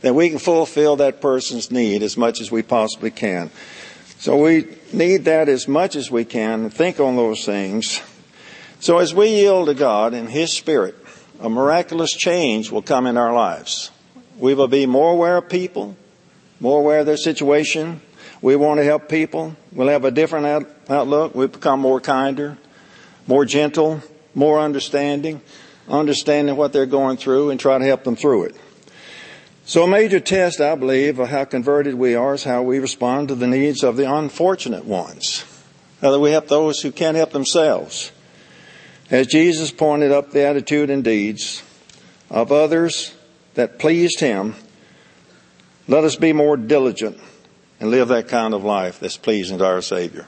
that 0.00 0.14
we 0.14 0.28
can 0.28 0.40
fulfill 0.40 0.96
that 0.96 1.20
person's 1.20 1.70
need 1.70 2.02
as 2.02 2.16
much 2.16 2.40
as 2.40 2.50
we 2.50 2.62
possibly 2.62 3.12
can. 3.12 3.50
So 4.18 4.36
we 4.42 4.66
need 4.92 5.26
that 5.26 5.48
as 5.48 5.68
much 5.68 5.94
as 5.94 6.10
we 6.10 6.24
can 6.24 6.62
and 6.62 6.74
think 6.74 6.98
on 6.98 7.14
those 7.14 7.44
things. 7.44 8.00
So 8.80 8.98
as 8.98 9.14
we 9.14 9.28
yield 9.28 9.68
to 9.68 9.74
God 9.74 10.14
in 10.14 10.26
His 10.26 10.56
Spirit, 10.56 10.96
a 11.38 11.48
miraculous 11.48 12.10
change 12.10 12.72
will 12.72 12.82
come 12.82 13.06
in 13.06 13.16
our 13.16 13.32
lives. 13.32 13.92
We 14.38 14.54
will 14.54 14.68
be 14.68 14.86
more 14.86 15.12
aware 15.12 15.38
of 15.38 15.48
people, 15.48 15.96
more 16.60 16.80
aware 16.80 17.00
of 17.00 17.06
their 17.06 17.16
situation. 17.16 18.00
We 18.42 18.56
want 18.56 18.78
to 18.78 18.84
help 18.84 19.08
people. 19.08 19.56
We'll 19.72 19.88
have 19.88 20.04
a 20.04 20.10
different 20.10 20.46
out- 20.46 20.70
outlook. 20.88 21.34
We'll 21.34 21.48
become 21.48 21.80
more 21.80 22.00
kinder, 22.00 22.58
more 23.26 23.44
gentle, 23.44 24.02
more 24.34 24.60
understanding, 24.60 25.40
understanding 25.88 26.56
what 26.56 26.72
they're 26.72 26.86
going 26.86 27.16
through 27.16 27.50
and 27.50 27.58
try 27.58 27.78
to 27.78 27.84
help 27.84 28.04
them 28.04 28.16
through 28.16 28.44
it. 28.44 28.56
So 29.64 29.82
a 29.82 29.88
major 29.88 30.20
test, 30.20 30.60
I 30.60 30.76
believe, 30.76 31.18
of 31.18 31.28
how 31.28 31.44
converted 31.44 31.94
we 31.94 32.14
are 32.14 32.34
is 32.34 32.44
how 32.44 32.62
we 32.62 32.78
respond 32.78 33.28
to 33.28 33.34
the 33.34 33.48
needs 33.48 33.82
of 33.82 33.96
the 33.96 34.08
unfortunate 34.08 34.84
ones. 34.84 35.44
How 36.00 36.16
we 36.20 36.30
help 36.30 36.46
those 36.46 36.82
who 36.82 36.92
can't 36.92 37.16
help 37.16 37.32
themselves. 37.32 38.12
As 39.10 39.26
Jesus 39.26 39.72
pointed 39.72 40.12
up 40.12 40.30
the 40.30 40.42
attitude 40.42 40.90
and 40.90 41.02
deeds 41.02 41.64
of 42.30 42.52
others 42.52 43.15
that 43.56 43.78
pleased 43.78 44.20
him, 44.20 44.54
let 45.88 46.04
us 46.04 46.16
be 46.16 46.32
more 46.32 46.56
diligent 46.56 47.18
and 47.80 47.90
live 47.90 48.08
that 48.08 48.28
kind 48.28 48.54
of 48.54 48.64
life 48.64 49.00
that's 49.00 49.16
pleasing 49.16 49.58
to 49.58 49.66
our 49.66 49.82
Savior. 49.82 50.26